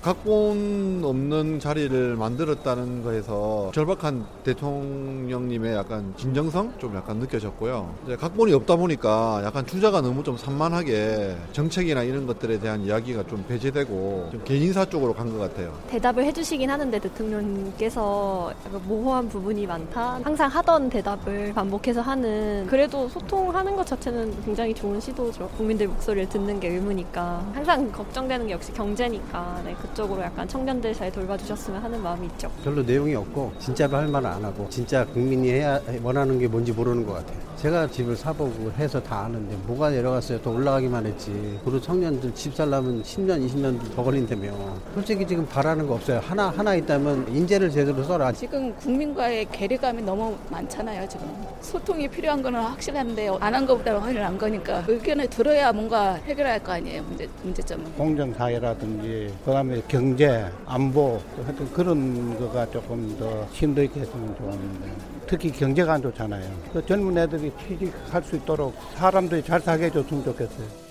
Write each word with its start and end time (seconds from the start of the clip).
각본 0.00 1.02
없는 1.04 1.58
자리를 1.58 2.14
만들었다는 2.16 3.02
거에서 3.02 3.72
절박한 3.74 4.24
대통령님의 4.44 5.74
약간 5.74 6.14
진정성 6.16 6.72
좀 6.78 6.94
약간 6.94 7.16
느껴졌고요. 7.16 7.92
이제 8.04 8.14
각본이 8.16 8.52
없다 8.52 8.76
보니까 8.76 9.42
약간 9.44 9.66
주자가 9.66 10.00
너무 10.00 10.22
좀 10.22 10.36
산만하게 10.36 11.36
정책이나 11.52 12.04
이런 12.04 12.26
것들에 12.28 12.60
대한 12.60 12.82
이야기가 12.82 13.26
좀 13.26 13.44
배제되고 13.48 14.28
좀 14.30 14.42
개인사 14.44 14.84
쪽으로 14.84 15.12
간 15.14 15.28
것 15.28 15.36
같아요. 15.38 15.74
대답을 15.90 16.24
해주시긴 16.24 16.70
하는데 16.70 16.98
대통령께서 16.98 18.52
모호한 18.86 19.28
부분이 19.28 19.66
많다. 19.66 20.20
항상 20.22 20.48
하던 20.48 20.88
대답을 20.90 21.52
반복해서 21.54 22.00
하는 22.00 22.66
그래도 22.66 23.08
소통하는 23.08 23.74
것 23.76 23.84
자체는 23.84 24.44
굉장히 24.44 24.72
좋은 24.72 25.00
시도죠. 25.00 25.48
국민들 25.56 25.88
목소리를 25.88 26.28
듣는 26.28 26.60
게 26.60 26.68
의무니까 26.68 27.44
항상 27.52 27.90
걱정되는 27.92 28.46
게 28.46 28.52
역시 28.54 28.72
경제니까 28.72 29.60
네, 29.64 29.74
그 29.82 29.87
쪽으로 29.94 30.22
약간 30.22 30.46
청년들 30.46 30.94
잘 30.94 31.10
돌봐주셨으면 31.12 31.82
하는 31.82 32.02
마음이 32.02 32.26
있죠. 32.28 32.50
별로 32.64 32.82
내용이 32.82 33.14
없고 33.14 33.52
진짜로 33.58 33.96
할 33.96 34.08
말은 34.08 34.28
안 34.28 34.44
하고 34.44 34.66
진짜 34.70 35.04
국민이 35.06 35.50
해야 35.50 35.80
원하는 36.02 36.38
게 36.38 36.46
뭔지 36.48 36.72
모르는 36.72 37.04
것 37.06 37.14
같아요. 37.14 37.38
제가 37.56 37.88
집을 37.90 38.14
사보고 38.16 38.70
해서 38.78 39.02
다 39.02 39.24
아는데 39.24 39.56
뭐가 39.66 39.90
내려갔어요? 39.90 40.40
또 40.42 40.52
올라가기만 40.54 41.04
했지. 41.06 41.58
그리고 41.64 41.80
청년들 41.80 42.32
집 42.32 42.54
살려면 42.54 43.02
10년, 43.02 43.44
20년 43.48 43.94
더 43.96 44.04
걸린다며. 44.04 44.52
솔직히 44.94 45.26
지금 45.26 45.44
바라는 45.46 45.86
거 45.88 45.94
없어요. 45.94 46.20
하나 46.22 46.50
하나 46.50 46.76
있다면 46.76 47.26
인재를 47.34 47.70
제대로 47.70 48.02
써라. 48.04 48.30
지금 48.30 48.72
국민과의 48.76 49.48
괴리감이 49.50 50.02
너무 50.02 50.36
많잖아요. 50.50 51.08
지금 51.08 51.26
소통이 51.60 52.06
필요한 52.08 52.40
거는 52.42 52.60
확실한데 52.60 53.28
안 53.40 53.58
한 53.58 53.66
것보다 53.66 53.98
훨씬 53.98 54.22
안 54.22 54.38
거니까 54.38 54.84
의견을 54.86 55.26
들어야 55.28 55.72
뭔가 55.72 56.12
해결할 56.14 56.62
거 56.62 56.70
아니에요. 56.72 57.02
문제 57.02 57.28
문제점은. 57.42 57.92
공정사회라든지 57.94 59.34
그다음에 59.44 59.77
경제, 59.86 60.50
안보 60.66 61.20
하여튼 61.44 61.72
그런 61.72 62.38
거가 62.38 62.70
조금 62.70 63.16
더 63.18 63.46
힘도 63.52 63.82
있게 63.82 64.00
했으면 64.00 64.36
좋았는데 64.36 64.92
특히 65.26 65.50
경제가 65.52 65.94
안 65.94 66.02
좋잖아요. 66.02 66.50
그 66.72 66.84
젊은 66.86 67.16
애들이 67.18 67.52
취직할 67.66 68.22
수 68.22 68.36
있도록 68.36 68.74
사람들이 68.94 69.42
잘 69.42 69.60
살게 69.60 69.86
해줬으면 69.86 70.24
좋겠어요. 70.24 70.88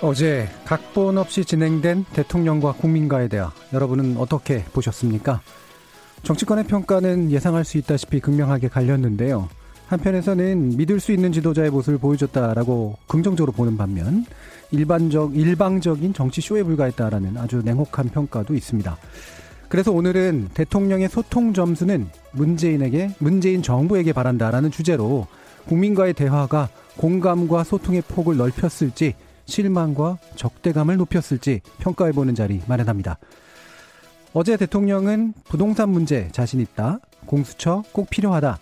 어제 0.00 0.48
각본 0.64 1.18
없이 1.18 1.44
진행된 1.44 2.04
대통령과 2.12 2.72
국민과의 2.74 3.28
대화 3.28 3.52
여러분은 3.72 4.16
어떻게 4.16 4.62
보셨습니까? 4.72 5.40
정치권의 6.22 6.64
평가는 6.64 7.30
예상할 7.32 7.64
수 7.64 7.78
있다시피 7.78 8.20
극명하게 8.20 8.68
갈렸는데요. 8.68 9.48
한편에서는 9.88 10.76
믿을 10.76 11.00
수 11.00 11.12
있는 11.12 11.32
지도자의 11.32 11.70
모습을 11.70 11.98
보여줬다라고 11.98 12.98
긍정적으로 13.06 13.52
보는 13.52 13.76
반면 13.76 14.26
일반적 14.70 15.34
일방적인 15.34 16.12
정치 16.12 16.42
쇼에 16.42 16.62
불과했다라는 16.62 17.38
아주 17.38 17.62
냉혹한 17.64 18.10
평가도 18.10 18.54
있습니다. 18.54 18.96
그래서 19.68 19.92
오늘은 19.92 20.50
대통령의 20.54 21.08
소통 21.08 21.52
점수는 21.52 22.08
문재인에게 22.32 23.14
문재인 23.18 23.62
정부에게 23.62 24.12
바란다라는 24.12 24.70
주제로 24.70 25.26
국민과의 25.66 26.14
대화가 26.14 26.68
공감과 26.96 27.64
소통의 27.64 28.02
폭을 28.08 28.36
넓혔을지 28.36 29.14
실망과 29.46 30.18
적대감을 30.36 30.96
높였을지 30.98 31.60
평가해보는 31.78 32.34
자리 32.34 32.60
마련합니다. 32.66 33.18
어제 34.34 34.56
대통령은 34.56 35.32
부동산 35.48 35.88
문제 35.88 36.28
자신 36.32 36.60
있다, 36.60 37.00
공수처 37.26 37.82
꼭 37.92 38.10
필요하다, 38.10 38.58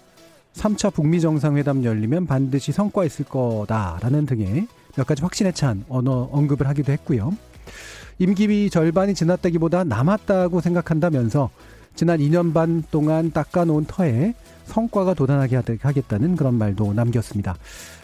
3차 0.57 0.93
북미 0.93 1.21
정상회담 1.21 1.85
열리면 1.85 2.27
반드시 2.27 2.73
성과 2.73 3.05
있을 3.05 3.27
거다라는 3.27 4.27
등의 4.27 4.67
몇 4.97 5.07
가지 5.07 5.23
확신에 5.23 5.53
찬 5.53 5.85
언어 5.89 6.29
언급을 6.33 6.67
하기도 6.69 6.93
했고요. 6.93 7.33
임기비 8.19 8.71
절반이 8.71 9.15
지났다기보다 9.15 9.85
남았다고 9.85 10.63
생각한다면서 10.63 11.51
지난 11.95 12.19
2년 12.19 12.55
반 12.55 12.83
동안 12.91 13.31
닦아놓은 13.31 13.85
터에 13.85 14.35
성과가 14.65 15.15
도달하게 15.15 15.63
하겠다는 15.81 16.37
그런 16.37 16.55
말도 16.55 16.95
남겼습니다. 16.95 17.57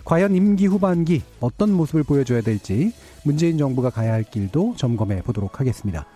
과연 0.04 0.34
임기 0.34 0.66
후반기 0.66 1.22
어떤 1.40 1.72
모습을 1.72 2.02
보여줘야 2.02 2.42
될지 2.42 2.92
문재인 3.24 3.56
정부가 3.56 3.90
가야 3.90 4.12
할 4.12 4.24
길도 4.24 4.74
점검해 4.76 5.22
보도록 5.22 5.60
하겠습니다. 5.60 6.06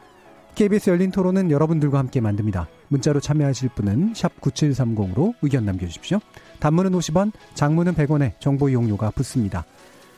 KBS 0.55 0.91
열린 0.91 1.11
토론은 1.11 1.51
여러분들과 1.51 1.99
함께 1.99 2.21
만듭니다. 2.21 2.69
문자로 2.89 3.21
참여하실 3.21 3.71
분은 3.71 4.13
9730으로 4.15 5.35
의견 5.43 5.65
남겨주십시오. 5.65 6.21
단문은 6.61 6.93
50원, 6.93 7.33
장문은 7.55 7.95
100원에 7.95 8.39
정보 8.41 8.69
이용료가 8.69 9.11
붙습니다. 9.11 9.65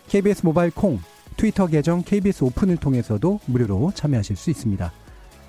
KBS 0.09 0.45
모바일 0.45 0.71
콩, 0.71 0.99
트위터 1.37 1.67
계정 1.67 2.03
KBS 2.03 2.45
오픈을 2.45 2.77
통해서도 2.77 3.41
무료로 3.47 3.93
참여하실 3.95 4.37
수 4.37 4.51
있습니다. 4.51 4.93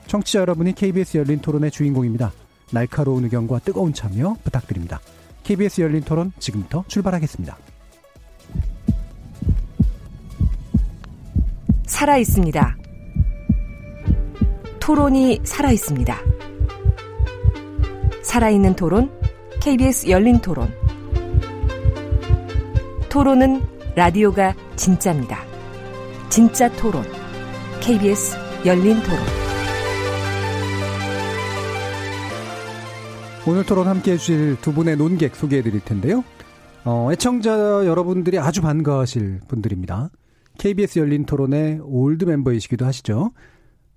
청취자 0.08 0.40
여러분이 0.40 0.74
KBS 0.74 1.18
열린 1.18 1.40
토론의 1.40 1.72
주인공입니다. 1.72 2.32
날카로운 2.72 3.24
의견과 3.24 3.60
뜨거운 3.60 3.94
참여 3.94 4.38
부탁드립니다. 4.44 5.00
KBS 5.44 5.82
열린 5.82 6.02
토론 6.02 6.32
지금부터 6.40 6.84
출발하겠습니다. 6.88 7.58
살아 11.86 12.18
있습니다. 12.18 12.78
토론이 14.80 15.42
살아 15.44 15.72
있습니다. 15.72 16.18
살아있는 18.30 18.76
토론, 18.76 19.10
KBS 19.60 20.08
열린 20.08 20.38
토론. 20.40 20.72
토론은 23.10 23.60
라디오가 23.96 24.54
진짜입니다. 24.76 25.40
진짜 26.30 26.72
토론, 26.74 27.04
KBS 27.82 28.38
열린 28.68 29.02
토론. 29.02 29.20
오늘 33.48 33.66
토론 33.66 33.88
함께 33.88 34.12
해주실 34.12 34.58
두 34.62 34.74
분의 34.74 34.98
논객 34.98 35.36
소개해 35.36 35.64
드릴 35.64 35.80
텐데요. 35.80 36.24
어, 36.86 37.10
애청자 37.12 37.84
여러분들이 37.88 38.38
아주 38.38 38.62
반가워하실 38.62 39.40
분들입니다. 39.48 40.12
KBS 40.60 41.00
열린 41.00 41.26
토론의 41.26 41.80
old 41.82 42.26
멤버이시기도 42.26 42.86
하시죠. 42.86 43.32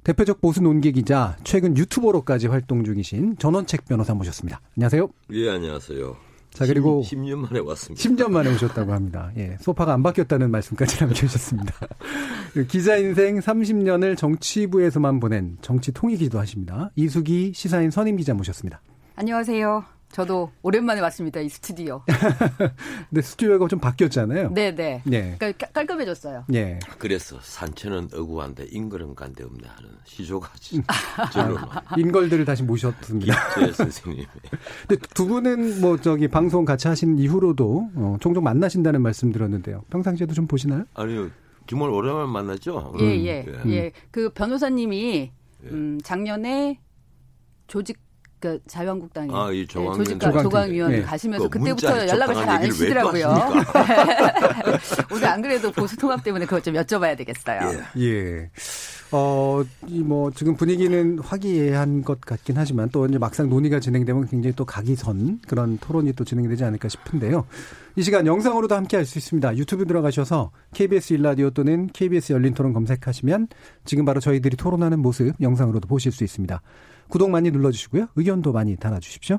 대표적 0.04 0.40
보수 0.40 0.60
논객이자 0.62 1.36
최근 1.44 1.76
유튜버로까지 1.76 2.48
활동 2.48 2.84
중이신 2.84 3.36
전원책 3.38 3.84
변호사 3.84 4.14
모셨습니다. 4.14 4.60
안녕하세요. 4.76 5.08
예, 5.32 5.50
안녕하세요. 5.50 6.16
자, 6.52 6.66
그리고 6.66 7.02
10, 7.02 7.20
년 7.20 7.40
만에 7.40 7.60
왔습니다. 7.60 8.02
10년 8.02 8.30
만에 8.30 8.52
오셨다고 8.52 8.92
합니다. 8.92 9.30
예, 9.38 9.56
소파가 9.60 9.94
안 9.94 10.02
바뀌었다는 10.02 10.50
말씀까지 10.50 11.00
남겨주셨습니다. 11.00 11.74
기자 12.68 12.96
인생 12.96 13.38
30년을 13.38 14.16
정치부에서만 14.18 15.20
보낸 15.20 15.56
정치 15.62 15.92
통이기도 15.92 16.38
하십니다. 16.40 16.90
이수기 16.96 17.52
시사인 17.54 17.90
선임 17.90 18.16
기자 18.16 18.34
모셨습니다. 18.34 18.82
안녕하세요. 19.16 19.84
저도 20.12 20.52
오랜만에 20.62 21.00
왔습니다. 21.00 21.40
이 21.40 21.48
스튜디오. 21.48 22.02
근데 23.08 23.22
스튜디오가 23.22 23.66
좀 23.66 23.80
바뀌었잖아요. 23.80 24.52
네네. 24.52 25.02
네. 25.04 25.36
그러니까 25.38 25.66
깔끔해졌어요. 25.68 26.44
예. 26.52 26.78
그래서 26.98 27.38
산천은 27.40 28.10
어구한데 28.14 28.66
인걸음 28.70 29.14
간데 29.14 29.42
없네 29.42 29.66
하는 29.66 29.90
시조가 30.04 30.50
저로 31.32 31.56
인걸들을 31.96 32.44
다시 32.44 32.62
모셨습니다. 32.62 33.34
제 33.54 33.72
선생님. 33.72 34.26
근데 34.86 35.02
두 35.14 35.26
분은 35.26 35.80
뭐 35.80 35.98
저기 35.98 36.28
방송 36.28 36.66
같이 36.66 36.88
하신 36.88 37.18
이후로도 37.18 37.90
어, 37.94 38.16
종종 38.20 38.44
만나신다는 38.44 39.00
말씀 39.00 39.32
들었는데요. 39.32 39.82
평상시에도 39.88 40.34
좀 40.34 40.46
보시나요? 40.46 40.84
아니요. 40.92 41.30
정말 41.66 41.88
오랜만에 41.88 42.30
만났죠. 42.30 42.94
예, 43.00 43.04
예. 43.24 43.44
음. 43.48 43.70
예. 43.72 43.92
그 44.10 44.28
변호사님이 44.30 45.30
음, 45.64 45.98
작년에 46.02 46.80
조직 47.66 47.98
그 48.42 48.58
자유한국당에 48.66 49.28
아, 49.32 49.50
조광, 49.68 49.98
네, 49.98 50.04
조직가 50.04 50.42
조광위원 50.42 50.90
네. 50.90 51.02
가시면서 51.02 51.48
그 51.48 51.60
그때부터 51.60 52.08
연락을 52.08 52.34
잘 52.34 52.48
안 52.48 52.62
하시더라고요. 52.64 53.28
오늘 55.12 55.26
안 55.28 55.40
그래도 55.40 55.70
보수 55.70 55.96
통합 55.96 56.24
때문에 56.24 56.44
그것 56.44 56.64
좀 56.64 56.74
여쭤봐야 56.74 57.16
되겠어요. 57.16 57.60
예. 57.98 58.02
예. 58.02 58.50
어, 59.12 59.62
이 59.86 60.02
뭐 60.02 60.30
지금 60.32 60.56
분위기는 60.56 61.18
화기애애한 61.20 62.02
것 62.02 62.20
같긴 62.20 62.56
하지만 62.56 62.88
또 62.90 63.06
이제 63.06 63.18
막상 63.18 63.48
논의가 63.48 63.78
진행되면 63.78 64.26
굉장히 64.26 64.56
또 64.56 64.64
각이 64.64 64.96
선 64.96 65.38
그런 65.46 65.78
토론이 65.78 66.14
또 66.14 66.24
진행되지 66.24 66.64
않을까 66.64 66.88
싶은데요. 66.88 67.44
이 67.94 68.02
시간 68.02 68.26
영상으로도 68.26 68.74
함께 68.74 68.96
할 68.96 69.04
수 69.06 69.18
있습니다. 69.18 69.56
유튜브 69.56 69.86
들어가셔서 69.86 70.50
KBS 70.74 71.12
일라디오 71.12 71.50
또는 71.50 71.88
KBS 71.92 72.32
열린 72.32 72.54
토론 72.54 72.72
검색하시면 72.72 73.48
지금 73.84 74.04
바로 74.04 74.18
저희들이 74.18 74.56
토론하는 74.56 74.98
모습 74.98 75.34
영상으로도 75.40 75.86
보실 75.86 76.10
수 76.10 76.24
있습니다. 76.24 76.60
구독 77.12 77.28
많이 77.28 77.50
눌러주시고요. 77.50 78.06
의견도 78.16 78.52
많이 78.52 78.74
달아주십시오. 78.74 79.36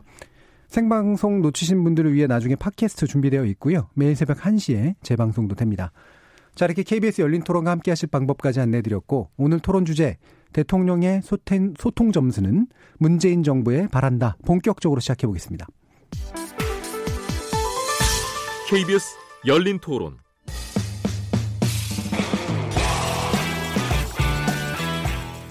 생방송 0.67 1.41
놓치신 1.41 1.83
분들을 1.83 2.13
위해 2.13 2.27
나중에 2.27 2.55
팟캐스트 2.55 3.07
준비되어 3.07 3.45
있고요. 3.45 3.89
매일 3.95 4.15
새벽 4.15 4.37
1시에 4.41 4.93
재방송도 5.01 5.55
됩니다. 5.55 5.91
자, 6.53 6.65
이렇게 6.65 6.83
KBS 6.83 7.21
열린 7.21 7.41
토론과 7.41 7.71
함께 7.71 7.89
하실 7.89 8.09
방법까지 8.09 8.59
안내드렸고, 8.59 9.31
오늘 9.37 9.59
토론 9.59 9.85
주제, 9.85 10.17
대통령의 10.53 11.23
소통, 11.23 11.73
소통 11.79 12.11
점수는 12.11 12.67
문재인 12.99 13.41
정부에 13.41 13.87
바란다. 13.87 14.37
본격적으로 14.45 14.99
시작해 14.99 15.25
보겠습니다. 15.25 15.65
KBS 18.69 19.15
열린 19.47 19.79
토론. 19.79 20.19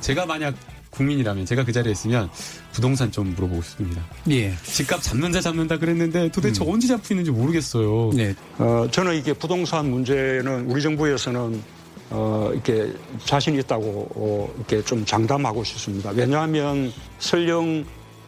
제가 0.01 0.27
만약 0.27 0.55
국민이라면 0.93 1.47
제가 1.47 1.65
그 1.65 1.73
자리에 1.73 1.93
있으면 1.93 2.31
부동산 2.73 3.11
좀 3.11 3.35
물어보고 3.35 3.63
싶습니다. 3.63 4.03
예. 4.31 4.55
집값 4.63 5.03
잡는다 5.03 5.41
잡는다 5.41 5.79
그랬는데 5.79 6.31
도대체 6.31 6.65
음. 6.65 6.71
언제 6.71 6.87
잡고 6.87 7.03
있는지 7.11 7.31
모르겠어요. 7.31 8.11
네. 8.15 8.35
어, 8.59 8.87
저는 8.91 9.17
이게 9.17 9.33
부동산 9.33 9.91
문제는 9.91 10.71
우리 10.71 10.83
정부에서는 10.83 11.63
어, 12.11 12.51
이렇게 12.53 12.93
자신 13.25 13.59
있다고 13.59 14.09
어, 14.15 14.55
이렇게 14.57 14.85
좀 14.85 15.05
장담하고 15.05 15.65
싶습니다. 15.65 16.11
왜냐하면 16.11 16.93
설령 17.19 17.85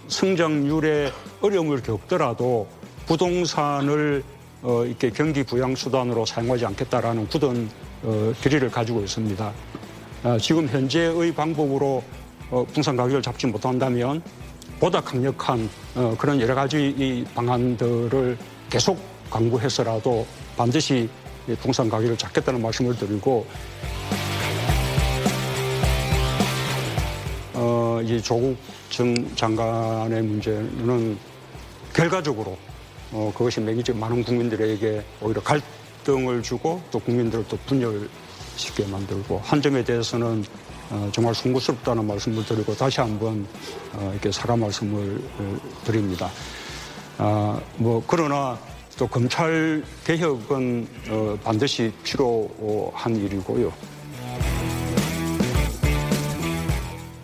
성장률에 0.08 1.12
어려움을 1.40 1.82
겪더라도 1.82 2.66
부동산을 3.06 4.22
어, 4.62 4.84
이렇게 4.86 5.10
경기 5.10 5.42
부양 5.42 5.74
수단으로 5.74 6.24
사용하지 6.24 6.64
않겠다라는 6.64 7.28
굳은 7.28 7.68
어, 8.02 8.32
결의를 8.40 8.70
가지고 8.70 9.02
있습니다. 9.02 9.52
어, 10.24 10.38
지금 10.38 10.66
현재의 10.66 11.34
방법으로 11.34 12.02
어, 12.54 12.64
부동산 12.64 12.96
가격을 12.96 13.20
잡지 13.20 13.48
못한다면 13.48 14.22
보다 14.78 15.00
강력한 15.00 15.68
어, 15.96 16.14
그런 16.16 16.40
여러 16.40 16.54
가지 16.54 16.94
이 16.96 17.24
방안들을 17.34 18.38
계속 18.70 18.96
강구해서라도 19.28 20.24
반드시 20.56 21.08
부동산 21.46 21.88
가격을 21.88 22.16
잡겠다는 22.16 22.62
말씀을 22.62 22.96
드리고 22.96 23.44
어, 27.54 28.00
이 28.04 28.22
조국 28.22 28.56
전 28.88 29.16
장관의 29.34 30.22
문제는 30.22 31.18
결과적으로 31.92 32.56
어, 33.10 33.32
그것이 33.36 33.60
매기적 33.62 33.96
많은 33.96 34.22
국민들에게 34.22 35.02
오히려 35.20 35.42
갈등을 35.42 36.40
주고 36.40 36.80
또 36.92 37.00
국민들을 37.00 37.46
또 37.48 37.58
분열시키게 37.66 38.86
만들고 38.92 39.40
한 39.42 39.60
점에 39.60 39.82
대해서는 39.82 40.44
어, 40.44 40.73
정말 41.12 41.34
송구스럽다는 41.34 42.06
말씀을 42.06 42.44
드리고 42.44 42.74
다시 42.74 43.00
한번 43.00 43.46
어, 43.94 44.10
이렇게 44.12 44.30
사과 44.30 44.56
말씀을 44.56 45.20
어, 45.38 45.56
드립니다. 45.84 46.30
아, 47.18 47.60
뭐 47.76 48.02
그러나 48.06 48.58
또 48.98 49.06
검찰 49.06 49.82
개혁은 50.04 50.86
어, 51.10 51.38
반드시 51.42 51.92
필요한 52.02 53.16
일이고요. 53.16 53.72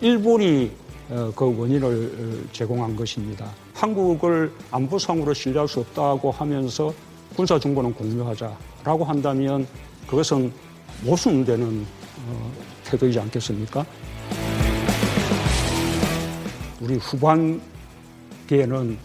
일본이 0.01 0.71
어, 1.09 1.31
그 1.35 1.45
원인을 1.57 2.43
어, 2.45 2.49
제공한 2.51 2.95
것입니다. 2.95 3.49
한국을 3.73 4.51
안보상으로 4.71 5.33
신뢰할 5.33 5.67
수 5.67 5.79
없다고 5.81 6.31
하면서 6.31 6.93
군사 7.35 7.59
정보는 7.59 7.93
공유하자라고 7.93 9.05
한다면 9.05 9.67
그것은 10.07 10.51
모순되는 11.03 11.85
어, 12.27 12.51
태도이지 12.91 13.19
않겠습니까? 13.19 13.85
우리 16.81 16.97
후반기에는 16.97 18.97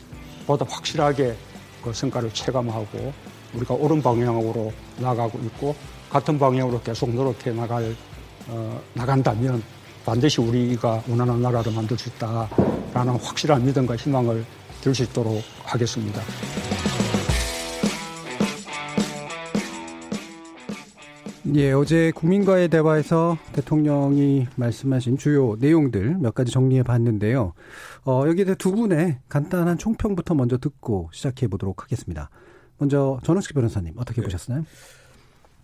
보다 0.46 0.66
확실하게 0.68 1.36
그 1.82 1.92
성과를 1.92 2.32
체감하고 2.32 3.12
우리가 3.54 3.74
옳은 3.74 4.02
방향으로 4.02 4.72
나가고 4.98 5.38
있고 5.38 5.76
같은 6.10 6.38
방향으로 6.38 6.80
계속 6.80 7.10
노력해 7.10 7.52
나갈 7.52 7.94
어, 8.48 8.80
나간다면 8.94 9.62
반드시 10.04 10.40
우리가 10.40 11.02
원하는 11.08 11.42
나라를 11.42 11.72
만들 11.72 11.98
수 11.98 12.08
있다라는 12.10 13.16
확실한 13.20 13.64
믿음과 13.64 13.96
희망을 13.96 14.44
들 14.80 14.94
수 14.94 15.02
있도록 15.02 15.42
하겠습니다. 15.64 16.22
예, 21.54 21.72
어제 21.72 22.10
국민과의 22.10 22.68
대화에서 22.68 23.38
대통령이 23.52 24.48
말씀하신 24.56 25.16
주요 25.16 25.56
내용들 25.60 26.18
몇 26.18 26.34
가지 26.34 26.50
정리해 26.50 26.82
봤는데요. 26.82 27.52
어, 28.04 28.24
여기에 28.26 28.56
두 28.56 28.72
분의 28.72 29.20
간단한 29.28 29.78
총평부터 29.78 30.34
먼저 30.34 30.58
듣고 30.58 31.08
시작해 31.12 31.46
보도록 31.46 31.84
하겠습니다. 31.84 32.30
먼저 32.78 33.20
전원식 33.22 33.54
변호사님 33.54 33.94
어떻게 33.96 34.20
네. 34.20 34.28
보셨나요? 34.28 34.66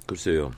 글쎄요. 0.07 0.53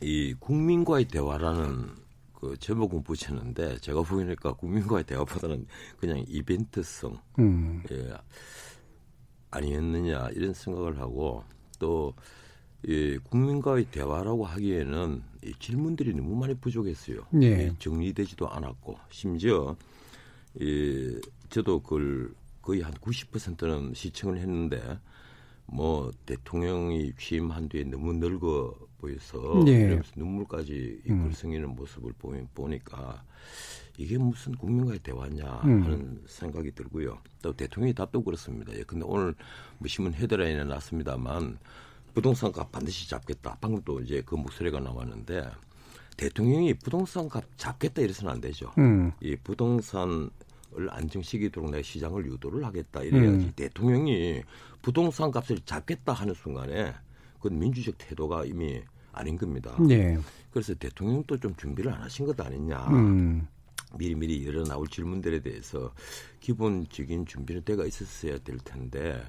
이 0.00 0.34
국민과의 0.38 1.06
대화라는 1.06 1.88
그 2.34 2.56
제목은 2.60 3.02
붙였는데 3.02 3.78
제가 3.78 4.02
보니까 4.02 4.52
국민과의 4.52 5.04
대화보다는 5.04 5.66
그냥 5.98 6.24
이벤트성 6.28 7.18
음. 7.40 7.82
예, 7.90 8.12
아니었느냐 9.50 10.28
이런 10.34 10.54
생각을 10.54 11.00
하고 11.00 11.42
또 11.78 12.14
이 12.86 13.18
국민과의 13.24 13.86
대화라고 13.86 14.44
하기에는 14.44 15.20
이 15.44 15.52
질문들이 15.58 16.14
너무 16.14 16.36
많이 16.36 16.54
부족했어요. 16.54 17.26
예. 17.42 17.72
정리되지도 17.80 18.48
않았고 18.48 18.96
심지어 19.10 19.76
이 20.54 21.20
저도 21.50 21.80
그걸 21.80 22.32
거의 22.62 22.82
한 22.82 22.94
90%는 22.94 23.92
시청을 23.92 24.38
했는데 24.38 24.98
뭐 25.66 26.12
대통령이 26.26 27.12
취임한 27.18 27.68
뒤에 27.68 27.82
너무 27.84 28.12
늙어 28.12 28.72
보여서 28.98 29.64
네. 29.64 30.00
눈물까지 30.14 31.02
이글성이는 31.04 31.64
음. 31.64 31.74
모습을 31.74 32.12
보면 32.18 32.48
보니까 32.54 33.24
이게 33.98 34.16
무슨 34.16 34.54
국민과의 34.54 35.00
대화냐 35.00 35.44
음. 35.64 35.82
하는 35.82 35.92
음. 35.92 36.24
생각이 36.26 36.70
들고요. 36.70 37.18
또 37.42 37.52
대통령이 37.52 37.94
답도 37.94 38.22
그렇습니다. 38.22 38.72
예, 38.74 38.84
근데 38.84 39.04
오늘 39.04 39.34
뭐 39.78 39.88
신문 39.88 40.14
헤드라인에 40.14 40.64
났습니다만 40.64 41.58
부동산 42.16 42.50
값 42.50 42.72
반드시 42.72 43.10
잡겠다. 43.10 43.58
방금 43.60 43.82
또 43.84 44.00
이제 44.00 44.22
그 44.24 44.36
목소리가 44.36 44.80
나왔는데 44.80 45.50
대통령이 46.16 46.72
부동산 46.72 47.28
값 47.28 47.44
잡겠다 47.58 48.00
이래서는 48.00 48.32
안 48.32 48.40
되죠. 48.40 48.72
음. 48.78 49.12
이 49.20 49.36
부동산 49.36 50.30
을 50.78 50.90
안정시키도록 50.90 51.70
내 51.70 51.82
시장을 51.82 52.26
유도를 52.26 52.64
하겠다 52.64 53.02
이래야지 53.02 53.46
음. 53.46 53.52
대통령이 53.54 54.42
부동산 54.82 55.30
값을 55.30 55.60
잡겠다 55.64 56.12
하는 56.12 56.34
순간에 56.34 56.92
그건 57.34 57.58
민주적 57.58 57.96
태도가 57.96 58.44
이미 58.44 58.82
아닌 59.12 59.38
겁니다. 59.38 59.76
네. 59.80 60.18
그래서 60.50 60.74
대통령도 60.74 61.38
좀 61.38 61.54
준비를 61.54 61.92
안 61.92 62.02
하신 62.02 62.26
것 62.26 62.38
아니냐. 62.40 62.88
음. 62.90 63.46
미리미리 63.96 64.36
일어 64.36 64.64
나올 64.64 64.86
질문들에 64.88 65.40
대해서 65.40 65.92
기본적인 66.40 67.26
준비는 67.26 67.62
때가 67.62 67.86
있었어야 67.86 68.38
될 68.38 68.58
텐데 68.58 69.22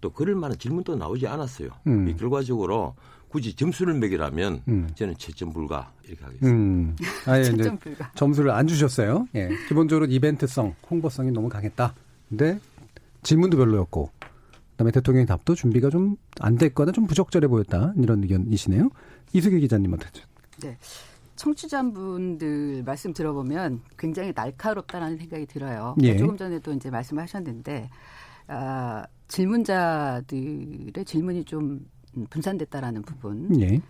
또 0.00 0.10
그럴 0.10 0.34
만한 0.34 0.58
질문도 0.58 0.96
나오지 0.96 1.26
않았어요. 1.26 1.70
음. 1.86 2.08
이 2.08 2.16
결과적으로 2.16 2.94
굳이 3.28 3.54
점수를 3.54 3.94
매기라면 3.94 4.62
음. 4.68 4.88
저는 4.94 5.16
채점 5.18 5.52
불가 5.52 5.92
이렇게 6.06 6.24
하겠습니다. 6.24 6.56
음. 6.56 6.96
아예 7.26 7.44
채점 7.44 7.76
불가. 7.78 8.10
점수를 8.14 8.50
안 8.50 8.66
주셨어요. 8.66 9.26
예. 9.34 9.48
기본적으로 9.68 10.06
이벤트성, 10.06 10.74
홍보성이 10.90 11.30
너무 11.32 11.48
강했다. 11.48 11.94
근데 12.28 12.58
질문도 13.22 13.56
별로였고 13.56 14.10
그다음에 14.72 14.90
대통령의 14.92 15.26
답도 15.26 15.54
준비가 15.54 15.90
좀 15.90 16.16
안 16.40 16.56
됐거나 16.56 16.92
좀 16.92 17.06
부적절해 17.06 17.48
보였다 17.48 17.92
이런 17.96 18.22
의견이시네요. 18.22 18.90
이수기 19.32 19.60
기자님 19.60 19.92
어떻게? 19.94 20.20
네. 20.62 20.76
청취자분들 21.36 22.82
말씀 22.84 23.12
들어보면 23.12 23.82
굉장히 23.98 24.32
날카롭다라는 24.34 25.18
생각이 25.18 25.46
들어요. 25.46 25.94
예. 26.02 26.16
조금 26.16 26.36
전에도 26.36 26.72
이제 26.72 26.90
말씀하셨는데 26.90 27.90
아, 28.48 29.04
질문자들의 29.28 31.04
질문이 31.04 31.44
좀 31.44 31.86
분산됐다라는 32.30 33.02
부분. 33.02 33.60
예. 33.60 33.80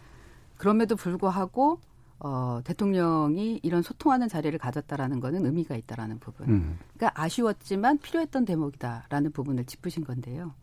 그럼에도 0.57 0.97
불구하고 0.97 1.81
어, 2.19 2.61
대통령이 2.65 3.61
이런 3.63 3.83
소통하는 3.83 4.29
자리를 4.29 4.59
가졌다라는 4.59 5.21
거는 5.21 5.45
의미가 5.45 5.77
있다라는 5.77 6.19
부분. 6.19 6.49
음. 6.49 6.79
그러니까 6.97 7.21
아쉬웠지만 7.23 7.99
필요했던 7.99 8.45
대목이다라는 8.47 9.33
부분을 9.33 9.65
짚으신 9.65 10.05
건데요. 10.05 10.55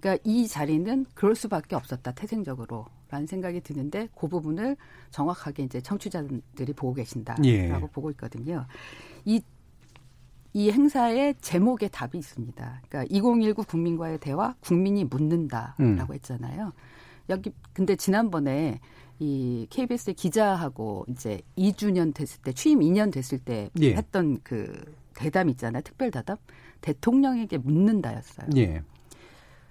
그러니까 0.00 0.22
이 0.24 0.48
자리는 0.48 1.06
그럴 1.14 1.34
수밖에 1.34 1.76
없었다 1.76 2.12
태생적으로 2.12 2.86
라는 3.10 3.26
생각이 3.26 3.60
드는데 3.60 4.08
그 4.16 4.28
부분을 4.28 4.76
정확하게 5.10 5.64
이제 5.64 5.80
청취자들이 5.80 6.72
보고 6.74 6.94
계신다라고 6.94 7.46
예. 7.46 7.68
보고 7.92 8.10
있거든요. 8.12 8.66
이, 9.24 9.42
이 10.52 10.70
행사의 10.70 11.36
제목에 11.40 11.88
답이 11.88 12.18
있습니다. 12.18 12.82
그러니까 12.88 13.14
2019 13.14 13.64
국민과의 13.64 14.18
대화, 14.18 14.54
국민이 14.60 15.04
묻는다라고 15.04 15.76
음. 15.80 16.14
했잖아요. 16.14 16.72
여기 17.28 17.52
근데 17.72 17.94
지난번에 17.96 18.80
이 19.20 19.66
KBS 19.70 20.14
기자하고 20.14 21.04
이제 21.08 21.40
2주년 21.56 22.12
됐을 22.14 22.40
때 22.42 22.52
취임 22.52 22.80
2년 22.80 23.12
됐을 23.12 23.38
때 23.38 23.70
예. 23.80 23.94
했던 23.94 24.38
그 24.42 24.72
대담 25.14 25.48
있잖아요. 25.50 25.82
특별 25.82 26.10
대담. 26.10 26.36
대통령에게 26.80 27.58
묻는다였어요. 27.58 28.48
예. 28.56 28.82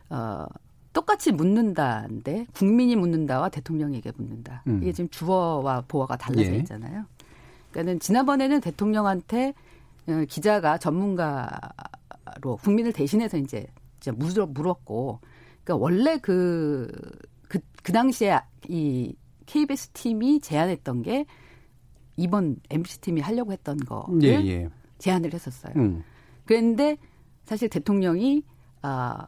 어, 0.09 0.45
똑같이 0.93 1.31
묻는다인데 1.31 2.45
국민이 2.53 2.95
묻는다와 2.95 3.49
대통령에게 3.49 4.11
묻는다. 4.15 4.63
음. 4.67 4.79
이게 4.81 4.91
지금 4.91 5.09
주어와 5.09 5.83
보어가 5.87 6.17
달라져 6.17 6.53
예. 6.53 6.57
있잖아요. 6.57 7.05
그러니까는 7.71 7.99
지난번에는 7.99 8.61
대통령한테 8.61 9.49
어, 9.49 9.53
기자가 10.27 10.77
전문가로 10.77 12.57
국민을 12.61 12.93
대신해서 12.93 13.37
이제 13.37 13.67
물었고, 14.47 15.19
그러니까 15.63 15.75
원래 15.75 16.17
그, 16.17 16.91
그, 17.47 17.59
그 17.83 17.91
당시에 17.91 18.39
이 18.67 19.15
KBS 19.45 19.89
팀이 19.89 20.41
제안했던 20.41 21.01
게 21.01 21.25
이번 22.17 22.57
MBC 22.69 23.01
팀이 23.01 23.21
하려고 23.21 23.51
했던 23.51 23.77
거를 23.77 24.23
예, 24.23 24.45
예. 24.45 24.69
제안을 24.99 25.33
했었어요. 25.33 25.73
음. 25.77 26.03
그런데 26.45 26.97
사실 27.45 27.69
대통령이 27.69 28.43
아 28.81 29.25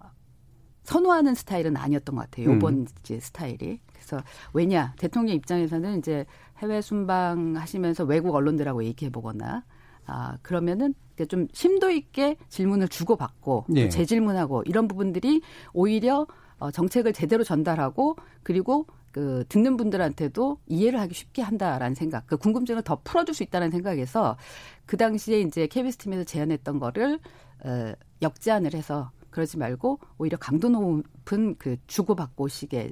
선호하는 0.83 1.35
스타일은 1.35 1.77
아니었던 1.77 2.15
것 2.15 2.21
같아요. 2.23 2.53
요번 2.53 2.73
음. 2.73 2.87
이제 2.99 3.19
스타일이. 3.19 3.79
그래서 3.93 4.21
왜냐 4.53 4.93
대통령 4.97 5.35
입장에서는 5.35 5.99
이제 5.99 6.25
해외 6.57 6.81
순방 6.81 7.55
하시면서 7.55 8.03
외국 8.03 8.35
언론들하고 8.35 8.83
얘기해 8.83 9.11
보거나 9.11 9.63
아 10.11 10.37
그러면은 10.41 10.93
좀 11.29 11.47
심도 11.53 11.89
있게 11.89 12.35
질문을 12.49 12.89
주고받고 12.89 13.65
네. 13.69 13.87
재질문하고 13.87 14.63
이런 14.65 14.87
부분들이 14.87 15.41
오히려 15.71 16.27
어, 16.57 16.69
정책을 16.69 17.13
제대로 17.13 17.43
전달하고 17.43 18.17
그리고 18.43 18.87
그 19.11 19.45
듣는 19.47 19.77
분들한테도 19.77 20.57
이해를 20.67 20.99
하기 21.01 21.13
쉽게 21.13 21.41
한다라는 21.41 21.95
생각, 21.95 22.27
그 22.27 22.37
궁금증을 22.37 22.81
더 22.81 22.99
풀어줄 23.03 23.33
수 23.33 23.43
있다는 23.43 23.71
생각에서 23.71 24.37
그 24.85 24.97
당시에 24.97 25.41
이제 25.41 25.67
KBS 25.67 25.97
팀에서 25.97 26.23
제안했던 26.23 26.79
거를 26.79 27.19
어, 27.63 27.93
역제안을 28.21 28.73
해서 28.73 29.11
그러지 29.29 29.57
말고 29.57 29.99
오히려 30.17 30.37
강도 30.37 30.67
높은 30.69 31.55
그 31.57 31.77
주고받고 31.87 32.49
식의 32.49 32.91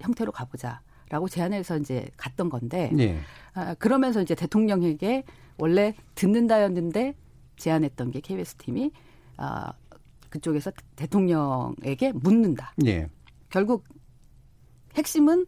형태로 0.00 0.32
가보자라고 0.32 1.28
제안해서 1.30 1.78
이제 1.78 2.08
갔던 2.16 2.50
건데 2.50 2.90
네. 2.92 3.20
아, 3.54 3.74
그러면서 3.74 4.20
이제 4.20 4.34
대통령에게 4.34 5.24
원래 5.58 5.94
듣는다였는데 6.14 7.14
제안했던 7.56 8.10
게 8.12 8.20
KBS 8.20 8.54
팀이 8.56 8.90
아, 9.36 9.72
그쪽에서 10.30 10.70
대통령에게 10.96 12.12
묻는다. 12.12 12.72
네. 12.76 13.08
결국 13.50 13.84
핵심은 14.94 15.46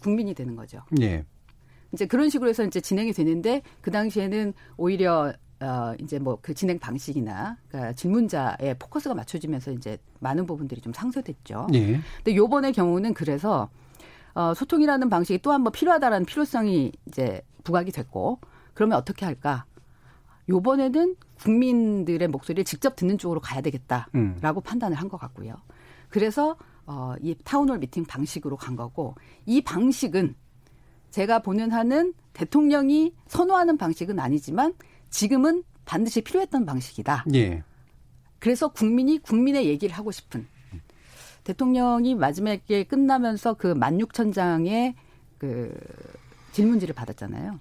국민이 0.00 0.34
되는 0.34 0.56
거죠. 0.56 0.80
네. 0.90 1.24
이제 1.92 2.06
그런 2.06 2.28
식으로 2.28 2.48
해서 2.50 2.64
이제 2.64 2.80
진행이 2.80 3.12
되는데 3.12 3.62
그 3.80 3.90
당시에는 3.90 4.52
오히려 4.76 5.32
어 5.60 5.94
이제 6.00 6.18
뭐 6.18 6.38
그 6.42 6.52
진행 6.52 6.78
방식이나 6.78 7.56
그러니까 7.68 7.92
질문자의 7.94 8.76
포커스가 8.78 9.14
맞춰지면서 9.14 9.70
이제 9.72 9.96
많은 10.18 10.46
부분들이 10.46 10.80
좀 10.80 10.92
상쇄됐죠. 10.92 11.68
네. 11.70 12.00
근데 12.16 12.34
요번의 12.36 12.72
경우는 12.72 13.14
그래서 13.14 13.70
어 14.34 14.52
소통이라는 14.54 15.08
방식이 15.08 15.38
또 15.42 15.52
한 15.52 15.62
번 15.62 15.72
필요하다라는 15.72 16.26
필요성이 16.26 16.90
이제 17.06 17.40
부각이 17.62 17.92
됐고 17.92 18.40
그러면 18.74 18.98
어떻게 18.98 19.24
할까? 19.24 19.64
요번에는 20.48 21.16
국민들의 21.40 22.28
목소리를 22.28 22.64
직접 22.64 22.96
듣는 22.96 23.16
쪽으로 23.18 23.40
가야 23.40 23.60
되겠다라고 23.62 24.10
음. 24.14 24.62
판단을 24.62 24.96
한 24.96 25.08
것 25.08 25.16
같고요. 25.18 25.54
그래서 26.10 26.56
어, 26.86 27.14
이 27.22 27.34
town 27.44 27.61
hall 27.61 27.78
미팅 27.78 28.04
방식으로 28.04 28.56
간 28.56 28.76
거고 28.76 29.14
이 29.46 29.62
방식은 29.62 30.34
제가 31.10 31.38
보는 31.40 31.70
한은 31.72 32.12
대통령이 32.34 33.14
선호하는 33.28 33.78
방식은 33.78 34.18
아니지만 34.18 34.74
지금은 35.10 35.62
반드시 35.84 36.20
필요했던 36.20 36.66
방식이다. 36.66 37.24
예. 37.34 37.62
그래서 38.38 38.68
국민이 38.68 39.18
국민의 39.18 39.66
얘기를 39.66 39.94
하고 39.96 40.10
싶은 40.10 40.46
대통령이 41.44 42.14
마지막에 42.14 42.84
끝나면서 42.84 43.54
그 43.54 43.74
16,000장의 43.74 44.94
그 45.38 45.74
질문지를 46.52 46.94
받았잖아요. 46.94 47.60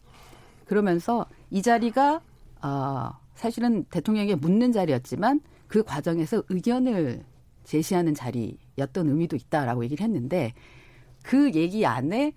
그러면서 0.66 1.26
이 1.50 1.62
자리가 1.62 2.22
어, 2.62 3.12
사실은 3.36 3.84
대통령에게 3.86 4.36
묻는 4.36 4.72
자리였지만 4.72 5.42
그 5.68 5.84
과정에서 5.84 6.44
의견을 6.50 7.24
제시하는 7.64 8.14
자리였던 8.14 9.10
의미도 9.10 9.36
있다라고 9.36 9.84
얘기를 9.84 10.04
했는데 10.04 10.54
그 11.24 11.52
얘기 11.54 11.86
안에 11.86 12.34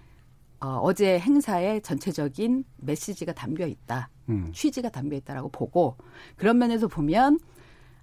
어, 0.61 0.79
어제 0.83 1.19
행사의 1.19 1.83
전체적인 1.83 2.65
메시지가 2.79 3.35
담겨 3.35 3.67
있다. 3.67 4.09
음. 4.29 4.51
취지가 4.53 4.89
담겨 4.89 5.17
있다라고 5.17 5.51
보고 5.51 5.97
그런 6.37 6.59
면에서 6.59 6.89
보면 6.89 7.39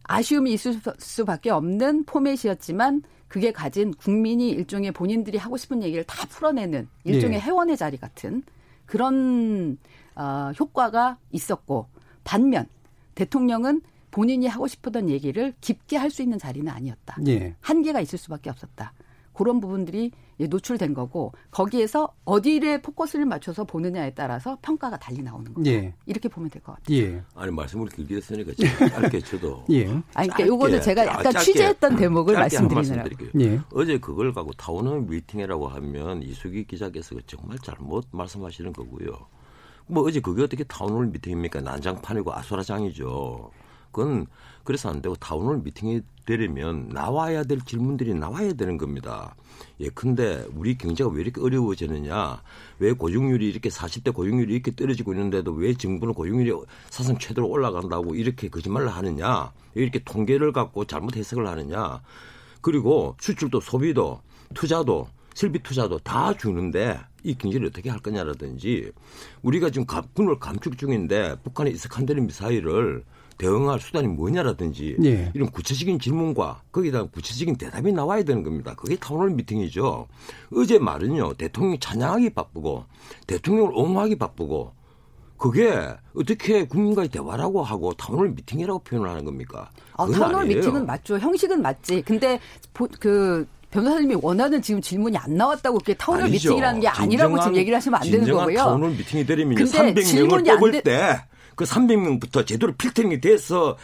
아쉬움이 0.03 0.53
있을 0.53 0.79
수밖에 0.99 1.49
없는 1.49 2.05
포맷이었지만 2.05 3.01
그게 3.27 3.51
가진 3.51 3.91
국민이 3.93 4.49
일종의 4.49 4.91
본인들이 4.91 5.37
하고 5.37 5.57
싶은 5.57 5.81
얘기를 5.81 6.03
다 6.03 6.27
풀어내는 6.27 6.87
일종의 7.03 7.37
예. 7.37 7.41
회원의 7.41 7.77
자리 7.77 7.97
같은 7.97 8.43
그런 8.85 9.77
어, 10.15 10.51
효과가 10.59 11.17
있었고 11.31 11.87
반면 12.23 12.67
대통령은 13.15 13.81
본인이 14.11 14.47
하고 14.47 14.67
싶었던 14.67 15.09
얘기를 15.09 15.53
깊게 15.61 15.97
할 15.97 16.11
수 16.11 16.21
있는 16.21 16.37
자리는 16.37 16.71
아니었다. 16.71 17.17
예. 17.27 17.55
한계가 17.61 17.99
있을 18.01 18.19
수밖에 18.19 18.49
없었다. 18.49 18.93
그런 19.33 19.59
부분들이 19.59 20.11
노출된 20.39 20.93
거고 20.93 21.31
거기에서 21.49 22.13
어디를 22.23 22.83
포커스를 22.83 23.25
맞춰서 23.25 23.63
보느냐에 23.63 24.13
따라서 24.13 24.59
평가가 24.61 24.97
달리 24.97 25.23
나오는 25.23 25.51
거예요. 25.55 25.67
예. 25.71 25.93
이렇게 26.05 26.29
보면 26.29 26.51
될 26.51 26.61
것 26.61 26.73
같아요. 26.75 26.95
예. 26.97 27.23
아니 27.33 27.51
말씀을 27.51 27.87
길게 27.87 28.17
했으니까 28.17 28.51
짧게 28.89 29.21
쳐도. 29.21 29.65
예. 29.73 29.85
아니 30.13 30.29
그러니까 30.29 30.45
요거는 30.47 30.81
제가 30.81 31.07
약간 31.07 31.23
짧게, 31.31 31.39
취재했던 31.39 31.95
대목을 31.95 32.35
말씀드리느라고. 32.35 33.09
예. 33.41 33.59
어제 33.73 33.97
그걸 33.97 34.31
갖고 34.33 34.51
town 34.53 34.77
hall 34.77 35.01
미팅이라고 35.01 35.67
하면 35.67 36.21
이수기 36.21 36.65
기자께서 36.67 37.15
정말 37.25 37.57
잘못 37.59 38.05
말씀하시는 38.11 38.71
거고요. 38.73 39.07
뭐 39.87 40.03
어제 40.03 40.19
그게 40.19 40.43
어떻게 40.43 40.63
town 40.63 40.85
hall 40.85 41.07
미팅입니까? 41.07 41.61
난장판이고 41.61 42.33
아수라장이죠. 42.33 43.51
그건 43.91 44.25
그래서 44.63 44.89
안 44.89 45.01
되고 45.01 45.15
town 45.15 45.38
hall 45.38 45.61
미팅이 45.63 46.01
되려면 46.25 46.89
나와야 46.89 47.43
될 47.43 47.59
질문들이 47.61 48.13
나와야 48.13 48.53
되는 48.53 48.77
겁니다. 48.77 49.35
예, 49.79 49.89
근데 49.89 50.45
우리 50.55 50.77
경제가 50.77 51.09
왜 51.09 51.21
이렇게 51.21 51.41
어려워지느냐? 51.41 52.41
왜 52.79 52.93
고용률이 52.93 53.47
이렇게 53.47 53.69
40대 53.69 54.13
고용률이 54.13 54.53
이렇게 54.53 54.75
떨어지고 54.75 55.13
있는데도 55.13 55.51
왜 55.51 55.73
정부는 55.73 56.13
고용률이 56.13 56.53
사상 56.89 57.17
최대로 57.17 57.47
올라간다고 57.47 58.15
이렇게 58.15 58.49
거짓말을 58.49 58.87
하느냐? 58.89 59.51
이렇게 59.75 59.99
통계를 60.03 60.53
갖고 60.53 60.85
잘못 60.85 61.15
해석을 61.15 61.45
하느냐? 61.47 62.01
그리고 62.61 63.15
수출도 63.19 63.59
소비도 63.59 64.21
투자도 64.53 65.07
설비 65.33 65.59
투자도 65.59 65.99
다 65.99 66.33
주는데 66.33 66.99
이 67.23 67.35
경제를 67.35 67.67
어떻게 67.67 67.89
할 67.89 67.99
거냐라든지 67.99 68.91
우리가 69.41 69.69
지금 69.69 69.85
군을 70.13 70.39
감축 70.39 70.77
중인데 70.77 71.37
북한의 71.43 71.73
이스칸데르 71.73 72.21
미사일을 72.21 73.03
대응할 73.37 73.79
수단이 73.79 74.07
뭐냐라든지 74.07 74.95
예. 75.03 75.31
이런 75.33 75.49
구체적인 75.49 75.99
질문과 75.99 76.61
거기다 76.71 77.05
구체적인 77.05 77.55
대답이 77.55 77.91
나와야 77.91 78.23
되는 78.23 78.43
겁니다. 78.43 78.75
그게 78.75 78.95
town 78.95 79.13
hall 79.13 79.31
미팅이죠. 79.31 80.07
어제 80.55 80.77
말은요 80.77 81.33
대통령이 81.33 81.79
찬양하기 81.79 82.29
바쁘고 82.31 82.85
대통령을 83.27 83.71
옹호하기 83.73 84.17
바쁘고 84.17 84.73
그게 85.37 85.73
어떻게 86.15 86.65
국민과의 86.65 87.09
대화라고 87.09 87.63
하고 87.63 87.93
town 87.93 88.11
hall 88.11 88.29
미팅이라고 88.29 88.79
표현을 88.79 89.09
하는 89.09 89.25
겁니까? 89.25 89.69
아, 89.97 90.05
town 90.07 90.26
hall 90.26 90.45
미팅은 90.45 90.85
맞죠. 90.85 91.17
형식은 91.17 91.61
맞지. 91.61 92.03
근데 92.03 92.39
그 92.99 93.47
변호사님이 93.73 94.17
원하는 94.21 94.61
지금 94.61 94.79
질문이 94.79 95.17
안 95.17 95.35
나왔다고 95.35 95.79
그게 95.79 95.95
town 95.95 96.10
hall 96.10 96.25
아니죠. 96.25 96.49
미팅이라는 96.49 96.79
게 96.79 96.87
아니라고 96.87 97.39
지금 97.39 97.55
얘기를 97.55 97.75
하시면 97.75 97.99
안 97.99 98.09
되는 98.09 98.31
거고요. 98.31 98.57
town 98.57 98.74
hall 98.74 98.91
미팅이 98.91 99.25
되려면 99.25 99.57
300명을 99.57 100.45
뽑을 100.45 100.83
때그 100.83 101.65
300명부터 101.65 102.45
제대로 102.45 102.73
filtering이 102.73 103.19
돼서 103.19 103.75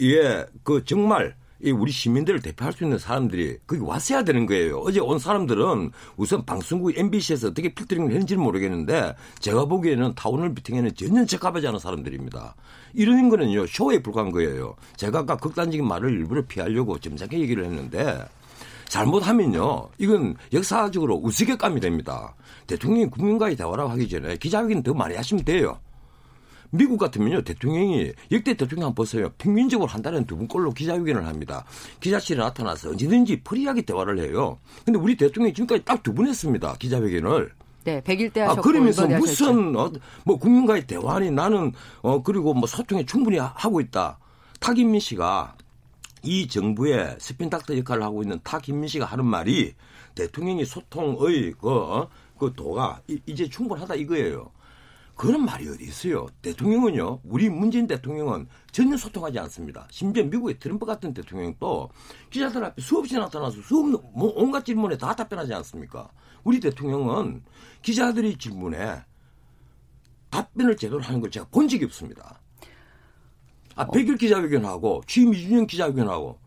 예, 0.00 0.46
그 0.62 0.84
정말 0.84 1.34
이 1.60 1.70
우리 1.72 1.90
시민들을 1.90 2.40
대표할 2.40 2.72
수 2.72 2.84
있는 2.84 2.98
사람들이 2.98 3.58
거기 3.66 3.80
왔어야 3.80 4.22
되는 4.22 4.46
거예요. 4.46 4.78
어제 4.78 5.00
온 5.00 5.18
사람들은 5.18 5.90
우선 6.16 6.44
방송국 6.44 6.96
MBC에서 6.96 7.48
어떻게 7.48 7.74
filtering을 7.74 8.10
했는지는 8.10 8.42
모르겠는데 8.42 9.14
제가 9.40 9.64
보기에는 9.64 10.14
town 10.14 10.32
hall 10.32 10.50
미팅에는 10.50 10.94
전혀 10.94 11.24
적합하지 11.24 11.66
않은 11.66 11.80
사람들입니다. 11.80 12.54
이런 12.94 13.28
거는요 13.28 13.66
쇼에 13.66 14.02
불과한 14.02 14.30
거예요. 14.30 14.76
제가 14.96 15.20
아까 15.20 15.36
극단적인 15.36 15.84
말을 15.84 16.10
일부러 16.10 16.42
피하려고 16.46 16.98
점잖게 16.98 17.40
얘기를 17.40 17.64
했는데 17.64 18.24
잘못하면요. 18.92 19.88
이건 19.96 20.36
역사적으로 20.52 21.16
우스갯감이 21.24 21.80
됩니다. 21.80 22.34
대통령이 22.66 23.06
국민과의 23.08 23.56
대화라고 23.56 23.88
하기 23.92 24.06
전에 24.06 24.36
기자회견 24.36 24.82
더 24.82 24.92
많이 24.92 25.16
하시면 25.16 25.44
돼요. 25.46 25.80
미국 26.74 26.98
같으면요 26.98 27.42
대통령이 27.42 28.12
역대 28.30 28.54
대통령 28.54 28.86
한번 28.88 28.94
보세요 28.94 29.30
평균적으로 29.36 29.86
한 29.86 30.00
달에 30.00 30.24
두 30.24 30.38
번꼴로 30.38 30.70
기자회견을 30.72 31.26
합니다 31.26 31.66
기자실에 32.00 32.42
나타나서 32.42 32.88
언제든지 32.92 33.42
free하게 33.42 33.82
대화를 33.82 34.18
해요 34.20 34.58
근데 34.86 34.98
우리 34.98 35.14
대통령이 35.14 35.52
지금까지 35.52 35.84
딱 35.84 36.02
두 36.02 36.14
번 36.14 36.26
했습니다 36.28 36.74
기자회견을 36.78 37.52
네, 37.84 38.00
100일 38.00 38.32
때 38.32 38.40
하셨고 38.40 38.60
아, 38.60 38.62
그러면서 38.62 39.06
무슨 39.06 39.76
어, 39.76 39.92
뭐 40.24 40.38
국민과의 40.38 40.86
대화니 40.86 41.30
나는 41.30 41.72
어 42.00 42.22
그리고 42.22 42.54
뭐 42.54 42.66
소통에 42.66 43.04
충분히 43.04 43.36
하고 43.36 43.80
있다. 43.80 44.18
탁현민 44.60 45.00
씨가 45.00 45.56
이 46.22 46.46
정부의 46.46 47.16
spin 47.18 47.41
doctor 47.41 47.76
역할을 47.78 48.02
하고 48.02 48.22
있는 48.22 48.40
탁현민 48.42 48.58
씨가 48.58 49.04
하는 49.04 49.24
말이 49.24 49.74
대통령이 50.14 50.64
소통의 50.64 51.54
그, 51.60 51.68
어? 51.70 52.08
그 52.38 52.52
도가 52.54 53.02
이제 53.26 53.48
충분하다 53.48 53.94
이거예요. 53.96 54.50
그런 55.14 55.44
말이 55.44 55.68
어디 55.68 55.84
있어요? 55.84 56.26
대통령은요, 56.40 57.20
우리 57.24 57.48
문재인 57.48 57.86
대통령은 57.86 58.48
전혀 58.72 58.96
소통하지 58.96 59.38
않습니다. 59.40 59.86
심지어 59.90 60.24
미국의 60.24 60.58
트럼프 60.58 60.86
같은 60.86 61.12
대통령도 61.12 61.90
기자들 62.30 62.64
앞에 62.64 62.82
수없이 62.82 63.16
나타나서 63.16 63.60
수없 63.62 63.86
뭐 64.14 64.32
온갖 64.34 64.64
질문에 64.64 64.96
다 64.96 65.14
답변하지 65.14 65.52
않습니까? 65.54 66.10
우리 66.42 66.58
대통령은 66.60 67.42
기자들이 67.82 68.36
질문에 68.36 69.04
답변을 70.30 70.76
제대로 70.76 71.00
하는 71.00 71.20
걸 71.20 71.30
제가 71.30 71.46
본 71.50 71.68
적이 71.68 71.84
없습니다. 71.84 72.41
아, 73.76 73.86
백일 73.88 74.16
기자회견하고 74.16 75.02
취임 75.06 75.30
2주년 75.32 75.66
기자회견하고 75.66 76.38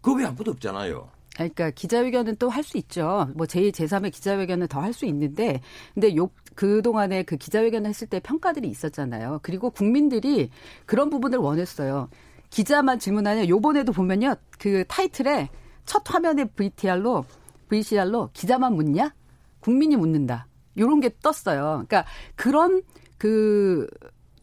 그거 0.00 0.16
왜 0.18 0.24
아무도 0.24 0.50
없잖아요. 0.52 1.08
그러니까 1.34 1.70
기자회견은 1.70 2.36
또 2.36 2.48
할 2.48 2.64
수 2.64 2.78
있죠. 2.78 3.28
뭐 3.34 3.46
제2, 3.46 3.70
제3의 3.72 4.12
기자회견은 4.12 4.66
더 4.68 4.80
할 4.80 4.92
수 4.92 5.06
있는데 5.06 5.60
근데 5.94 6.16
요 6.16 6.30
그동안에 6.56 7.22
그 7.22 7.36
기자회견을 7.36 7.88
했을 7.88 8.08
때 8.08 8.18
평가들이 8.20 8.68
있었잖아요. 8.68 9.40
그리고 9.42 9.70
국민들이 9.70 10.50
그런 10.86 11.10
부분을 11.10 11.38
원했어요. 11.38 12.08
기자만 12.50 12.98
질문하냐. 12.98 13.46
요번에도 13.48 13.92
보면요. 13.92 14.34
그 14.58 14.84
타이틀에 14.88 15.48
첫 15.84 16.02
화면에 16.12 16.44
VTR로 16.46 17.24
VCR로 17.68 18.30
기자만 18.32 18.74
묻냐? 18.74 19.14
국민이 19.60 19.96
묻는다. 19.96 20.48
요런 20.76 21.00
게 21.00 21.10
떴어요. 21.22 21.84
그러니까 21.86 22.04
그런 22.34 22.82
그 23.18 23.86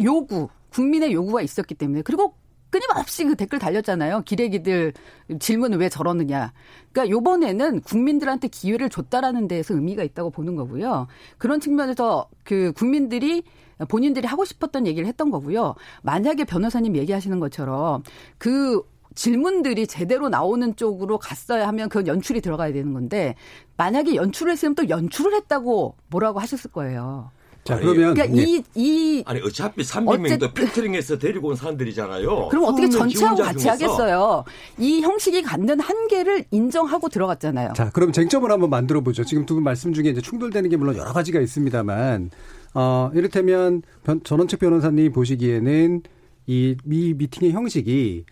요구, 0.01 0.47
국민의 0.75 1.13
요구가 1.13 1.41
있었기 1.41 1.73
때문에 1.75 2.01
그리고 2.01 2.35
끊임없이 2.69 3.23
그 3.23 3.35
댓글 3.35 3.59
달렸잖아요. 3.59 4.23
기레기들 4.25 4.91
질문을 5.39 5.77
왜 5.77 5.87
저러느냐. 5.87 6.51
그러니까 6.91 7.09
요번에는 7.09 7.79
국민들한테 7.81 8.49
기회를 8.49 8.89
줬다라는 8.89 9.47
데에서 9.47 9.73
의미가 9.73 10.03
있다고 10.03 10.31
보는 10.31 10.57
거고요. 10.57 11.07
그런 11.37 11.61
측면에서 11.61 12.27
그 12.43 12.73
국민들이 12.73 13.43
본인들이 13.87 14.27
하고 14.27 14.43
싶었던 14.43 14.87
얘기를 14.87 15.07
했던 15.07 15.31
거고요. 15.31 15.75
만약에 16.03 16.43
변호사님 16.43 16.97
얘기하시는 16.97 17.39
것처럼 17.39 18.03
그 18.37 18.83
질문들이 19.15 19.87
제대로 19.87 20.27
나오는 20.27 20.75
쪽으로 20.75 21.17
갔어야 21.17 21.69
하면 21.69 21.87
그건 21.87 22.07
연출이 22.07 22.41
들어가야 22.41 22.73
되는 22.73 22.91
건데 22.93 23.35
만약에 23.77 24.15
연출을 24.15 24.51
했으면 24.51 24.75
또 24.75 24.89
연출을 24.89 25.33
했다고 25.35 25.95
뭐라고 26.09 26.39
하셨을 26.39 26.71
거예요. 26.71 27.31
자, 27.65 27.79
그러면 27.79 28.13
그러니까 28.13 28.39
이, 28.41 28.61
이 28.75 29.23
아니 29.25 29.41
어차피 29.41 29.81
300명도 29.81 30.53
필터링해서 30.53 31.17
데리고 31.17 31.47
온 31.49 31.55
사람들이잖아요. 31.55 32.49
그럼 32.49 32.63
어떻게 32.65 32.87
전체하고 32.87 33.41
같이 33.41 33.57
중에서. 33.63 33.71
하겠어요? 33.71 34.43
이 34.77 35.01
형식이 35.01 35.41
갖는 35.41 35.79
한계를 35.79 36.45
인정하고 36.51 37.09
들어갔잖아요. 37.09 37.73
자, 37.75 37.89
그럼 37.89 38.11
쟁점을 38.11 38.49
한번 38.51 38.69
만들어 38.69 39.01
보죠. 39.01 39.23
지금 39.25 39.45
두 39.47 39.55
분 39.55 39.63
말씀 39.63 39.93
중에 39.93 40.09
이제 40.09 40.21
충돌되는 40.21 40.69
게 40.69 40.77
물론 40.77 40.95
여러 40.95 41.11
가지가 41.11 41.39
있습니다만 41.41 42.29
어, 42.75 43.09
이를테면 43.15 43.81
전원책 44.23 44.59
변호사님 44.59 45.11
보시기에는 45.11 46.01
이 46.47 46.75
미 46.83 47.15
미팅의 47.15 47.51
형식이 47.53 48.25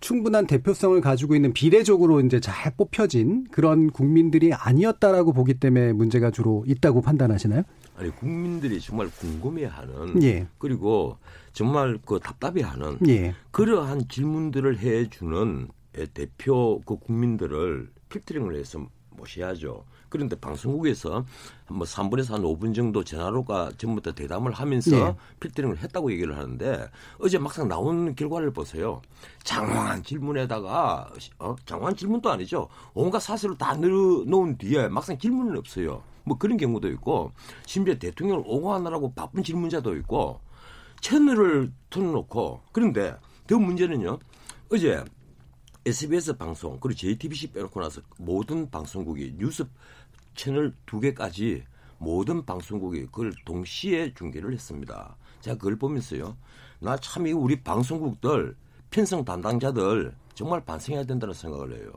충분한 0.00 0.46
대표성을 0.46 0.98
가지고 1.00 1.34
있는 1.34 1.52
비례적으로 1.52 2.20
이제 2.20 2.40
잘 2.40 2.74
뽑혀진 2.76 3.46
그런 3.50 3.90
국민들이 3.90 4.52
아니었다라고 4.52 5.32
보기 5.32 5.54
때문에 5.54 5.92
문제가 5.92 6.30
주로 6.30 6.64
있다고 6.66 7.02
판단하시나요? 7.02 7.62
아니 7.96 8.10
국민들이 8.10 8.80
정말 8.80 9.10
궁금해하는 9.10 10.22
예. 10.22 10.48
그리고 10.58 11.18
정말 11.52 11.98
그 12.04 12.18
답답해하는 12.18 12.98
예. 13.08 13.34
그러한 13.50 14.08
질문들을 14.08 14.78
해주는 14.78 15.68
대표 16.14 16.80
그 16.86 16.96
국민들을 16.96 17.90
필터링을 18.08 18.56
해서 18.56 18.86
모셔야죠. 19.10 19.84
그런데 20.10 20.36
방송국에서 20.36 21.24
뭐 21.68 21.86
3분에서 21.86 22.32
한 22.32 22.42
5분 22.42 22.74
정도 22.74 23.02
전화로가 23.02 23.70
전부 23.78 24.02
다 24.02 24.12
대담을 24.12 24.52
하면서 24.52 24.90
네. 24.90 25.16
필터링을 25.38 25.78
했다고 25.78 26.12
얘기를 26.12 26.36
하는데 26.36 26.90
어제 27.18 27.38
막상 27.38 27.68
나온 27.68 28.14
결과를 28.14 28.52
보세요. 28.52 29.00
장황한 29.44 30.02
질문에다가 30.02 31.10
어? 31.38 31.56
장황한 31.64 31.96
질문도 31.96 32.30
아니죠. 32.30 32.68
온갖 32.92 33.20
사실을 33.20 33.56
다 33.56 33.74
넣어놓은 33.74 34.58
뒤에 34.58 34.88
막상 34.88 35.16
질문은 35.16 35.56
없어요. 35.56 36.02
뭐 36.24 36.36
그런 36.36 36.56
경우도 36.56 36.88
있고 36.88 37.32
심지어 37.66 37.94
대통령을 37.98 38.42
옹호하느라고 38.46 39.12
바쁜 39.14 39.42
질문자도 39.42 39.96
있고 39.98 40.40
채널을 41.00 41.72
틀어놓고 41.88 42.62
그런데 42.72 43.16
더 43.46 43.58
문제는요. 43.58 44.18
어제 44.72 45.02
SBS 45.86 46.36
방송 46.36 46.78
그리고 46.78 46.96
JTBC 46.96 47.52
빼놓고 47.52 47.80
나서 47.80 48.02
모든 48.18 48.70
방송국이 48.70 49.34
뉴스 49.38 49.64
채널 50.34 50.74
두 50.86 51.00
개까지 51.00 51.64
모든 51.98 52.44
방송국이 52.46 53.02
그걸 53.06 53.32
동시에 53.44 54.14
중계를 54.14 54.52
했습니다. 54.52 55.16
제가 55.40 55.56
그걸 55.56 55.76
보면서요. 55.76 56.36
나 56.80 56.96
참 56.96 57.26
이 57.26 57.32
우리 57.32 57.62
방송국들 57.62 58.56
편성 58.90 59.24
담당자들 59.24 60.14
정말 60.34 60.64
반성해야 60.64 61.04
된다는 61.04 61.34
생각을 61.34 61.76
해요. 61.78 61.92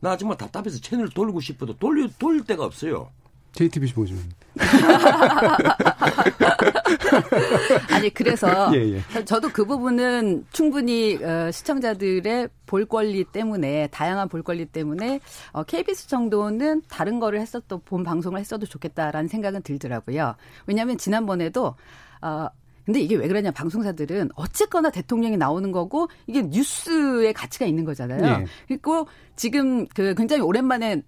나 0.00 0.16
정말 0.16 0.36
답답해서 0.36 0.78
채널 0.80 1.08
돌리고 1.08 1.40
싶어도 1.40 1.76
돌릴, 1.76 2.10
돌릴 2.18 2.44
데가 2.44 2.64
없어요. 2.64 3.10
JTBC 3.56 3.94
보시면. 3.94 4.22
아니 7.90 8.10
그래서 8.10 8.70
예, 8.76 8.94
예. 8.94 9.24
저도 9.24 9.48
그 9.48 9.64
부분은 9.64 10.46
충분히 10.52 11.16
어, 11.16 11.50
시청자들의 11.50 12.48
볼 12.66 12.86
권리 12.86 13.24
때문에 13.24 13.88
다양한 13.88 14.28
볼 14.28 14.42
권리 14.42 14.66
때문에 14.66 15.20
어, 15.52 15.64
KBS 15.64 16.08
정도는 16.08 16.82
다른 16.88 17.18
거를 17.18 17.40
했어도 17.40 17.78
본 17.78 18.04
방송을 18.04 18.38
했어도 18.38 18.66
좋겠다라는 18.66 19.28
생각은 19.28 19.62
들더라고요. 19.62 20.36
왜냐하면 20.66 20.98
지난번에도 20.98 21.74
어, 22.20 22.48
근데 22.84 23.00
이게 23.00 23.16
왜 23.16 23.26
그러냐 23.26 23.50
방송사들은 23.50 24.30
어쨌거나 24.36 24.90
대통령이 24.90 25.36
나오는 25.36 25.72
거고 25.72 26.08
이게 26.28 26.42
뉴스의 26.42 27.32
가치가 27.32 27.66
있는 27.66 27.84
거잖아요. 27.84 28.42
예. 28.42 28.46
그리고 28.68 29.08
지금 29.34 29.88
그 29.88 30.14
굉장히 30.14 30.42
오랜만에 30.42 31.02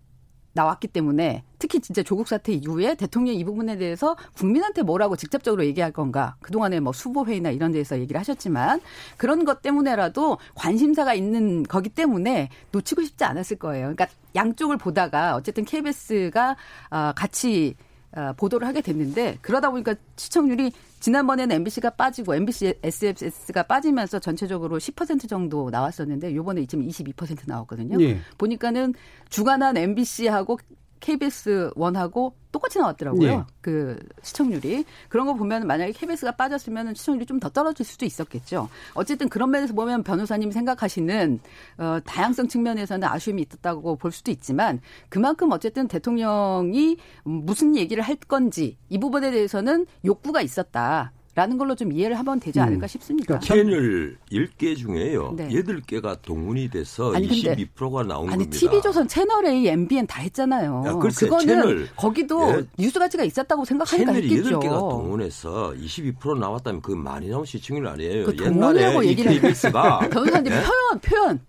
나왔기 0.52 0.88
때문에 0.88 1.44
특히 1.58 1.80
진짜 1.80 2.02
조국 2.02 2.28
사태 2.28 2.52
이후에 2.52 2.94
대통령 2.94 3.34
이 3.34 3.44
부분에 3.44 3.76
대해서 3.76 4.16
국민한테 4.36 4.82
뭐라고 4.82 5.16
직접적으로 5.16 5.64
얘기할 5.64 5.92
건가 5.92 6.36
그동안에 6.40 6.80
뭐 6.80 6.92
수보회의나 6.92 7.50
이런 7.50 7.72
데서 7.72 7.98
얘기를 7.98 8.18
하셨지만 8.18 8.80
그런 9.16 9.44
것 9.44 9.62
때문에라도 9.62 10.38
관심사가 10.54 11.14
있는 11.14 11.62
거기 11.62 11.88
때문에 11.88 12.48
놓치고 12.72 13.02
싶지 13.02 13.24
않았을 13.24 13.58
거예요. 13.58 13.94
그러니까 13.94 14.08
양쪽을 14.34 14.76
보다가 14.76 15.36
어쨌든 15.36 15.64
KBS가 15.64 16.56
아, 16.90 17.12
같이 17.16 17.74
아, 17.80 17.87
보도를 18.36 18.66
하게 18.66 18.80
됐는데 18.80 19.38
그러다 19.42 19.70
보니까 19.70 19.94
시청률이 20.16 20.72
지난번에는 21.00 21.54
MBC가 21.56 21.90
빠지고 21.90 22.34
MBC, 22.34 22.74
SBS가 22.82 23.64
빠지면서 23.64 24.18
전체적으로 24.18 24.78
10% 24.78 25.28
정도 25.28 25.70
나왔었는데 25.70 26.34
요번에 26.34 26.66
지금 26.66 26.86
22% 26.86 27.42
나왔거든요. 27.46 28.00
예. 28.02 28.18
보니까는 28.38 28.94
주간한 29.28 29.76
MBC하고 29.76 30.58
KBS 31.00 31.70
원하고 31.74 32.34
똑같이 32.50 32.78
나왔더라고요. 32.78 33.36
네. 33.38 33.44
그 33.60 33.98
시청률이 34.22 34.84
그런 35.08 35.26
거 35.26 35.34
보면 35.34 35.66
만약에 35.66 35.92
KBS가 35.92 36.32
빠졌으면 36.32 36.94
시청률이 36.94 37.26
좀 37.26 37.38
더 37.38 37.48
떨어질 37.50 37.86
수도 37.86 38.04
있었겠죠. 38.04 38.68
어쨌든 38.94 39.28
그런 39.28 39.50
면에서 39.50 39.72
보면 39.74 40.02
변호사님 40.02 40.50
생각하시는 40.50 41.38
어, 41.78 41.98
다양성 42.04 42.48
측면에서는 42.48 43.06
아쉬움이 43.06 43.42
있었다고 43.42 43.94
볼 43.96 44.10
수도 44.10 44.32
있지만 44.32 44.80
그만큼 45.08 45.52
어쨌든 45.52 45.86
대통령이 45.86 46.96
무슨 47.22 47.76
얘기를 47.76 48.02
할 48.02 48.16
건지 48.16 48.76
이 48.88 48.98
부분에 48.98 49.30
대해서는 49.30 49.86
욕구가 50.04 50.40
있었다. 50.42 51.12
라는 51.38 51.56
걸로 51.56 51.76
좀 51.76 51.92
이해를 51.92 52.18
하면 52.18 52.40
되지 52.40 52.58
않을까 52.58 52.86
음. 52.86 52.88
싶습니다. 52.88 53.38
그러니까 53.38 53.46
채널 53.46 54.16
10개 54.32 54.76
중에요. 54.76 55.34
네. 55.36 55.48
8개가 55.50 56.20
동문이 56.20 56.68
돼서 56.68 57.14
아니, 57.14 57.28
22%가 57.28 58.02
나온 58.02 58.28
아니, 58.28 58.38
겁니다. 58.42 58.58
TV조선 58.58 59.06
채널 59.06 59.46
A, 59.46 59.68
MBN 59.68 60.08
다 60.08 60.20
했잖아요. 60.20 60.82
야, 60.84 60.94
글쎄, 60.94 61.26
그거는 61.26 61.46
채널, 61.46 61.88
거기도 61.94 62.40
예, 62.50 62.64
뉴스 62.76 62.98
가치가 62.98 63.22
있었다고 63.22 63.64
생각하니까 63.64 64.14
채널이 64.14 64.36
했겠죠. 64.36 64.58
8개가 64.58 64.78
동문해서 64.90 65.74
22% 65.78 66.38
나왔다면 66.40 66.82
그 66.82 66.90
많이 66.90 67.28
나온 67.28 67.44
시청률 67.44 67.86
아니에요. 67.86 68.24
그 68.24 68.36
옛날에 68.44 69.06
얘기를 69.06 69.30
KBS가 69.34 70.00
변호사님 70.10 70.52
예? 70.52 70.56
표현 70.56 71.00
표현 71.00 71.40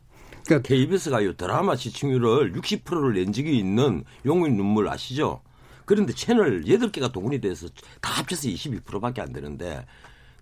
그러니까 0.45 0.67
KBS가 0.67 1.17
드라마 1.35 1.75
시청률을 1.75 2.53
60%를 2.53 3.13
낸 3.15 3.33
적이 3.33 3.57
있는 3.57 4.03
용의 4.23 4.51
눈물 4.51 4.87
아시죠? 4.87 5.41
그런데 5.89 6.13
채널 6.13 6.65
8개가 6.65 7.11
동원이 7.11 7.41
돼서 7.41 7.67
다 7.99 8.19
합쳐서 8.19 8.47
22%밖에 8.47 9.21
안 9.21 9.33
되는데 9.33 9.87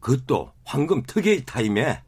그것도 0.01 0.51
황금 0.65 1.03
특의 1.03 1.45
타임에 1.45 2.01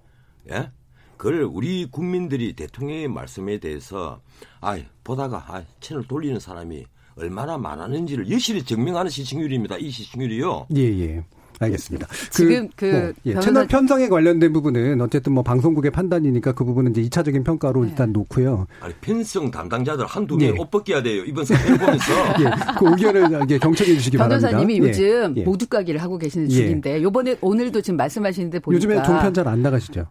예? 0.52 0.72
그걸 1.16 1.44
우리 1.44 1.86
국민들이 1.90 2.52
대통령의 2.52 3.08
말씀에 3.08 3.60
대해서 3.60 4.20
아 4.60 4.78
보다가 5.06 5.38
아, 5.48 5.64
채널 5.80 6.06
돌리는 6.06 6.38
사람이 6.38 6.84
얼마나 7.16 7.58
많았는지를 7.58 8.30
여실히 8.30 8.62
증명하는 8.62 9.10
시청률입니다. 9.10 9.78
이 9.78 9.90
시청률이요. 9.90 10.68
예, 10.76 10.82
예. 10.82 11.24
알겠습니다. 11.60 12.08
지금 12.32 12.70
그, 12.76 12.92
그 12.92 12.96
뭐, 12.96 13.14
예, 13.26 13.40
채널 13.40 13.68
편성에 13.68 14.08
관련된 14.08 14.54
부분은 14.54 15.02
어쨌든 15.02 15.34
뭐 15.34 15.44
방송국의 15.44 15.92
판단이니까 15.92 16.54
그 16.54 16.64
부분은 16.64 16.96
이제 16.96 17.02
2차적인 17.04 17.44
평가로 17.44 17.84
네. 17.84 17.90
일단 17.90 18.12
놓고요. 18.14 18.66
아니 18.80 18.94
편성 19.02 19.52
담당자들 19.52 20.06
한두 20.06 20.38
명 20.38 20.48
예. 20.56 20.60
옷 20.60 20.72
벗겨야 20.72 21.04
돼요. 21.04 21.24
이번 21.26 21.44
사태를 21.46 21.78
보면서. 21.80 22.14
예, 22.40 22.46
그 22.80 22.88
의견을 22.90 23.44
이제 23.44 23.58
경청해 23.60 23.94
주시기 23.96 24.18
바랍니다. 24.18 24.48
변호사님이 24.50 24.80
요즘 24.88 25.34
예. 25.38 25.44
모두 25.44 25.68
가기를 25.68 26.02
하고 26.02 26.18
계시는 26.18 26.48
중인데 26.50 27.04
요번에 27.04 27.36
오늘도 27.42 27.82
지금 27.82 27.98
말씀하시는데 27.98 28.60
보니까 28.60 28.76
요즘에 28.78 29.04
종편 29.04 29.34
잘 29.34 29.48
안 29.50 29.62
나가시죠? 29.62 30.06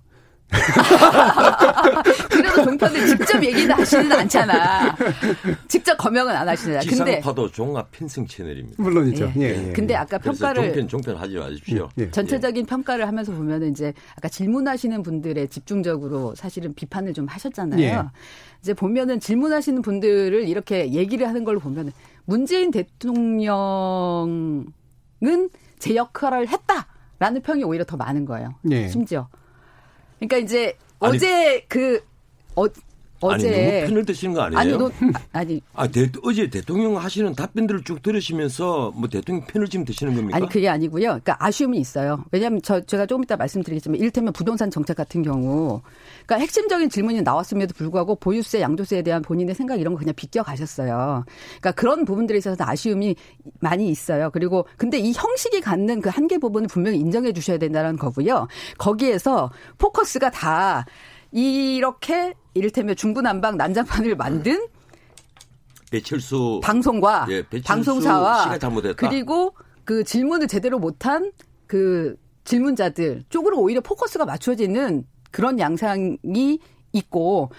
그래도 2.31 2.65
종편을 2.65 3.07
직접 3.07 3.45
얘기는 3.45 3.71
하시는 3.75 4.11
않잖아. 4.11 4.97
직접 5.69 5.97
검역은 5.97 6.35
안 6.35 6.49
하시잖아. 6.49 6.81
근데 6.81 6.95
지상파도 6.95 7.51
종합 7.51 7.91
편성 7.93 8.27
채널입니다. 8.27 8.83
물론이죠. 8.83 9.33
예. 9.37 9.41
예, 9.43 9.69
예. 9.69 9.73
근데 9.73 9.95
아까 9.95 10.19
평가를 10.19 10.73
종편 10.73 10.89
종편 10.89 11.17
하지 11.17 11.37
마십시오. 11.37 11.89
예. 11.99 12.11
전체적인 12.11 12.67
평가를 12.67 13.07
하면서 13.07 13.33
보면은 13.33 13.71
이제 13.71 13.93
아까 14.17 14.29
질문하시는 14.29 15.03
분들의 15.03 15.49
집중적으로 15.49 16.35
사실은 16.35 16.75
비판을 16.75 17.13
좀 17.13 17.27
하셨잖아요. 17.27 17.81
예. 17.83 18.03
이제 18.63 18.73
보면은 18.75 19.21
질문하시는 19.21 19.83
분들을 19.83 20.49
이렇게 20.49 20.93
얘기를 20.93 21.29
하는 21.29 21.45
걸 21.45 21.59
보면은 21.59 21.93
문재인 22.25 22.71
대통령은 22.71 24.67
제 25.79 25.95
역할을 25.95 26.49
했다라는 26.49 27.43
평이 27.43 27.65
오히려 27.65 27.85
더 27.85 27.97
많은 27.97 28.25
거예요. 28.25 28.55
예. 28.71 28.89
심지어. 28.89 29.29
그러니까 30.19 30.37
이제 30.39 30.77
아니, 31.01 31.17
어제 31.17 31.65
그 31.69 32.05
어, 32.55 32.65
어제 33.21 33.49
아니, 33.49 33.57
너무 33.57 33.87
편을 33.89 34.05
드시는 34.05 34.35
거 34.35 34.43
아니에요? 34.43 34.61
아니, 34.61 34.79
너, 34.79 34.91
아니. 35.33 35.61
아, 35.75 35.89
대, 35.89 36.11
어제 36.23 36.49
대통령 36.49 36.97
하시는 36.97 37.35
답변들을 37.35 37.83
쭉 37.85 38.03
들으시면서 38.03 38.93
뭐 38.95 39.09
대통령 39.09 39.45
편을 39.47 39.69
지금 39.69 39.85
드시는 39.85 40.15
겁니까? 40.15 40.37
아니, 40.37 40.49
그게 40.49 40.69
아니고요. 40.69 41.07
그러니까 41.07 41.37
아쉬움이 41.41 41.79
있어요. 41.79 42.25
왜냐하면 42.31 42.61
저, 42.63 42.81
제가 42.81 43.07
조금 43.07 43.25
이따 43.25 43.37
말씀드리겠지만 43.37 43.99
이를테면 43.99 44.33
부동산 44.33 44.71
정책 44.71 44.97
같은 44.97 45.23
경우 45.23 45.83
그러니까 46.27 46.43
핵심적인 46.43 46.91
질문이 46.91 47.23
나왔음에도 47.23 47.75
불구하고 47.75 48.15
보유세, 48.17 48.61
양도세에 48.61 49.03
대한 49.03 49.23
본인의 49.23 49.55
생각 49.55 49.81
이런 49.81 49.95
거 49.95 49.99
그냥 49.99 50.15
비껴 50.15 50.43
가셨어요. 50.43 51.25
그러니까 51.61 51.73
그런 51.73 52.05
부분들에 52.05 52.39
있어서 52.39 52.57
아쉬움이 52.61 53.17
많이 53.61 53.89
있어요. 53.89 54.31
그리고 54.31 54.67
근데 54.77 54.99
이 54.99 55.13
형식이 55.13 55.61
갖는 55.61 56.01
그 56.01 56.09
한계 56.09 56.39
부분을 56.39 56.69
분명히 56.69 56.99
인정해 56.99 57.33
주셔야 57.33 57.59
된다는 57.59 57.97
거고요. 57.97 58.47
거기에서 58.79 59.51
포커스가 59.79 60.31
다 60.31 60.85
이렇게 61.33 62.35
이를테면 62.55 62.97
중구난방 62.97 63.57
난장판을 63.57 64.17
만든 64.17 64.67
배철수 65.91 66.61
방송과 66.63 67.27
예, 67.31 67.43
배철수 67.43 67.67
방송사와 67.67 68.59
그리고 69.09 69.55
그 69.85 70.05
질문을 70.05 70.49
제대로 70.49 70.79
못한 70.79 71.33
그 71.67 72.17
질문자들 72.45 73.25
쪽으로 73.29 73.59
오히려 73.61 73.81
포커스가 73.81 74.25
맞춰지는 74.25 75.05
그런 75.31 75.59
양상이 75.59 76.59
있고 76.93 77.51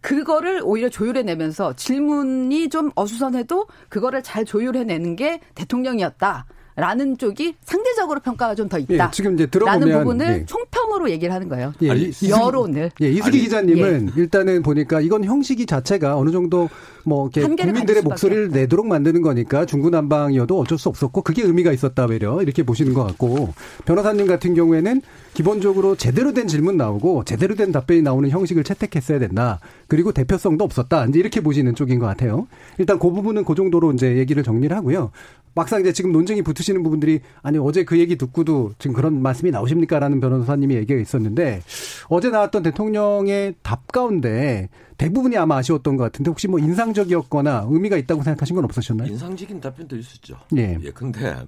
그거를 0.00 0.62
오히려 0.64 0.88
조율해내면서 0.88 1.74
질문이 1.74 2.68
좀 2.68 2.90
어수선해도 2.94 3.66
그거를 3.88 4.22
잘 4.22 4.44
조율해내는 4.44 5.16
게 5.16 5.40
대통령이었다. 5.54 6.46
라는 6.80 7.18
쪽이 7.18 7.54
상대적으로 7.62 8.20
평가가 8.20 8.54
좀 8.54 8.68
더 8.70 8.78
있다. 8.78 8.94
예, 8.94 9.08
지금 9.12 9.34
이제 9.34 9.46
들어보면 9.46 9.80
라는 9.88 9.98
부분을 9.98 10.26
예. 10.26 10.44
총평으로 10.46 11.10
얘기를 11.10 11.34
하는 11.34 11.48
거예요. 11.48 11.72
예, 11.82 11.90
아니, 11.90 12.10
여론을. 12.28 12.90
예, 13.02 13.08
이수기 13.10 13.28
아니, 13.28 13.38
기자님은 13.40 14.10
예. 14.16 14.20
일단은 14.20 14.62
보니까 14.62 15.00
이건 15.00 15.24
형식이 15.24 15.66
자체가 15.66 16.16
어느 16.16 16.30
정도 16.30 16.68
뭐 17.04 17.30
이렇게 17.34 17.64
국민들의 17.64 18.02
목소리를 18.02 18.50
내도록 18.50 18.86
만드는 18.86 19.22
거니까 19.22 19.66
중구난방이어도 19.66 20.58
어쩔 20.58 20.78
수 20.78 20.88
없었고 20.88 21.22
그게 21.22 21.42
의미가 21.42 21.72
있었다 21.72 22.04
외려 22.04 22.42
이렇게 22.42 22.62
보시는 22.62 22.94
것 22.94 23.04
같고 23.04 23.52
변호사님 23.84 24.26
같은 24.26 24.54
경우에는 24.54 25.02
기본적으로 25.34 25.96
제대로 25.96 26.32
된 26.32 26.46
질문 26.48 26.76
나오고 26.76 27.24
제대로 27.24 27.54
된 27.54 27.72
답변이 27.72 28.02
나오는 28.02 28.28
형식을 28.28 28.64
채택했어야 28.64 29.18
된다. 29.18 29.60
그리고 29.86 30.12
대표성도 30.12 30.64
없었다. 30.64 31.06
이제 31.06 31.18
이렇게 31.18 31.40
보시는 31.40 31.74
쪽인 31.74 31.98
것 31.98 32.06
같아요. 32.06 32.46
일단 32.78 32.98
그 32.98 33.10
부분은 33.10 33.44
그 33.44 33.54
정도로 33.54 33.92
이제 33.92 34.16
얘기를 34.16 34.42
정리를 34.42 34.76
하고요. 34.76 35.10
막상 35.54 35.80
이제 35.80 35.92
지금 35.92 36.12
논쟁이 36.12 36.42
붙으시는 36.42 36.82
부분들이 36.82 37.20
아니 37.42 37.58
어제 37.58 37.84
그 37.84 37.98
얘기 37.98 38.16
듣고도 38.16 38.72
지금 38.78 38.94
그런 38.94 39.20
말씀이 39.20 39.50
나오십니까라는 39.50 40.20
변호사님이 40.20 40.76
얘기가 40.76 41.00
있었는데 41.00 41.62
어제 42.08 42.30
나왔던 42.30 42.62
대통령의 42.62 43.54
답 43.62 43.90
가운데 43.90 44.68
대부분이 45.00 45.34
아마 45.38 45.56
아쉬웠던 45.56 45.96
것 45.96 46.04
같은데 46.04 46.28
혹시 46.28 46.46
뭐 46.46 46.58
인상적이었거나 46.58 47.64
의미가 47.70 47.96
있다고 47.96 48.22
생각하신 48.22 48.54
건 48.54 48.66
없으셨나요? 48.66 49.08
인상적인 49.08 49.58
답변도 49.58 49.96
있었죠. 49.96 50.38
예. 50.58 50.76
예. 50.82 50.90
근데 50.90 51.42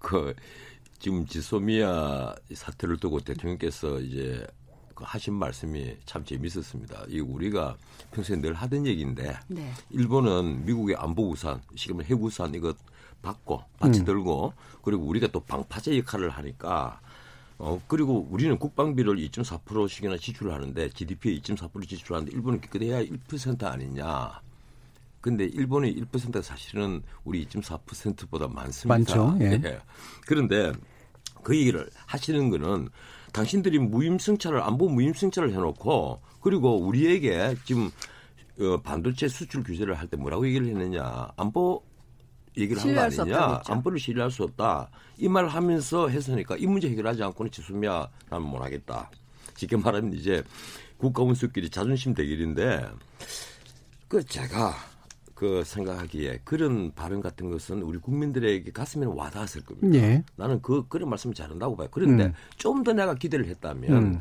그 0.00 0.34
지금 0.98 1.24
지소미아 1.24 2.34
사태를 2.52 2.96
두고 2.96 3.20
대통령께서 3.20 4.00
이제 4.00 4.44
그 4.92 5.04
하신 5.06 5.34
말씀이 5.34 5.96
참 6.04 6.24
재밌었습니다. 6.24 7.04
이 7.08 7.20
우리가 7.20 7.76
평소에 8.10 8.40
늘 8.40 8.54
하던 8.54 8.84
얘기인데 8.86 9.36
네. 9.46 9.70
일본은 9.90 10.64
미국의 10.64 10.96
안보 10.98 11.30
우산, 11.30 11.60
지금 11.76 12.02
핵 12.02 12.20
우산 12.20 12.52
이거 12.54 12.74
받고 13.22 13.62
받치 13.78 14.00
음. 14.00 14.04
들고 14.04 14.52
그리고 14.82 15.04
우리가 15.04 15.28
또 15.28 15.38
방파제 15.38 15.96
역할을 15.98 16.30
하니까 16.30 16.98
어 17.58 17.80
그리고 17.88 18.26
우리는 18.30 18.58
국방비를 18.58 19.16
2.4%씩이나 19.16 20.16
지출을 20.18 20.52
하는데 20.52 20.88
GDP의 20.90 21.40
2.4% 21.40 21.88
지출하는데 21.88 22.32
일본은 22.34 22.60
그래야 22.60 23.02
1% 23.02 23.64
아니냐. 23.64 24.40
근데 25.20 25.44
일본의 25.44 25.96
1%가 25.96 26.42
사실은 26.42 27.02
우리 27.24 27.44
2.4%보다 27.46 28.46
많습니다. 28.46 29.16
많죠. 29.16 29.36
예. 29.44 29.60
예. 29.64 29.80
그런데 30.26 30.72
그 31.42 31.56
얘기를 31.56 31.88
하시는 32.06 32.50
거는 32.50 32.88
당신들이 33.32 33.78
무임승차를 33.78 34.60
안보 34.62 34.88
무임승차를 34.88 35.52
해놓고 35.52 36.20
그리고 36.40 36.78
우리에게 36.78 37.56
지금 37.64 37.90
어, 38.60 38.80
반도체 38.82 39.28
수출 39.28 39.62
규제를 39.64 39.94
할 39.94 40.08
때 40.08 40.16
뭐라고 40.16 40.46
얘기를 40.46 40.66
했느냐 40.68 41.28
안보 41.36 41.82
얘기를 42.56 42.80
한 42.82 42.94
거 42.94 43.00
아니냐. 43.22 43.62
안보를 43.66 43.98
신뢰할 43.98 44.30
수 44.30 44.42
없다. 44.44 44.88
이 45.18 45.28
말을 45.28 45.48
하면서 45.48 46.08
했으니까 46.08 46.56
이 46.56 46.66
문제 46.66 46.88
해결하지 46.88 47.22
않고는 47.22 47.50
지수미야 47.52 48.08
나는 48.30 48.46
못 48.46 48.60
하겠다. 48.62 49.10
쉽게 49.56 49.76
말하면 49.76 50.12
이제 50.14 50.42
국가원수끼리 50.98 51.68
자존심 51.70 52.14
대결인데 52.14 52.86
그 54.08 54.24
제가 54.24 54.74
그 55.34 55.62
생각하기에 55.64 56.40
그런 56.44 56.92
발언 56.94 57.20
같은 57.20 57.50
것은 57.50 57.82
우리 57.82 57.98
국민들에게 57.98 58.70
가슴에 58.72 59.04
와닿았을 59.06 59.64
겁니다. 59.64 59.98
예. 59.98 60.24
나는 60.36 60.62
그 60.62 60.86
그런 60.88 61.10
말씀을 61.10 61.34
잘한다고 61.34 61.76
봐요. 61.76 61.88
그런데 61.90 62.24
음. 62.26 62.34
좀더 62.56 62.92
내가 62.94 63.14
기대를 63.14 63.46
했다면 63.46 63.92
음. 63.92 64.20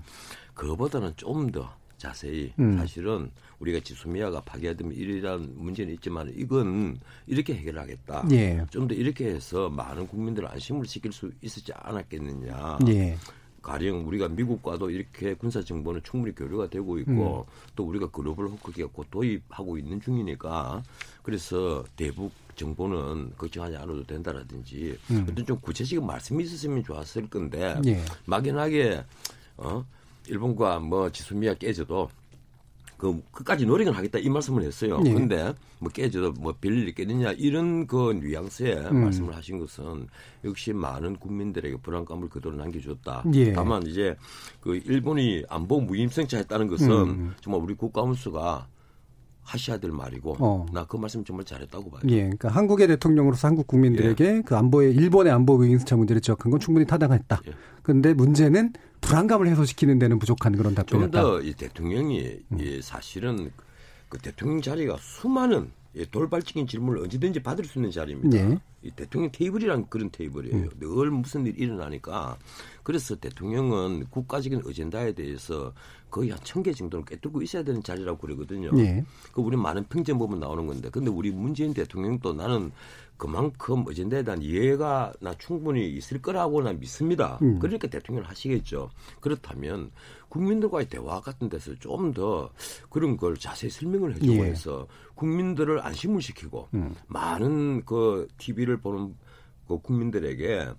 그거보다는 0.53 1.13
좀 1.15 1.51
더 1.51 1.73
자세히 1.97 2.51
음. 2.59 2.77
사실은 2.77 3.31
우리가 3.59 3.79
지수미아가 3.79 4.41
파괴되면 4.41 4.93
이러한 4.93 5.53
문제는 5.55 5.93
있지만 5.95 6.31
이건 6.35 6.99
이렇게 7.27 7.55
해결하겠다. 7.55 8.27
예. 8.31 8.65
좀더 8.69 8.93
이렇게 8.93 9.27
해서 9.27 9.69
많은 9.69 10.07
국민들을 10.07 10.47
안심을 10.49 10.85
시킬 10.85 11.11
수 11.11 11.31
있었지 11.41 11.71
않았겠느냐. 11.73 12.79
예. 12.87 13.17
가령 13.65 14.07
우리가 14.07 14.27
미국과도 14.29 14.91
이렇게 14.91 15.33
군사 15.33 15.59
정보는 15.59 16.01
충분히 16.03 16.35
교류가 16.35 16.69
되고 16.69 16.99
있고 16.99 17.47
음. 17.49 17.71
또 17.75 17.83
우리가 17.85 18.07
글로벌 18.11 18.45
호크기가 18.45 18.89
곧 18.93 19.07
도입하고 19.09 19.79
있는 19.79 19.99
중이니까 19.99 20.83
그래서 21.23 21.83
대북 21.95 22.31
정보는 22.55 23.31
걱정하지 23.35 23.75
않아도 23.77 24.03
된다라든지 24.05 24.95
음. 25.09 25.25
어떤 25.27 25.43
좀 25.43 25.59
구체적인 25.59 26.05
말씀이 26.05 26.43
있었으면 26.43 26.83
좋았을 26.83 27.27
건데 27.27 27.75
예. 27.87 27.99
막연하게 28.25 29.03
어 29.57 29.83
일본과 30.27 30.79
뭐 30.79 31.11
지수미아 31.11 31.55
깨져도 31.55 32.09
그 32.97 33.21
끝까지 33.31 33.65
노력은 33.65 33.93
하겠다 33.93 34.19
이 34.19 34.29
말씀을 34.29 34.63
했어요. 34.63 34.99
네. 35.01 35.13
근데 35.13 35.53
뭐 35.79 35.91
깨져도 35.91 36.33
뭐 36.33 36.55
별일이 36.59 36.93
깨느냐 36.93 37.33
이런 37.33 37.87
그 37.87 38.13
뉘앙스의 38.13 38.77
음. 38.91 39.03
말씀을 39.03 39.35
하신 39.35 39.59
것은 39.59 40.07
역시 40.43 40.73
많은 40.73 41.17
국민들에게 41.17 41.77
불안감을 41.77 42.29
그대로 42.29 42.55
남겨줬다. 42.55 43.25
예. 43.33 43.53
다만 43.53 43.85
이제 43.85 44.15
그 44.61 44.77
일본이 44.77 45.43
안보 45.49 45.81
무임승차 45.81 46.37
했다는 46.37 46.67
것은 46.67 46.91
음. 46.91 47.33
정말 47.41 47.61
우리 47.61 47.73
국가원수가 47.75 48.67
하셔야 49.45 49.77
될 49.77 49.91
말이고 49.91 50.37
어. 50.39 50.65
나그 50.73 50.97
말씀 50.97 51.23
정말 51.23 51.45
잘했다고 51.45 51.91
봐요. 51.91 52.01
예, 52.07 52.21
그러니까 52.21 52.49
한국의 52.49 52.87
대통령으로서 52.87 53.47
한국 53.47 53.67
국민들에게 53.67 54.25
예. 54.25 54.41
그 54.43 54.55
안보의 54.55 54.95
일본의 54.95 55.31
안보 55.31 55.57
무임승차 55.57 55.95
문제를 55.95 56.21
지적한 56.21 56.49
건 56.49 56.59
충분히 56.59 56.85
타당했다. 56.87 57.41
그런데 57.83 58.09
예. 58.09 58.13
문제는 58.13 58.73
불안감을 59.01 59.47
해소시키는 59.47 59.99
데는 59.99 60.19
부족한 60.19 60.55
그런 60.57 60.73
답변이었다. 60.75 61.21
좀 61.21 61.41
더 61.41 61.47
이 61.47 61.53
대통령이 61.53 62.39
음. 62.51 62.59
이 62.59 62.81
사실은 62.81 63.51
그 64.09 64.17
대통령 64.19 64.61
자리가 64.61 64.97
수많은 64.99 65.71
돌발적인 66.11 66.67
질문을 66.67 67.03
언제든지 67.03 67.41
받을 67.41 67.63
수 67.65 67.79
있는 67.79 67.89
자리입니다. 67.91 68.37
예. 68.37 68.59
이 68.81 68.91
대통령 68.91 69.31
테이블이란 69.31 69.87
그런 69.89 70.09
테이블이에요. 70.11 70.55
음. 70.55 70.69
늘 70.79 71.09
무슨 71.09 71.45
일이 71.45 71.55
일어나니까 71.63 72.37
그래서 72.83 73.15
대통령은 73.15 74.07
국가적인 74.09 74.61
어젠다에 74.67 75.13
대해서 75.13 75.73
거의 76.11 76.29
한 76.31 76.39
천 76.43 76.63
개 76.63 76.71
정도는 76.73 77.05
꿰뚫고 77.05 77.41
있어야 77.41 77.63
되는 77.63 77.81
자리라고 77.81 78.17
그러거든요. 78.19 78.71
예. 78.77 79.05
그 79.31 79.41
우리 79.41 79.55
많은 79.57 79.85
평점 79.85 80.17
보면 80.17 80.39
나오는 80.39 80.67
건데 80.67 80.89
근데 80.91 81.09
우리 81.09 81.31
문재인 81.31 81.73
대통령도 81.73 82.33
나는 82.33 82.71
그만큼 83.17 83.85
어젠다에 83.87 84.23
대한 84.23 84.41
이해가 84.41 85.13
나 85.21 85.33
충분히 85.37 85.89
있을 85.89 86.21
거라고 86.21 86.61
난 86.61 86.79
믿습니다. 86.79 87.39
음. 87.41 87.59
그러니까 87.59 87.87
대통령을 87.87 88.29
하시겠죠. 88.29 88.89
그렇다면 89.21 89.91
국민들과의 90.29 90.89
대화 90.89 91.21
같은 91.21 91.49
데서 91.49 91.75
좀 91.75 92.13
더 92.15 92.49
그런 92.89 93.17
걸 93.17 93.35
자세히 93.35 93.69
설명을 93.69 94.15
해주고 94.15 94.45
예. 94.45 94.49
해서 94.49 94.87
국민들을 95.15 95.79
안심을 95.81 96.21
시키고 96.21 96.69
음. 96.73 96.95
많은 97.07 97.83
그 97.85 98.27
TV를 98.37 98.77
보는 98.77 99.15
그 99.67 99.79
국민들에게 99.79 100.69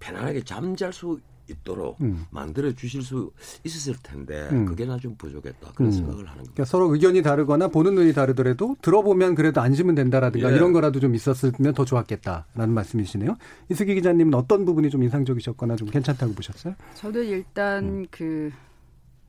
편안하게 0.00 0.44
잠잘 0.44 0.92
수 0.92 1.20
있도록 1.50 2.00
음. 2.00 2.26
만들어 2.30 2.72
주실 2.72 3.02
수 3.02 3.32
있었을 3.64 3.96
텐데 4.02 4.48
음. 4.52 4.66
그게 4.66 4.86
나 4.86 5.00
좀 5.00 5.14
부족했다 5.16 5.72
그런 5.74 5.90
음. 5.90 5.92
생각을 5.92 6.18
하는 6.18 6.26
거예요. 6.26 6.52
그러니까 6.52 6.64
서로 6.66 6.92
의견이 6.92 7.22
다르거나 7.22 7.68
보는 7.68 7.94
눈이 7.94 8.12
다르더라도 8.12 8.76
들어보면 8.82 9.34
그래도 9.34 9.60
안심은 9.62 9.94
된다라든가 9.94 10.52
예. 10.52 10.56
이런 10.56 10.72
거라도 10.72 11.00
좀 11.00 11.14
있었으면 11.14 11.72
더 11.74 11.84
좋았겠다라는 11.86 12.74
말씀이시네요. 12.74 13.36
이수기 13.70 13.94
기자님은 13.94 14.34
어떤 14.34 14.64
부분이 14.66 14.90
좀 14.90 15.02
인상적이셨거나 15.02 15.76
좀 15.76 15.88
괜찮다고 15.88 16.34
보셨어요? 16.34 16.74
저도 16.94 17.22
일단 17.22 17.84
음. 17.84 18.06
그 18.10 18.50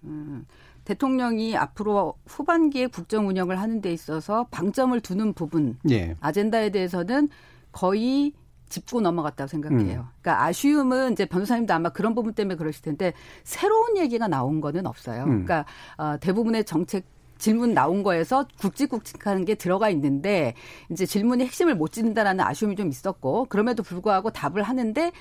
음, 0.03 0.45
대통령이 0.83 1.55
앞으로 1.55 2.15
후반기에 2.25 2.87
국정 2.87 3.27
운영을 3.27 3.59
하는 3.59 3.81
데 3.81 3.93
있어서 3.93 4.47
방점을 4.51 4.99
두는 4.99 5.33
부분 5.33 5.77
예. 5.89 6.15
아젠다에 6.19 6.71
대해서는 6.71 7.29
거의 7.71 8.33
짚고 8.71 9.01
넘어갔다고 9.01 9.47
생각해요. 9.47 9.99
음. 9.99 10.05
그러니까 10.21 10.45
아쉬움은 10.45 11.11
이제 11.11 11.25
변호사님도 11.25 11.71
아마 11.71 11.89
그런 11.89 12.15
부분 12.15 12.33
때문에 12.33 12.55
그러실 12.55 12.81
텐데 12.81 13.13
새로운 13.43 13.97
얘기가 13.97 14.27
나온 14.27 14.61
거는 14.61 14.87
없어요. 14.87 15.23
음. 15.25 15.45
그러니까 15.45 15.65
어, 15.97 16.17
대부분의 16.19 16.65
정책 16.65 17.05
질문 17.41 17.73
나온 17.73 18.03
거에서 18.03 18.45
굵직굵직하는 18.59 19.45
게 19.45 19.55
들어가 19.55 19.89
있는데 19.89 20.53
이제 20.91 21.07
질문이 21.07 21.43
핵심을 21.43 21.75
못 21.75 21.91
짚는다라는 21.91 22.45
아쉬움이 22.45 22.75
좀 22.75 22.87
있었고 22.87 23.47
그럼에도 23.49 23.81
불구하고 23.81 24.29
답을 24.29 24.61
하는데 24.61 25.11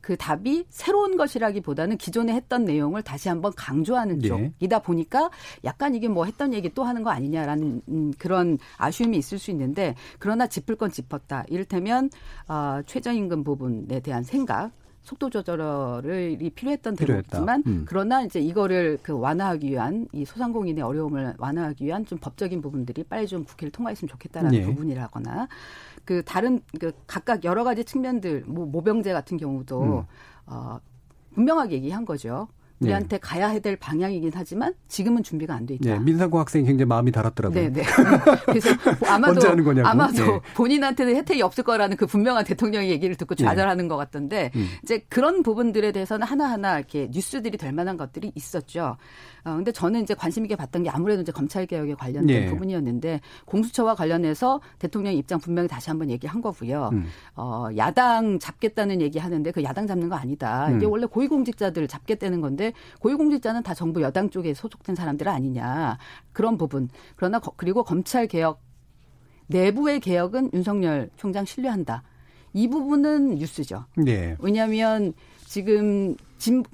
그 0.00 0.16
답이 0.16 0.66
새로운 0.68 1.16
것이라기보다는 1.16 1.96
기존에 1.96 2.32
했던 2.32 2.64
내용을 2.64 3.02
다시 3.02 3.28
한번 3.28 3.52
강조하는 3.54 4.22
예. 4.24 4.28
쪽이다 4.28 4.80
보니까 4.80 5.30
약간 5.64 5.94
이게 5.94 6.08
뭐 6.08 6.24
했던 6.24 6.52
얘기 6.52 6.68
또 6.74 6.82
하는 6.82 7.04
거 7.04 7.10
아니냐라는 7.10 7.82
음, 7.88 8.12
그런 8.18 8.58
아쉬움이 8.76 9.16
있을 9.16 9.38
수 9.38 9.50
있는데 9.52 9.94
그러나 10.18 10.46
짚을 10.46 10.76
건 10.76 10.90
짚었다. 10.90 11.44
이를테면 11.48 12.10
어, 12.48 12.80
최저임금 12.86 13.44
부분에 13.44 14.00
대한 14.00 14.24
생각 14.24 14.72
속도 15.08 15.30
조절이 15.30 16.50
필요했던 16.54 16.96
대목이지만 16.96 17.62
음. 17.66 17.84
그러나 17.88 18.22
이제 18.22 18.40
이거를 18.40 18.98
그 19.02 19.18
완화하기 19.18 19.70
위한 19.70 20.06
이 20.12 20.26
소상공인의 20.26 20.84
어려움을 20.84 21.34
완화하기 21.38 21.86
위한 21.86 22.04
좀 22.04 22.18
법적인 22.18 22.60
부분들이 22.60 23.04
빨리 23.04 23.26
좀 23.26 23.44
국회를 23.44 23.72
통과했으면 23.72 24.10
좋겠다라는 24.10 24.58
네. 24.58 24.66
부분이라거나 24.66 25.48
그 26.04 26.22
다른 26.26 26.60
그 26.78 26.92
각각 27.06 27.44
여러 27.44 27.64
가지 27.64 27.84
측면들 27.84 28.44
뭐 28.46 28.66
모병제 28.66 29.14
같은 29.14 29.38
경우도 29.38 29.82
음. 29.82 30.02
어 30.44 30.78
분명하게 31.32 31.76
얘기한 31.76 32.04
거죠. 32.04 32.48
우리한테 32.80 33.16
네. 33.16 33.18
가야 33.18 33.58
될 33.58 33.76
방향이긴 33.76 34.30
하지만 34.34 34.74
지금은 34.88 35.22
준비가 35.22 35.54
안 35.54 35.66
돼 35.66 35.74
있다. 35.74 35.90
네, 35.90 35.98
민상고 35.98 36.38
학생이 36.38 36.64
굉장히 36.64 36.88
마음이 36.88 37.12
달았더라고요. 37.12 37.60
네, 37.60 37.70
네. 37.70 37.82
그래서 38.46 38.70
아마도 39.06 39.40
아마도 39.84 40.24
네. 40.24 40.40
본인한테는 40.54 41.16
혜택이 41.16 41.42
없을 41.42 41.64
거라는 41.64 41.96
그 41.96 42.06
분명한 42.06 42.44
대통령의 42.44 42.90
얘기를 42.90 43.14
듣고 43.16 43.34
네. 43.34 43.44
좌절하는 43.44 43.84
네. 43.84 43.88
것 43.88 43.96
같던데 43.96 44.50
음. 44.56 44.68
이제 44.82 45.04
그런 45.08 45.42
부분들에 45.42 45.92
대해서는 45.92 46.26
하나하나 46.26 46.78
이렇게 46.78 47.08
뉴스들이 47.10 47.58
될 47.58 47.72
만한 47.72 47.96
것들이 47.96 48.32
있었죠. 48.34 48.96
어, 49.44 49.54
근데 49.56 49.72
저는 49.72 50.02
이제 50.02 50.14
관심 50.14 50.44
있게 50.44 50.56
봤던 50.56 50.82
게 50.84 50.90
아무래도 50.90 51.22
이제 51.22 51.32
검찰 51.32 51.66
개혁에 51.66 51.94
관련된 51.94 52.26
네. 52.26 52.46
부분이었는데 52.46 53.20
공수처와 53.44 53.94
관련해서 53.94 54.60
대통령 54.78 55.14
입장 55.14 55.38
분명히 55.38 55.68
다시 55.68 55.90
한번 55.90 56.10
얘기한 56.10 56.40
거고요. 56.40 56.90
음. 56.92 57.06
어, 57.34 57.68
야당 57.76 58.38
잡겠다는 58.38 59.00
얘기 59.00 59.18
하는데 59.18 59.50
그 59.50 59.62
야당 59.62 59.86
잡는 59.86 60.08
거 60.08 60.16
아니다. 60.16 60.70
이게 60.70 60.86
음. 60.86 60.90
원래 60.90 61.06
고위공직자들 61.06 61.86
잡겠다는 61.88 62.40
건데 62.40 62.67
고위공직자는 63.00 63.62
다 63.62 63.74
정부 63.74 64.02
여당 64.02 64.30
쪽에 64.30 64.54
소속된 64.54 64.94
사람들 64.94 65.28
아니냐. 65.28 65.98
그런 66.32 66.56
부분. 66.56 66.88
그러나 67.16 67.38
거, 67.38 67.52
그리고 67.56 67.82
검찰 67.82 68.26
개혁 68.26 68.60
내부의 69.48 70.00
개혁은 70.00 70.50
윤석열 70.52 71.10
총장 71.16 71.44
신뢰한다. 71.44 72.02
이 72.52 72.68
부분은 72.68 73.36
뉴스죠. 73.36 73.84
네. 73.96 74.36
왜냐하면 74.40 75.12
지금 75.44 76.14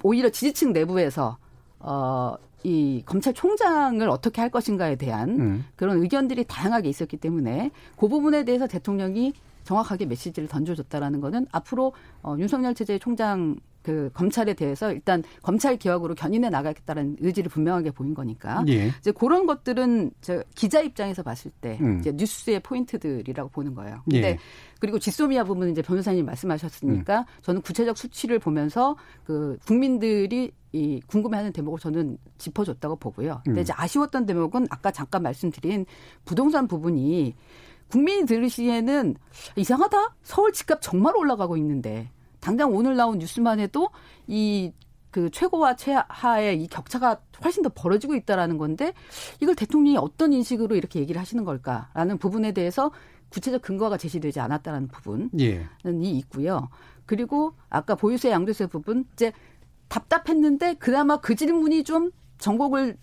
오히려 0.03 0.29
지지층 0.29 0.73
내부에서 0.73 1.37
어, 1.79 2.35
이 2.63 3.03
검찰총장을 3.05 4.07
어떻게 4.09 4.41
할 4.41 4.49
것인가에 4.49 4.95
대한 4.95 5.29
음. 5.39 5.65
그런 5.75 6.01
의견들이 6.01 6.45
다양하게 6.45 6.89
있었기 6.89 7.17
때문에 7.17 7.71
그 7.95 8.07
부분에 8.07 8.43
대해서 8.43 8.67
대통령이 8.67 9.33
정확하게 9.63 10.05
메시지를 10.05 10.49
던져줬다라는 10.49 11.21
거는 11.21 11.47
앞으로 11.51 11.93
어, 12.23 12.35
윤석열 12.39 12.73
체제의 12.73 12.99
총장 12.99 13.55
그 13.85 14.09
검찰에 14.15 14.55
대해서 14.55 14.91
일단 14.91 15.21
검찰 15.43 15.77
개혁으로 15.77 16.15
견인해 16.15 16.49
나가겠다는 16.49 17.17
의지를 17.19 17.51
분명하게 17.51 17.91
보인 17.91 18.15
거니까 18.15 18.65
예. 18.67 18.87
이제 18.99 19.11
그런 19.11 19.45
것들은 19.45 20.09
저 20.21 20.43
기자 20.55 20.81
입장에서 20.81 21.21
봤을 21.21 21.51
때 21.61 21.77
음. 21.81 21.99
이제 21.99 22.11
뉴스의 22.11 22.61
포인트들이라고 22.61 23.51
보는 23.51 23.75
거예요. 23.75 24.01
근데 24.05 24.29
예. 24.29 24.39
그리고 24.79 24.97
지소미아 24.97 25.43
부분은 25.43 25.69
이제 25.69 25.83
변호사님 25.83 26.25
말씀하셨으니까 26.25 27.19
음. 27.19 27.25
저는 27.43 27.61
구체적 27.61 27.95
수치를 27.95 28.39
보면서 28.39 28.97
그 29.23 29.59
국민들이 29.67 30.51
이 30.71 30.99
궁금해하는 31.05 31.53
대목을 31.53 31.77
저는 31.77 32.17
짚어줬다고 32.39 32.95
보고요. 32.95 33.41
근데 33.45 33.61
음. 33.61 33.61
이제 33.61 33.71
아쉬웠던 33.75 34.25
대목은 34.25 34.65
아까 34.71 34.89
잠깐 34.89 35.21
말씀드린 35.21 35.85
부동산 36.25 36.67
부분이 36.67 37.35
국민이 37.87 38.25
들으시기에는 38.25 39.15
이상하다. 39.57 40.15
서울 40.23 40.51
집값 40.53 40.81
정말 40.81 41.15
올라가고 41.15 41.55
있는데 41.57 42.09
당장 42.45 42.73
오늘 42.73 42.95
나온 42.95 43.17
뉴스만 43.19 43.59
해도 43.59 43.89
이 44.27 44.71
그 45.15 45.29
최고와 45.31 45.77
최하의 45.77 46.61
이 46.61 46.67
격차가 46.67 47.21
훨씬 47.41 47.63
더 47.63 47.69
벌어지고 47.73 48.15
있다라는 48.15 48.57
건데 48.57 48.91
이걸 49.39 49.55
대통령이 49.55 49.95
어떤 49.95 50.33
인식으로 50.33 50.75
이렇게 50.75 50.99
얘기를 50.99 51.21
하시는 51.21 51.45
걸까라는 51.45 52.17
부분에 52.17 52.51
대해서 52.51 52.91
구체적 53.29 53.61
근거가 53.61 53.95
제시되지 53.95 54.41
않았다라는 54.41 54.89
부분이 54.89 55.29
예. 55.39 55.65
있고요. 55.85 56.67
그리고 57.05 57.53
아까 57.69 57.95
보유세 57.95 58.29
양도세 58.29 58.65
부분 58.67 59.05
이제 59.13 59.31
답답했는데 59.87 60.73
그나마 60.73 61.15
그 61.21 61.35
질문이 61.35 61.85
좀 61.85 62.11
전곡을 62.39 62.97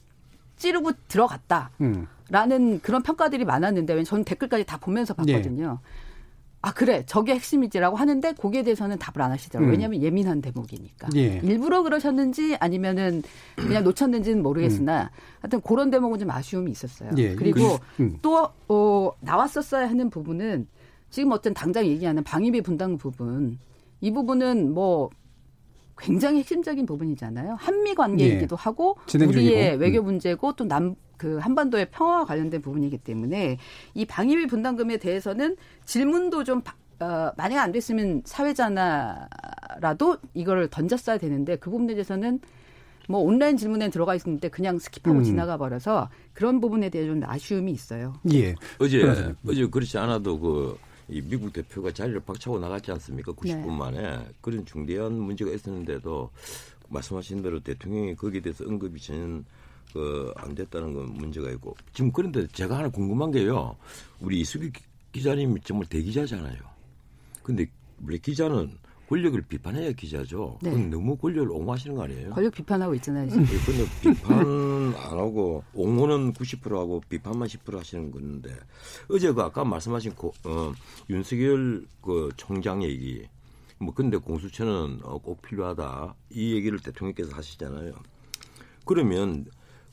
찌르고 0.56 0.92
들어갔다. 1.08 1.70
음. 1.80 2.06
라는 2.28 2.78
그런 2.82 3.02
평가들이 3.02 3.46
많았는데 3.46 4.04
저는 4.04 4.24
댓글까지 4.24 4.66
다 4.66 4.76
보면서 4.76 5.14
봤거든요. 5.14 5.78
예. 5.82 5.88
아 6.64 6.72
그래 6.72 7.02
저게 7.06 7.34
핵심이지라고 7.34 7.96
하는데 7.96 8.32
거기에 8.34 8.62
대해서는 8.62 8.96
답을 8.98 9.20
안 9.20 9.32
하시더라고요. 9.32 9.68
음. 9.68 9.72
왜냐하면 9.72 10.00
예민한 10.00 10.40
대목이니까. 10.40 11.08
예. 11.16 11.40
일부러 11.42 11.82
그러셨는지 11.82 12.56
아니면은 12.60 13.22
그냥 13.56 13.82
놓쳤는지는 13.82 14.42
모르겠으나 14.44 15.02
음. 15.02 15.08
하여튼 15.40 15.60
그런 15.60 15.90
대목은 15.90 16.20
좀 16.20 16.30
아쉬움이 16.30 16.70
있었어요. 16.70 17.10
예. 17.18 17.34
그리고 17.34 17.78
음. 17.98 18.16
또 18.22 18.48
어, 18.68 19.10
나왔었어야 19.20 19.90
하는 19.90 20.08
부분은 20.08 20.68
지금 21.10 21.32
어떤 21.32 21.52
당장 21.52 21.84
얘기하는 21.84 22.22
방위비 22.22 22.62
분담 22.62 22.96
부분 22.96 23.58
이 24.00 24.12
부분은 24.12 24.72
뭐 24.72 25.10
굉장히 25.98 26.38
핵심적인 26.38 26.86
부분이잖아요. 26.86 27.56
한미 27.58 27.94
관계이기도 27.94 28.54
예. 28.56 28.60
하고 28.60 28.96
우리의 29.14 29.76
외교 29.76 29.98
음. 29.98 30.04
문제고 30.04 30.52
또 30.54 30.64
남 30.64 30.94
그 31.22 31.38
한반도의 31.38 31.90
평화와 31.92 32.24
관련된 32.24 32.60
부분이기 32.60 32.98
때문에 32.98 33.56
이 33.94 34.04
방위비 34.04 34.48
분담금에 34.48 34.96
대해서는 34.96 35.56
질문도 35.84 36.42
좀 36.42 36.62
어, 36.98 37.30
만약 37.36 37.62
안 37.62 37.70
됐으면 37.70 38.22
사회자나라도 38.24 40.16
이걸 40.34 40.68
던졌어야 40.68 41.18
되는데 41.18 41.54
그 41.54 41.70
부분에 41.70 41.94
대해서는 41.94 42.40
뭐 43.08 43.20
온라인 43.20 43.56
질문에 43.56 43.88
들어가 43.90 44.16
있는데 44.16 44.48
그냥 44.48 44.78
skip하고 44.78 45.18
음. 45.18 45.22
지나가 45.22 45.56
버려서 45.56 46.10
그런 46.32 46.60
부분에 46.60 46.88
대해 46.88 47.06
좀 47.06 47.22
아쉬움이 47.24 47.70
있어요. 47.70 48.14
예. 48.32 48.56
어제 48.80 49.04
어제 49.46 49.66
그렇지 49.66 49.98
않아도 49.98 50.40
그 50.40 50.76
이 51.08 51.20
미국 51.20 51.52
대표가 51.52 51.92
자리를 51.92 52.20
박차고 52.20 52.58
나갔지 52.58 52.90
않습니까? 52.92 53.32
90분 53.32 53.66
네. 53.66 53.76
만에 53.76 54.18
그런 54.40 54.64
중대한 54.64 55.12
문제가 55.12 55.50
있었는데도 55.50 56.30
말씀하신 56.88 57.42
대로 57.42 57.60
대통령이 57.60 58.14
거기에 58.16 58.40
대해서 58.40 58.64
언급이 58.64 59.00
전혀 59.00 59.42
그 59.92 60.32
안 60.36 60.54
됐다는 60.54 60.94
건 60.94 61.12
문제가 61.14 61.50
있고 61.52 61.76
지금 61.92 62.12
그런데 62.12 62.46
제가 62.48 62.78
하나 62.78 62.88
궁금한 62.88 63.30
게요. 63.30 63.76
우리 64.20 64.40
이수기 64.40 64.72
기자님이 65.12 65.60
정말 65.62 65.86
대기자잖아요. 65.86 66.58
근데 67.42 67.66
우리 68.02 68.18
기자는 68.18 68.78
권력을 69.08 69.40
비판해야 69.42 69.92
기자죠. 69.92 70.58
네. 70.62 70.70
그건 70.70 70.88
너무 70.90 71.16
권력을 71.16 71.50
옹호하시는 71.50 71.94
거 71.96 72.04
아니에요? 72.04 72.30
권력 72.30 72.54
비판하고 72.54 72.94
있잖아요. 72.94 73.28
지금. 73.28 73.44
네, 73.44 73.56
근데 73.66 73.84
비판 74.00 74.94
안 74.96 75.18
하고 75.18 75.62
옹호는 75.74 76.32
90% 76.32 76.70
하고 76.70 77.02
비판만 77.08 77.46
10% 77.46 77.76
하시는 77.76 78.10
건데 78.10 78.56
어제 79.10 79.30
그 79.32 79.42
아까 79.42 79.64
말씀하신 79.64 80.14
고, 80.14 80.32
어, 80.44 80.72
윤석열 81.10 81.84
그 82.00 82.30
총장 82.36 82.82
얘기 82.82 83.26
뭐 83.78 83.92
근데 83.92 84.16
공수처는 84.16 85.00
어, 85.02 85.18
꼭 85.18 85.42
필요하다 85.42 86.14
이 86.30 86.54
얘기를 86.54 86.78
대통령께서 86.78 87.34
하시잖아요. 87.36 87.92
그러면 88.86 89.44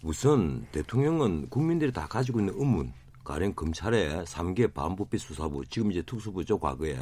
우선 0.02 0.66
대통령은 0.72 1.50
국민들이 1.50 1.92
다 1.92 2.08
가지고 2.08 2.40
있는 2.40 2.54
의문 2.56 2.94
가령 3.26 3.54
검찰에 3.54 4.24
3개 4.24 4.74
반부패 4.74 5.18
수사부 5.18 5.66
지금 5.66 5.92
이제 5.92 6.02
특수부죠 6.02 6.58
과거에 6.58 6.98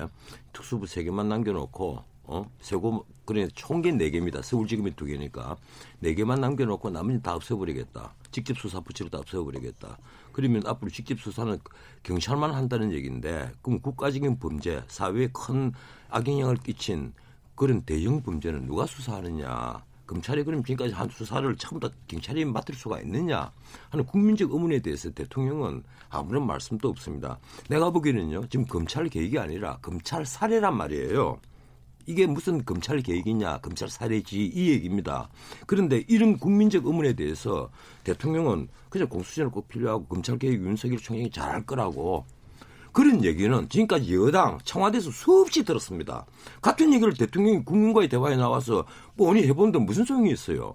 특수부 0.51 0.85
3개만 0.85 1.27
남겨놓고 1.27 2.03
어? 2.23 2.51
세고 2.59 3.05
그래 3.23 3.47
총계 3.53 3.91
4개입니다. 3.91 4.41
서울지검이 4.41 4.91
2개니까. 4.91 5.55
4개만 6.03 6.39
남겨놓고 6.39 6.89
나머지 6.89 7.21
다 7.21 7.35
없애버리겠다. 7.35 8.13
직접 8.31 8.57
수사 8.57 8.81
부처로 8.81 9.09
다 9.09 9.19
없애버리겠다. 9.19 9.97
그러면 10.33 10.63
앞으로 10.65 10.91
직접 10.91 11.19
수사는 11.19 11.57
경찰만 12.03 12.53
한다는 12.53 12.91
얘기인데 12.91 13.49
그럼 13.61 13.79
국가적인 13.79 14.39
범죄 14.39 14.83
사회에 14.87 15.29
큰 15.31 15.71
악영향을 16.09 16.57
끼친 16.57 17.13
그런 17.55 17.83
대형 17.83 18.21
범죄는 18.21 18.65
누가 18.65 18.85
수사하느냐 18.85 19.85
검찰이 20.07 20.43
그럼 20.43 20.63
지금까지 20.63 20.93
한 20.93 21.09
수사를 21.09 21.55
처음부터 21.55 21.93
경찰이 22.07 22.45
맡을 22.45 22.73
수가 22.73 23.01
있느냐 23.01 23.51
하는 23.89 24.05
국민적 24.05 24.53
의문에 24.53 24.79
대해서 24.79 25.11
대통령은 25.11 25.83
아무런 26.09 26.47
말씀도 26.47 26.89
없습니다. 26.89 27.37
내가 27.69 27.91
보기에는요 27.91 28.47
지금 28.47 28.65
검찰 28.65 29.07
계획이 29.09 29.37
아니라 29.37 29.77
검찰 29.81 30.25
사례란 30.25 30.75
말이에요. 30.75 31.39
이게 32.09 32.25
무슨 32.25 32.63
검찰 32.63 33.01
계획이냐, 33.01 33.57
검찰 33.57 33.89
사례지 33.89 34.45
이 34.45 34.69
얘기입니다. 34.69 35.29
그런데 35.65 36.05
이런 36.07 36.37
국민적 36.37 36.85
의문에 36.85 37.13
대해서 37.13 37.69
대통령은 38.05 38.69
그냥 38.89 39.09
공수처는 39.09 39.51
꼭 39.51 39.67
필요하고 39.67 40.05
검찰 40.05 40.39
계획 40.39 40.63
윤석열 40.63 40.97
총장이 40.99 41.29
잘할 41.29 41.65
거라고 41.65 42.25
그런 42.97 43.23
얘기는 43.23 43.69
지금까지 43.69 44.15
여당 44.15 44.57
청와대에서 44.63 45.11
수없이 45.11 45.63
들었습니다. 45.63 46.25
같은 46.63 46.91
얘기를 46.91 47.13
대통령이 47.13 47.63
국민과의 47.63 48.09
대화에 48.09 48.35
나와서 48.35 48.85
뻔히 49.15 49.43
해본데 49.43 49.77
무슨 49.77 50.03
소용이 50.03 50.31
있어요. 50.31 50.73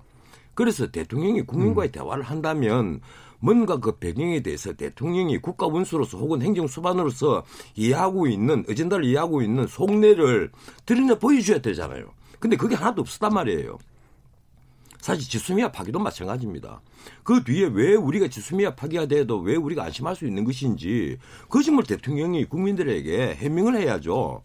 그래서 0.54 0.88
대통령이 0.88 1.42
국민과의 1.42 1.88
음. 1.88 1.90
대화를 1.90 2.22
한다면 2.22 3.00
뭔가 3.40 3.80
그 3.80 3.96
배경에 3.96 4.40
대해서 4.40 4.72
대통령이 4.72 5.38
국가 5.38 5.66
원수로서 5.66 6.16
혹은 6.16 6.42
행정 6.42 6.68
수반으로서 6.68 7.42
이해하고 7.74 8.28
있는 8.28 8.64
어젠다를 8.70 9.04
이해하고 9.04 9.42
있는 9.42 9.66
속내를 9.66 10.52
드러내 10.86 11.18
보여줘야 11.18 11.58
되잖아요. 11.58 12.04
근데 12.38 12.56
그게 12.56 12.76
하나도 12.76 13.02
없었단 13.02 13.34
말이에요. 13.34 13.78
사실 15.02 15.28
지수미아 15.28 15.72
파기도 15.72 15.98
마찬가지입니다. 15.98 16.80
그 17.24 17.42
뒤에 17.42 17.66
왜 17.72 17.96
우리가 17.96 18.28
지수미아 18.28 18.76
파기가 18.76 19.06
돼도 19.06 19.40
왜 19.40 19.56
우리가 19.56 19.82
안심할 19.82 20.14
수 20.14 20.26
있는 20.26 20.44
것인지 20.44 21.18
그 21.50 21.62
점을 21.64 21.82
대통령이 21.82 22.44
국민들에게 22.44 23.34
해명을 23.34 23.76
해야죠. 23.76 24.42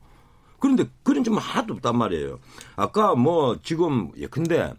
그런데 0.60 0.86
그런 1.04 1.24
점 1.24 1.38
하나도 1.38 1.76
없단 1.76 1.96
말이에요. 1.96 2.40
아까 2.76 3.14
뭐 3.14 3.60
지금 3.62 4.10
예컨대 4.18 4.74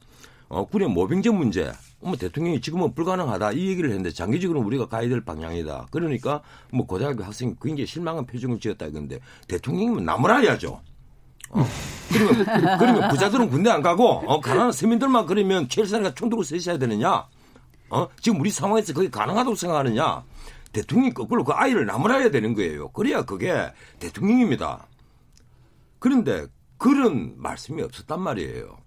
어, 0.48 0.66
군의 0.66 0.88
모병제 0.88 1.30
문제 1.30 1.72
뭐 2.00 2.16
대통령이 2.16 2.60
지금은 2.60 2.92
불가능하다 2.94 3.52
이 3.52 3.68
얘기를 3.68 3.90
했는데 3.90 4.10
장기적으로 4.10 4.60
우리가 4.60 4.88
가야 4.88 5.08
될 5.08 5.20
방향이다. 5.20 5.86
그러니까 5.92 6.42
뭐 6.72 6.86
고등학교 6.86 7.22
학생이 7.22 7.54
굉장히 7.62 7.86
실망한 7.86 8.26
표정을 8.26 8.58
지었다 8.58 8.86
이건데 8.86 9.20
대통령이면 9.46 10.04
나무라야죠. 10.04 10.80
어. 11.50 11.64
그러면, 12.10 12.78
그러면 12.78 13.08
부자들은 13.10 13.50
군대 13.50 13.70
안 13.70 13.82
가고, 13.82 14.22
어, 14.26 14.40
가난한 14.40 14.72
서민들만 14.72 15.26
그러면 15.26 15.68
최일사가 15.68 16.14
총 16.14 16.28
들고 16.28 16.42
서셔야 16.42 16.78
되느냐? 16.78 17.26
어? 17.90 18.08
지금 18.20 18.40
우리 18.40 18.50
상황에서 18.50 18.92
그게 18.92 19.08
가능하다고 19.10 19.54
생각하느냐? 19.54 20.24
대통령이 20.72 21.14
거꾸로 21.14 21.44
그 21.44 21.52
아이를 21.52 21.86
나무라야 21.86 22.30
되는 22.30 22.54
거예요. 22.54 22.88
그래야 22.90 23.24
그게 23.24 23.72
대통령입니다. 23.98 24.86
그런데 25.98 26.46
그런 26.76 27.34
말씀이 27.36 27.82
없었단 27.82 28.20
말이에요. 28.20 28.78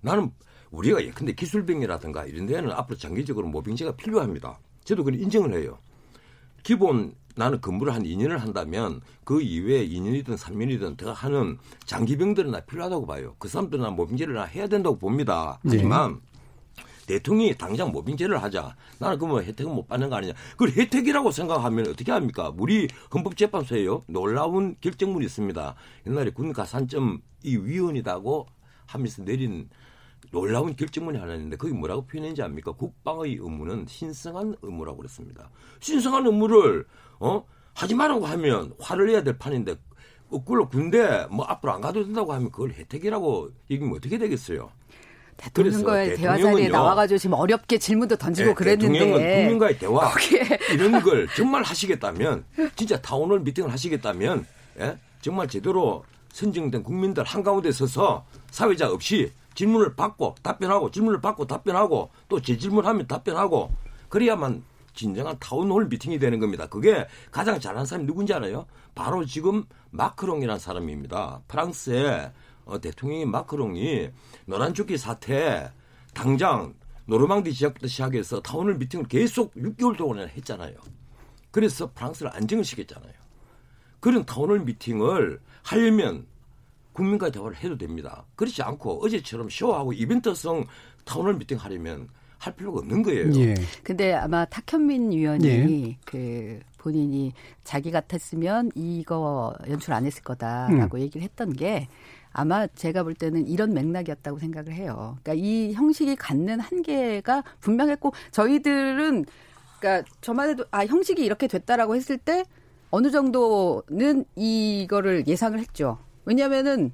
나는 0.00 0.30
우리가 0.70 1.02
예컨대 1.02 1.32
기술병이라든가 1.32 2.26
이런 2.26 2.46
데는 2.46 2.70
앞으로 2.70 2.98
장기적으로 2.98 3.48
모병제가 3.48 3.96
필요합니다. 3.96 4.58
저도 4.84 5.04
그걸 5.04 5.20
인정을 5.20 5.54
해요. 5.54 5.78
기본 6.62 7.14
나는 7.36 7.60
근무를 7.60 7.94
한 7.94 8.02
2년을 8.02 8.38
한다면 8.38 9.00
그 9.22 9.40
이외에 9.40 9.86
2년이든 9.86 10.36
3년이든 10.36 10.96
더 10.96 11.12
하는 11.12 11.58
장기병들은 11.84 12.50
나 12.50 12.60
필요하다고 12.60 13.06
봐요. 13.06 13.36
그 13.38 13.46
사람들은 13.48 13.84
나 13.84 13.90
모병제를 13.90 14.48
해야 14.54 14.66
된다고 14.66 14.98
봅니다. 14.98 15.58
네. 15.62 15.76
하지만 15.76 16.14
네. 16.14 17.14
대통령이 17.18 17.54
당장 17.56 17.92
모병제를 17.92 18.42
하자. 18.42 18.74
나는 18.98 19.18
그뭐 19.18 19.42
혜택은 19.42 19.72
못 19.72 19.86
받는 19.86 20.08
거 20.08 20.16
아니냐. 20.16 20.32
그걸 20.52 20.70
혜택이라고 20.70 21.30
생각하면 21.30 21.88
어떻게 21.88 22.10
합니까? 22.10 22.52
우리 22.56 22.88
헌법재판소에요. 23.14 24.02
놀라운 24.08 24.74
결정문이 24.80 25.24
있습니다. 25.26 25.74
옛날에 26.06 26.30
군 26.30 26.52
가산점 26.52 27.20
이 27.44 27.56
위원이다고 27.56 28.46
하면서 28.86 29.22
내린 29.24 29.68
놀라운 30.30 30.74
결정문이 30.74 31.18
하나 31.18 31.34
있는데 31.34 31.56
그게 31.56 31.72
뭐라고 31.72 32.06
표현했는지 32.06 32.42
압니까? 32.42 32.72
국방의 32.72 33.34
의무는 33.40 33.86
신성한 33.88 34.56
의무라고 34.62 34.98
그랬습니다. 34.98 35.50
신성한 35.80 36.26
의무를 36.26 36.84
어 37.20 37.44
하지 37.74 37.94
말라고 37.94 38.26
하면 38.26 38.72
화를 38.80 39.06
내야 39.06 39.22
될 39.22 39.38
판인데 39.38 39.76
거꾸로 40.30 40.68
군대 40.68 41.26
뭐 41.30 41.44
앞으로 41.44 41.72
안 41.72 41.80
가도 41.80 42.04
된다고 42.04 42.32
하면 42.32 42.50
그걸 42.50 42.72
혜택이라고 42.72 43.50
얘기면 43.70 43.96
어떻게 43.96 44.18
되겠어요? 44.18 44.70
대통령과의 45.36 46.16
대화 46.16 46.38
자리에 46.38 46.68
나와가지고 46.68 47.18
지금 47.18 47.34
어렵게 47.34 47.78
질문도 47.78 48.16
던지고 48.16 48.48
네, 48.48 48.54
그랬는데 48.54 48.98
대통령은 48.98 49.34
국민과의 49.34 49.78
대화 49.78 50.10
거기에. 50.10 50.58
이런 50.72 51.02
걸 51.02 51.28
정말 51.36 51.62
하시겠다면 51.62 52.44
진짜 52.74 53.00
town 53.00 53.20
hall 53.20 53.40
meeting을 53.40 53.70
하시겠다면 53.70 54.46
예? 54.80 54.96
정말 55.20 55.46
제대로 55.46 56.04
선정된 56.32 56.82
국민들 56.82 57.22
한가운데 57.24 57.70
서서 57.70 58.24
사회자 58.50 58.90
없이 58.90 59.30
질문을 59.56 59.96
받고 59.96 60.36
답변하고 60.42 60.92
질문을 60.92 61.20
받고 61.20 61.46
답변하고 61.46 62.10
또 62.28 62.40
재질문하면 62.40 63.08
답변하고 63.08 63.72
그래야만 64.08 64.62
진정한 64.94 65.36
town 65.40 65.63
hall 65.63 65.86
meeting이 65.86 66.18
되는 66.18 66.38
겁니다. 66.38 66.66
그게 66.66 67.06
가장 67.30 67.58
잘하는 67.58 67.84
사람이 67.84 68.06
누군지 68.06 68.32
알아요? 68.32 68.66
바로 68.94 69.24
지금 69.24 69.64
마크롱이라는 69.90 70.58
사람입니다. 70.58 71.42
프랑스의 71.48 72.32
어, 72.64 72.80
대통령인 72.80 73.30
마크롱이 73.30 74.10
노란 74.46 74.74
조끼 74.74 74.96
사태 74.96 75.70
당장 76.14 76.74
노르망디 77.06 77.52
지역부터 77.52 77.86
시작해서 77.86 78.40
town 78.40 78.58
hall 78.58 78.76
meeting을 78.76 79.06
계속 79.06 79.54
6개월 79.54 79.96
동안 79.96 80.28
했잖아요. 80.28 80.74
그래서 81.50 81.90
프랑스를 81.94 82.34
안정을 82.34 82.64
시켰잖아요. 82.64 83.12
그런 84.00 84.24
town 84.24 84.42
hall 84.42 84.60
meeting을 84.60 85.40
하려면 85.62 86.26
국민과의 86.96 87.30
대화를 87.30 87.56
해도 87.58 87.76
됩니다. 87.76 88.24
그렇지 88.36 88.62
않고 88.62 89.04
어제처럼 89.04 89.50
쇼하고 89.50 89.92
이벤트성 89.92 90.64
town 91.04 91.21
hall 91.21 91.38
meeting 91.38 91.58
하려면 91.58 92.08
할 92.38 92.54
필요가 92.54 92.80
없는 92.80 93.02
거예요. 93.02 93.32
예. 93.36 93.54
근데 93.82 94.14
아마 94.14 94.44
탁현민 94.46 95.10
위원이 95.10 95.46
예. 95.46 95.96
그 96.04 96.60
본인이 96.78 97.32
자기 97.64 97.90
같았으면 97.90 98.70
이거 98.74 99.54
연출 99.68 99.92
안 99.92 100.06
했을 100.06 100.22
거다라고 100.22 100.96
음. 100.96 101.02
얘기를 101.02 101.22
했던 101.22 101.52
게 101.52 101.88
아마 102.32 102.66
제가 102.66 103.02
볼 103.02 103.14
때는 103.14 103.46
이런 103.46 103.72
맥락이었다고 103.74 104.38
생각을 104.38 104.72
해요. 104.72 105.18
그러니까 105.22 105.34
이 105.34 105.72
형식이 105.72 106.16
갖는 106.16 106.60
한계가 106.60 107.42
분명했고 107.60 108.12
저희들은 108.30 109.24
그러니까 109.80 110.08
저만 110.20 110.50
해도 110.50 110.64
아 110.70 110.84
형식이 110.86 111.22
이렇게 111.24 111.46
됐다라고 111.46 111.94
했을 111.96 112.18
때 112.18 112.44
어느 112.90 113.10
정도는 113.10 114.24
이거를 114.34 115.26
예상을 115.26 115.58
했죠. 115.58 115.98
왜냐면은 116.26 116.92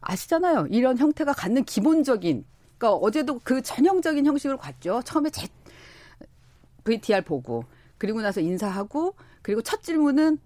아시잖아요. 0.00 0.66
이런 0.70 0.98
형태가 0.98 1.32
갖는 1.32 1.64
기본적인 1.64 2.44
그러니까 2.76 2.96
어제도 2.96 3.38
그 3.44 3.62
전형적인 3.62 4.26
형식으로 4.26 4.58
갔죠. 4.58 5.00
처음에 5.04 5.30
제 5.30 5.46
VTR 6.82 7.22
보고 7.22 7.64
그리고 7.98 8.20
나서 8.20 8.40
인사하고 8.40 9.14
그리고 9.42 9.62
첫 9.62 9.82
질문은 9.82 10.38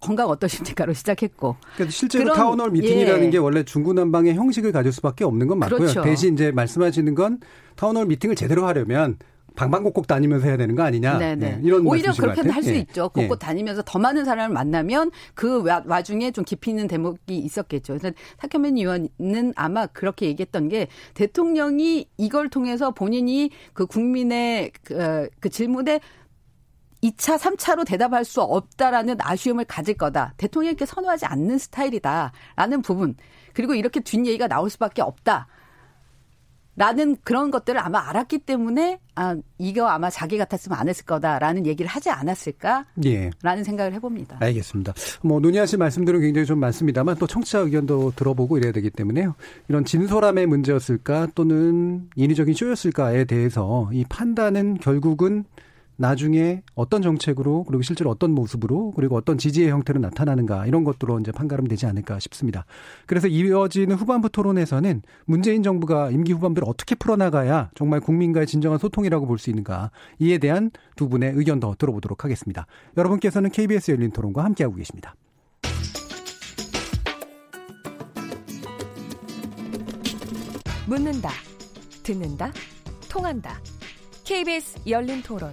건강 0.00 0.28
어떠십니까로 0.28 0.92
시작했고. 0.92 1.56
그러니까 1.74 1.90
실제로 1.92 2.24
그런, 2.24 2.36
town 2.36 2.53
hall 2.53 2.70
meeting이라는 2.72 3.26
예. 3.26 3.30
게 3.30 3.38
원래 3.38 3.62
중구난방의 3.62 4.34
형식을 4.34 4.72
가질 4.72 4.92
수밖에 4.92 5.24
없는 5.24 5.46
건 5.46 5.60
맞고요. 5.60 5.78
그렇죠. 5.78 6.02
대신 6.02 6.34
이제 6.34 6.50
말씀하시는 6.50 7.14
건 7.14 7.40
town 7.76 7.91
hall 7.91 8.06
meeting을 8.06 8.34
제대로 8.34 8.66
하려면 8.66 9.16
방방곡곡 9.56 10.06
다니면서 10.06 10.46
해야 10.46 10.56
되는 10.56 10.74
거 10.74 10.82
아니냐. 10.82 11.18
네네. 11.18 11.34
네. 11.36 11.56
네, 11.56 11.60
이런 11.62 11.86
오히려 11.86 12.12
그렇게는 12.12 12.50
할수 12.50 12.70
예. 12.74 12.78
있죠. 12.78 13.08
곳곳 13.08 13.38
예. 13.40 13.46
다니면서 13.46 13.82
더 13.84 13.98
많은 13.98 14.24
사람을 14.24 14.52
만나면 14.52 15.10
그 15.34 15.62
와중에 15.86 16.30
좀 16.32 16.44
깊이 16.44 16.70
있는 16.70 16.88
대목이 16.88 17.36
있었겠죠. 17.38 17.96
그래서 17.96 18.14
탁현민 18.38 18.76
위원은 18.78 19.52
아마 19.56 19.86
그렇게 19.86 20.26
얘기했던 20.26 20.68
게 20.68 20.88
대통령이 21.14 22.08
이걸 22.16 22.48
통해서 22.48 22.90
본인이 22.90 23.50
그 23.72 23.86
국민의 23.86 24.72
그, 24.82 25.28
그 25.40 25.48
질문에 25.48 26.00
2차, 27.02 27.38
3차로 27.38 27.86
대답할 27.86 28.24
수 28.24 28.40
없다라는 28.40 29.16
아쉬움을 29.20 29.66
가질 29.66 29.94
거다. 29.94 30.32
대통령께 30.38 30.86
선호하지 30.86 31.26
않는 31.26 31.58
스타일이다 31.58 32.32
라는 32.56 32.82
부분. 32.82 33.14
그리고 33.52 33.74
이렇게 33.74 34.00
뒷얘기가 34.00 34.48
나올 34.48 34.70
수밖에 34.70 35.02
없다. 35.02 35.46
라는 36.76 37.16
그런 37.22 37.50
것들을 37.50 37.78
아마 37.78 38.08
알았기 38.08 38.38
때문에 38.38 38.98
아 39.14 39.36
이거 39.58 39.86
아마 39.86 40.10
자기 40.10 40.38
같았으면 40.38 40.76
안 40.76 40.88
했을 40.88 41.04
거다라는 41.04 41.66
얘기를 41.66 41.88
하지 41.88 42.10
않았을까라는 42.10 42.84
예. 43.04 43.30
생각을 43.62 43.92
해봅니다. 43.94 44.38
알겠습니다. 44.40 44.92
뭐 45.22 45.38
논의하신 45.38 45.78
말씀들은 45.78 46.20
굉장히 46.20 46.46
좀 46.46 46.58
많습니다만 46.58 47.16
또 47.16 47.26
청취자 47.26 47.60
의견도 47.60 48.12
들어보고 48.16 48.58
이래야 48.58 48.72
되기 48.72 48.90
때문에요. 48.90 49.34
이런 49.68 49.84
진솔함의 49.84 50.46
문제였을까 50.46 51.28
또는 51.34 52.08
인위적인 52.16 52.54
쇼였을까에 52.54 53.24
대해서 53.24 53.88
이 53.92 54.04
판단은 54.08 54.78
결국은 54.78 55.44
나중에 55.96 56.62
어떤 56.74 57.02
정책으로 57.02 57.64
그리고 57.64 57.82
실제로 57.82 58.10
어떤 58.10 58.32
모습으로 58.32 58.92
그리고 58.92 59.16
어떤 59.16 59.38
지지의 59.38 59.70
형태로 59.70 60.00
나타나는가 60.00 60.66
이런 60.66 60.84
것들로 60.84 61.20
이제 61.20 61.30
판가름 61.32 61.66
되지 61.68 61.86
않을까 61.86 62.18
싶습니다. 62.18 62.64
그래서 63.06 63.28
이어지는 63.28 63.96
후반부 63.96 64.30
토론에서는 64.30 65.02
문재인 65.26 65.62
정부가 65.62 66.10
임기 66.10 66.32
후반부를 66.32 66.68
어떻게 66.68 66.94
풀어나가야 66.94 67.70
정말 67.74 68.00
국민과의 68.00 68.46
진정한 68.46 68.78
소통이라고 68.78 69.26
볼 69.26 69.34
수 69.38 69.50
있는가 69.50 69.90
이에 70.20 70.38
대한 70.38 70.70
두 70.96 71.08
분의 71.08 71.32
의견 71.34 71.58
더 71.60 71.74
들어보도록 71.76 72.24
하겠습니다. 72.24 72.66
여러분께서는 72.96 73.50
KBS 73.50 73.90
열린 73.90 74.10
토론과 74.12 74.44
함께하고 74.44 74.76
계십니다. 74.76 75.14
묻는다, 80.86 81.30
듣는다, 82.02 82.52
통한다. 83.10 83.58
KBS 84.24 84.80
열린 84.86 85.22
토론. 85.22 85.52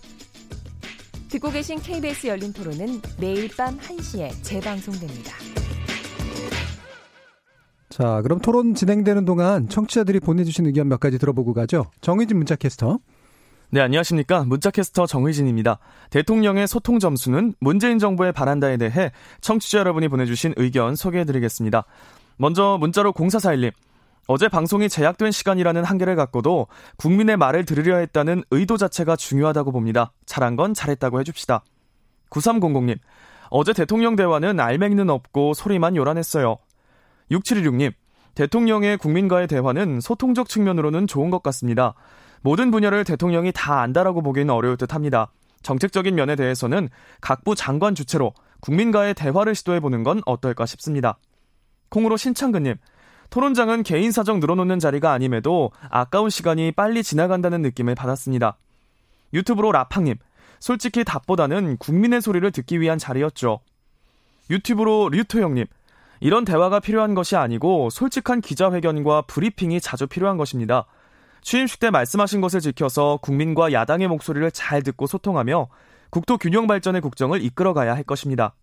듣고 1.31 1.49
계신 1.49 1.79
KBS 1.79 2.27
열린 2.27 2.51
토론은 2.51 3.01
매일 3.17 3.49
밤 3.55 3.77
1시에 3.77 4.31
재방송됩니다. 4.43 5.31
자, 7.87 8.21
그럼 8.21 8.39
토론 8.39 8.73
진행되는 8.75 9.23
동안 9.23 9.69
청취자들이 9.69 10.19
보내주신 10.19 10.65
의견 10.65 10.89
몇 10.89 10.99
가지 10.99 11.17
들어보고 11.17 11.53
가죠. 11.53 11.85
정의진 12.01 12.37
문자캐스터. 12.37 12.99
네, 13.69 13.79
안녕하십니까. 13.79 14.43
문자캐스터 14.43 15.05
정의진입니다. 15.05 15.79
대통령의 16.09 16.67
소통 16.67 16.99
점수는 16.99 17.53
문재인 17.61 17.97
정부의 17.97 18.33
바란다에 18.33 18.75
대해 18.75 19.11
청취자 19.39 19.79
여러분이 19.79 20.09
보내주신 20.09 20.53
의견 20.57 20.95
소개해드리겠습니다. 20.97 21.85
먼저 22.35 22.77
문자로 22.77 23.13
0441님. 23.13 23.71
어제 24.27 24.47
방송이 24.47 24.87
제약된 24.87 25.31
시간이라는 25.31 25.83
한계를 25.83 26.15
갖고도 26.15 26.67
국민의 26.97 27.37
말을 27.37 27.65
들으려 27.65 27.97
했다는 27.97 28.43
의도 28.51 28.77
자체가 28.77 29.15
중요하다고 29.15 29.71
봅니다. 29.71 30.13
잘한 30.25 30.55
건 30.55 30.73
잘했다고 30.73 31.19
해줍시다. 31.19 31.63
9300님, 32.29 32.97
어제 33.49 33.73
대통령 33.73 34.15
대화는 34.15 34.59
알맹이는 34.59 35.09
없고 35.09 35.53
소리만 35.53 35.95
요란했어요. 35.95 36.57
6716님, 37.31 37.93
대통령의 38.35 38.97
국민과의 38.97 39.47
대화는 39.47 39.99
소통적 39.99 40.47
측면으로는 40.47 41.07
좋은 41.07 41.29
것 41.29 41.43
같습니다. 41.43 41.93
모든 42.41 42.71
분야를 42.71 43.03
대통령이 43.03 43.51
다 43.53 43.81
안다라고 43.81 44.21
보기는 44.21 44.49
어려울 44.53 44.77
듯 44.77 44.93
합니다. 44.93 45.31
정책적인 45.63 46.15
면에 46.15 46.35
대해서는 46.35 46.89
각부 47.19 47.55
장관 47.55 47.93
주체로 47.93 48.33
국민과의 48.61 49.13
대화를 49.13 49.53
시도해보는 49.55 50.03
건 50.03 50.21
어떨까 50.25 50.65
싶습니다. 50.65 51.17
콩으로 51.89 52.17
신창근님, 52.17 52.75
토론장은 53.31 53.83
개인 53.83 54.11
사정 54.11 54.39
늘어놓는 54.39 54.79
자리가 54.79 55.11
아님에도 55.13 55.71
아까운 55.89 56.29
시간이 56.29 56.73
빨리 56.73 57.01
지나간다는 57.01 57.61
느낌을 57.61 57.95
받았습니다. 57.95 58.57
유튜브로 59.33 59.71
라팡님, 59.71 60.17
솔직히 60.59 61.03
답보다는 61.05 61.77
국민의 61.77 62.21
소리를 62.21 62.51
듣기 62.51 62.81
위한 62.81 62.97
자리였죠. 62.97 63.61
유튜브로 64.49 65.09
류토 65.09 65.41
형님, 65.41 65.65
이런 66.19 66.43
대화가 66.43 66.81
필요한 66.81 67.15
것이 67.15 67.37
아니고 67.37 67.89
솔직한 67.89 68.41
기자회견과 68.41 69.23
브리핑이 69.23 69.79
자주 69.79 70.07
필요한 70.07 70.35
것입니다. 70.35 70.85
취임식 71.41 71.79
때 71.79 71.89
말씀하신 71.89 72.41
것을 72.41 72.59
지켜서 72.59 73.17
국민과 73.21 73.71
야당의 73.71 74.09
목소리를 74.09 74.51
잘 74.51 74.83
듣고 74.83 75.07
소통하며 75.07 75.69
국토 76.09 76.37
균형 76.37 76.67
발전의 76.67 76.99
국정을 76.99 77.41
이끌어가야 77.41 77.95
할 77.95 78.03
것입니다. 78.03 78.53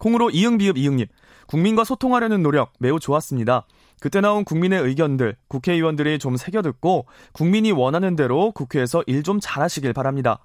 콩으로 0.00 0.30
이응비읍 0.30 0.76
이응님, 0.78 1.06
국민과 1.46 1.84
소통하려는 1.84 2.42
노력 2.42 2.72
매우 2.80 2.98
좋았습니다. 2.98 3.66
그때 4.00 4.20
나온 4.20 4.44
국민의 4.44 4.80
의견들, 4.80 5.36
국회의원들이 5.48 6.18
좀 6.18 6.36
새겨듣고 6.36 7.06
국민이 7.32 7.70
원하는 7.70 8.16
대로 8.16 8.50
국회에서 8.52 9.04
일 9.06 9.22
좀 9.22 9.38
잘하시길 9.40 9.92
바랍니다. 9.92 10.38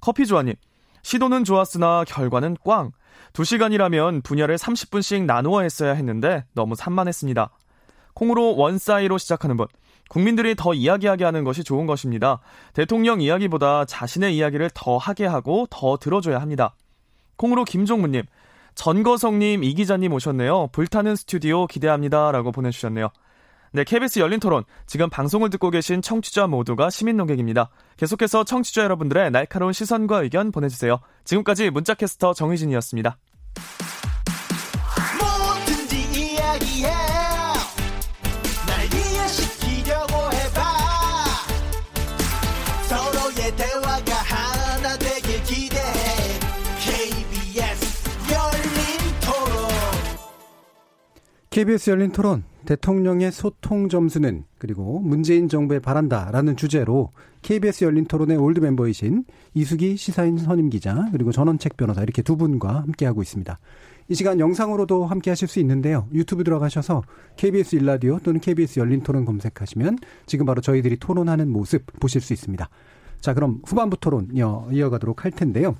커피조아님, 0.00 0.54
시도는 1.02 1.44
좋았으나 1.44 2.04
결과는 2.04 2.56
꽝. 2.64 2.90
2시간이라면 3.34 4.24
분야를 4.24 4.56
30분씩 4.56 5.24
나누어 5.26 5.60
했어야 5.62 5.92
했는데 5.92 6.44
너무 6.54 6.74
산만했습니다. 6.74 7.50
콩으로 8.14 8.56
원사이로 8.56 9.16
시작하는 9.18 9.56
분. 9.56 9.68
국민들이 10.08 10.56
더 10.56 10.74
이야기하게 10.74 11.24
하는 11.24 11.44
것이 11.44 11.62
좋은 11.62 11.86
것입니다. 11.86 12.40
대통령 12.72 13.20
이야기보다 13.20 13.84
자신의 13.84 14.36
이야기를 14.36 14.70
더 14.74 14.96
하게 14.96 15.26
하고 15.26 15.68
더 15.70 15.98
들어줘야 15.98 16.40
합니다. 16.40 16.74
콩으로 17.36 17.64
김종무님. 17.64 18.24
전거성님, 18.78 19.64
이 19.64 19.74
기자님 19.74 20.12
오셨네요. 20.12 20.68
불타는 20.68 21.16
스튜디오 21.16 21.66
기대합니다. 21.66 22.30
라고 22.30 22.52
보내주셨네요. 22.52 23.08
네, 23.72 23.82
KBS 23.82 24.20
열린 24.20 24.38
토론. 24.38 24.62
지금 24.86 25.10
방송을 25.10 25.50
듣고 25.50 25.70
계신 25.70 26.00
청취자 26.00 26.46
모두가 26.46 26.88
시민 26.88 27.16
농객입니다. 27.16 27.70
계속해서 27.96 28.44
청취자 28.44 28.84
여러분들의 28.84 29.32
날카로운 29.32 29.72
시선과 29.72 30.22
의견 30.22 30.52
보내주세요. 30.52 31.00
지금까지 31.24 31.70
문자캐스터 31.70 32.34
정희진이었습니다. 32.34 33.18
KBS 51.50 51.88
열린 51.88 52.12
토론 52.12 52.44
대통령의 52.66 53.32
소통 53.32 53.88
점수는 53.88 54.44
그리고 54.58 55.00
문재인 55.00 55.48
정부에 55.48 55.78
바란다라는 55.78 56.56
주제로 56.56 57.10
KBS 57.40 57.84
열린 57.84 58.04
토론의 58.04 58.36
old 58.36 58.60
멤버이신 58.60 59.24
이숙이 59.54 59.96
시사인 59.96 60.36
선임 60.36 60.68
기자 60.68 61.08
그리고 61.10 61.32
전원책 61.32 61.78
변호사 61.78 62.02
이렇게 62.02 62.20
두 62.20 62.36
분과 62.36 62.82
함께하고 62.82 63.22
있습니다. 63.22 63.58
이 64.10 64.14
시간 64.14 64.40
영상으로도 64.40 65.06
함께 65.06 65.30
하실 65.30 65.48
수 65.48 65.58
있는데요. 65.60 66.06
유튜브 66.12 66.44
들어가셔서 66.44 67.02
KBS 67.36 67.76
1라디오 67.76 68.18
또는 68.18 68.40
KBS 68.40 68.80
열린 68.80 69.00
토론 69.02 69.24
검색하시면 69.24 69.98
지금 70.26 70.44
바로 70.44 70.60
저희들이 70.60 70.98
토론하는 70.98 71.48
모습 71.48 71.86
보실 71.98 72.20
수 72.20 72.34
있습니다. 72.34 72.68
자, 73.20 73.34
그럼 73.34 73.60
후반부 73.64 73.96
토론 74.00 74.28
이어가도록 74.32 75.24
할 75.24 75.32
텐데요. 75.32 75.74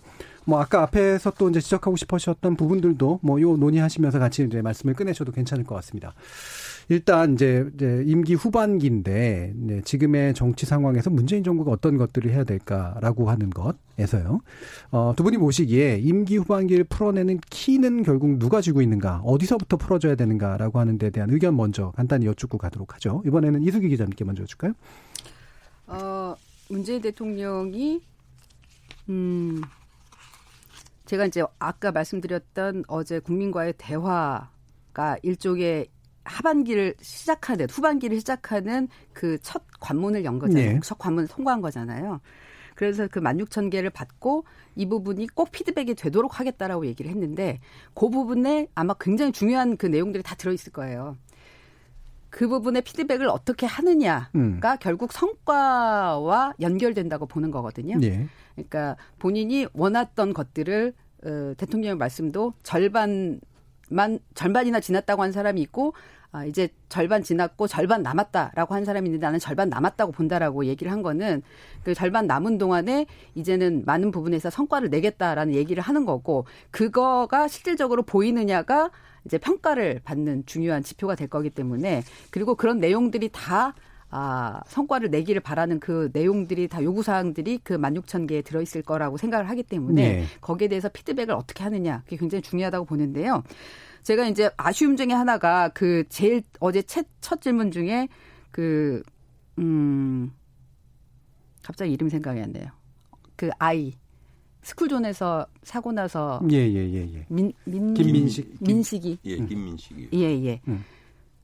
뭐 0.48 0.60
아까 0.62 0.82
앞에서 0.82 1.30
또 1.32 1.50
이제 1.50 1.60
지적하고 1.60 1.98
싶으셨던 1.98 2.56
부분들도 2.56 3.20
뭐 3.22 3.38
요 3.38 3.58
논의하시면서 3.58 4.18
같이 4.18 4.42
이제 4.44 4.62
말씀을 4.62 4.94
꺼내셔도 4.94 5.30
괜찮을 5.30 5.62
것 5.64 5.74
같습니다. 5.74 6.14
일단 6.88 7.34
이제, 7.34 7.66
이제 7.74 8.02
임기 8.06 8.32
후반기인데 8.32 9.52
네, 9.54 9.82
지금의 9.82 10.32
정치 10.32 10.64
상황에서 10.64 11.10
문재인 11.10 11.44
정부가 11.44 11.70
어떤 11.70 11.98
것들을 11.98 12.30
해야 12.30 12.44
될까라고 12.44 13.28
하는 13.28 13.50
것에서요. 13.50 14.40
어, 14.90 15.12
두 15.14 15.22
분이 15.22 15.36
보시기에 15.36 15.98
임기 15.98 16.38
후반기를 16.38 16.84
풀어내는 16.84 17.40
키는 17.50 18.02
결국 18.04 18.38
누가 18.38 18.62
쥐고 18.62 18.80
있는가, 18.80 19.20
어디서부터 19.24 19.76
풀어줘야 19.76 20.14
되는가라고 20.14 20.78
하는 20.78 20.96
데 20.96 21.10
대한 21.10 21.28
의견 21.30 21.56
먼저 21.56 21.92
간단히 21.94 22.24
여쭙고 22.24 22.56
가도록 22.56 22.94
하죠. 22.94 23.22
이번에는 23.26 23.62
이수기 23.64 23.90
기자님께 23.90 24.24
먼저 24.24 24.44
여쭐까요? 24.44 24.72
어, 25.88 26.34
문재인 26.70 27.02
대통령이 27.02 28.00
음. 29.10 29.60
제가 31.08 31.24
이제 31.24 31.42
아까 31.58 31.90
말씀드렸던 31.90 32.84
어제 32.86 33.18
국민과의 33.18 33.74
대화가 33.78 35.16
일종의 35.22 35.88
하반기를 36.24 36.94
시작하는 37.00 37.66
후반기를 37.70 38.18
시작하는 38.18 38.88
그 39.14 39.38
첫 39.42 39.62
관문을 39.80 40.24
연 40.24 40.38
거잖아요. 40.38 40.72
네. 40.74 40.80
첫 40.84 40.98
관문을 40.98 41.28
통과한 41.28 41.62
거잖아요. 41.62 42.20
그래서 42.74 43.08
그 43.08 43.20
16,000개를 43.20 43.90
받고 43.92 44.44
이 44.76 44.86
부분이 44.86 45.28
꼭 45.28 45.50
피드백이 45.50 45.94
되도록 45.94 46.38
하겠다라고 46.38 46.86
얘기를 46.86 47.10
했는데 47.10 47.58
그 47.94 48.10
부분에 48.10 48.68
아마 48.74 48.94
굉장히 49.00 49.32
중요한 49.32 49.78
그 49.78 49.86
내용들이 49.86 50.22
다 50.22 50.34
들어있을 50.34 50.72
거예요. 50.72 51.16
그 52.30 52.46
부분의 52.46 52.82
피드백을 52.82 53.28
어떻게 53.28 53.64
하느냐가 53.64 54.28
음. 54.34 54.60
결국 54.80 55.12
성과와 55.12 56.54
연결된다고 56.60 57.24
보는 57.26 57.50
거거든요. 57.50 57.96
네. 57.98 58.28
그러니까 58.58 58.96
본인이 59.18 59.66
원했던 59.72 60.32
것들을 60.34 60.92
어, 61.24 61.54
대통령의 61.56 61.96
말씀도 61.96 62.54
절반만 62.62 63.40
절반이나 64.34 64.80
지났다고 64.80 65.22
한 65.22 65.32
사람이 65.32 65.60
있고 65.62 65.94
아, 66.30 66.44
이제 66.44 66.68
절반 66.90 67.22
지났고 67.22 67.66
절반 67.66 68.02
남았다라고 68.02 68.74
한 68.74 68.84
사람이 68.84 69.08
있는데 69.08 69.24
나는 69.24 69.38
절반 69.38 69.70
남았다고 69.70 70.12
본다라고 70.12 70.66
얘기를 70.66 70.92
한 70.92 71.00
거는 71.02 71.42
그 71.84 71.94
절반 71.94 72.26
남은 72.26 72.58
동안에 72.58 73.06
이제는 73.34 73.84
많은 73.86 74.10
부분에서 74.10 74.50
성과를 74.50 74.90
내겠다라는 74.90 75.54
얘기를 75.54 75.82
하는 75.82 76.04
거고 76.04 76.44
그거가 76.70 77.48
실질적으로 77.48 78.02
보이느냐가 78.02 78.90
이제 79.24 79.38
평가를 79.38 80.00
받는 80.04 80.44
중요한 80.44 80.82
지표가 80.82 81.14
될 81.14 81.28
거기 81.28 81.48
때문에 81.48 82.02
그리고 82.30 82.54
그런 82.54 82.78
내용들이 82.78 83.30
다 83.32 83.74
아, 84.10 84.60
성과를 84.66 85.10
내기를 85.10 85.40
바라는 85.40 85.80
그 85.80 86.08
내용들이 86.12 86.68
다 86.68 86.82
요구 86.82 87.02
사항들이 87.02 87.60
그 87.62 87.76
16,000개에 87.76 88.44
들어 88.44 88.62
있을 88.62 88.82
거라고 88.82 89.18
생각을 89.18 89.48
하기 89.50 89.62
때문에 89.64 90.12
네. 90.12 90.24
거기에 90.40 90.68
대해서 90.68 90.88
피드백을 90.88 91.34
어떻게 91.34 91.62
하느냐 91.62 92.02
그게 92.04 92.16
굉장히 92.16 92.42
중요하다고 92.42 92.86
보는데요. 92.86 93.42
제가 94.02 94.26
이제 94.26 94.50
아쉬움 94.56 94.96
중에 94.96 95.12
하나가 95.12 95.68
그 95.68 96.04
제일 96.08 96.42
어제 96.60 96.80
첫, 96.82 97.06
첫 97.20 97.42
질문 97.42 97.70
중에 97.70 98.08
그, 98.50 99.02
음, 99.58 100.32
갑자기 101.62 101.92
이름 101.92 102.08
생각이 102.08 102.40
안 102.40 102.52
나요. 102.52 102.70
그 103.36 103.50
아이. 103.58 103.92
스쿨존에서 104.62 105.46
사고 105.62 105.92
나서 105.92 106.40
예 106.50 106.56
예예 106.56 106.92
예, 106.92 107.14
예. 107.14 107.26
민, 107.28 107.52
민 107.64 107.94
김민식 107.94 108.56
민식이 108.60 109.18
예 109.24 109.36
김민식이 109.36 110.08
예예 110.12 110.44
예. 110.44 110.60
음. 110.68 110.84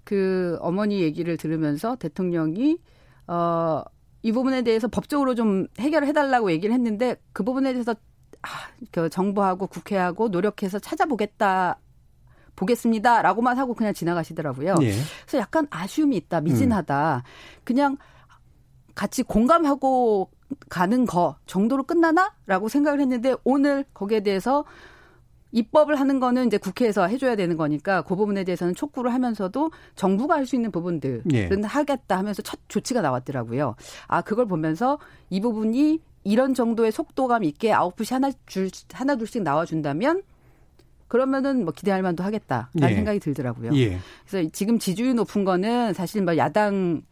그 0.04 0.58
어머니 0.60 1.00
얘기를 1.00 1.36
들으면서 1.36 1.96
대통령이 1.96 2.78
어 3.26 3.84
이 4.24 4.32
부분에 4.32 4.62
대해서 4.62 4.88
법적으로 4.88 5.34
좀 5.34 5.66
해결을 5.78 6.08
해달라고 6.08 6.50
얘기를 6.50 6.74
했는데 6.74 7.16
그 7.34 7.44
부분에 7.44 7.72
대해서 7.74 7.92
아, 8.40 8.48
그 8.90 9.10
정부하고 9.10 9.66
국회하고 9.66 10.28
노력해서 10.28 10.78
찾아보겠다 10.78 11.78
보겠습니다라고만 12.56 13.58
하고 13.58 13.74
그냥 13.74 13.92
지나가시더라고요. 13.92 14.76
예. 14.80 14.92
그래서 15.26 15.38
약간 15.38 15.66
아쉬움이 15.70 16.16
있다, 16.16 16.40
미진하다. 16.40 17.16
음. 17.16 17.60
그냥 17.64 17.96
같이 18.94 19.22
공감하고 19.22 20.30
가는 20.70 21.04
거 21.04 21.36
정도로 21.44 21.82
끝나나라고 21.82 22.70
생각을 22.70 23.00
했는데 23.00 23.34
오늘 23.44 23.84
거기에 23.92 24.20
대해서 24.20 24.64
입법을 25.54 25.98
하는 25.98 26.20
거는 26.20 26.48
이제 26.48 26.58
국회에서 26.58 27.06
해줘야 27.06 27.36
되는 27.36 27.56
거니까 27.56 28.02
그 28.02 28.16
부분에 28.16 28.42
대해서는 28.44 28.74
촉구를 28.74 29.14
하면서도 29.14 29.70
정부가 29.94 30.34
할 30.34 30.44
수 30.44 30.56
있는 30.56 30.70
부분들은 30.70 31.22
예. 31.32 31.48
하겠다 31.64 32.18
하면서 32.18 32.42
첫 32.42 32.58
조치가 32.68 33.00
나왔더라고요. 33.00 33.76
아 34.08 34.20
그걸 34.20 34.46
보면서 34.46 34.98
이 35.30 35.40
부분이 35.40 36.00
이런 36.24 36.52
정도의 36.52 36.92
속도감 36.92 37.44
있게 37.44 37.72
아웃풋이 37.72 38.12
하나 38.12 38.30
줄 38.44 38.68
하나 38.92 39.16
둘씩 39.16 39.42
나와준다면 39.42 40.22
그러면은 41.08 41.64
뭐 41.64 41.72
기대할 41.72 42.02
만도 42.02 42.22
하겠다라는 42.24 42.90
예. 42.90 42.94
생각이 42.94 43.20
들더라고요. 43.20 43.74
예. 43.76 43.98
그래서 44.28 44.50
지금 44.52 44.78
지지율 44.78 45.14
높은 45.14 45.44
거는 45.44 45.94
사실 45.94 46.22
뭐 46.22 46.36
야당 46.36 47.02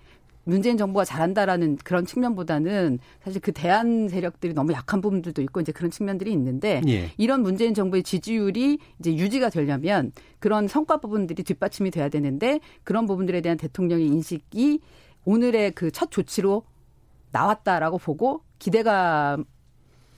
문재인 0.45 0.77
정부가 0.77 1.05
잘한다라는 1.05 1.79
그런 1.85 2.05
측면보다는 2.05 2.99
사실 3.23 3.41
그 3.41 3.53
대안 3.53 4.09
세력들이 4.09 4.55
너무 4.55 4.73
약한 4.73 5.01
부분들도 5.01 5.41
있고 5.43 5.61
이제 5.61 5.71
그런 5.73 5.91
측면들이 5.91 6.33
있는데 6.33 6.83
예. 6.89 7.13
이런 7.17 7.43
문재인 7.43 7.75
정부의 7.75 8.03
지지율이 8.03 8.79
이제 8.99 9.15
유지가 9.15 9.51
되려면 9.51 10.13
그런 10.41 10.67
성과 10.67 10.97
부분들이 10.97 11.45
뒷받침이 11.45 11.91
돼야 11.93 12.09
되는데 12.09 12.61
그런 12.83 13.07
부분들에 13.07 13.41
대한 13.41 13.57
대통령의 13.57 14.07
인식이 14.07 14.81
오늘의 15.25 15.73
그 15.73 15.93
첫 15.93 16.11
조치로 16.11 16.65
나왔다라고 17.31 17.99
보고 17.99 18.43
기대감 18.59 19.45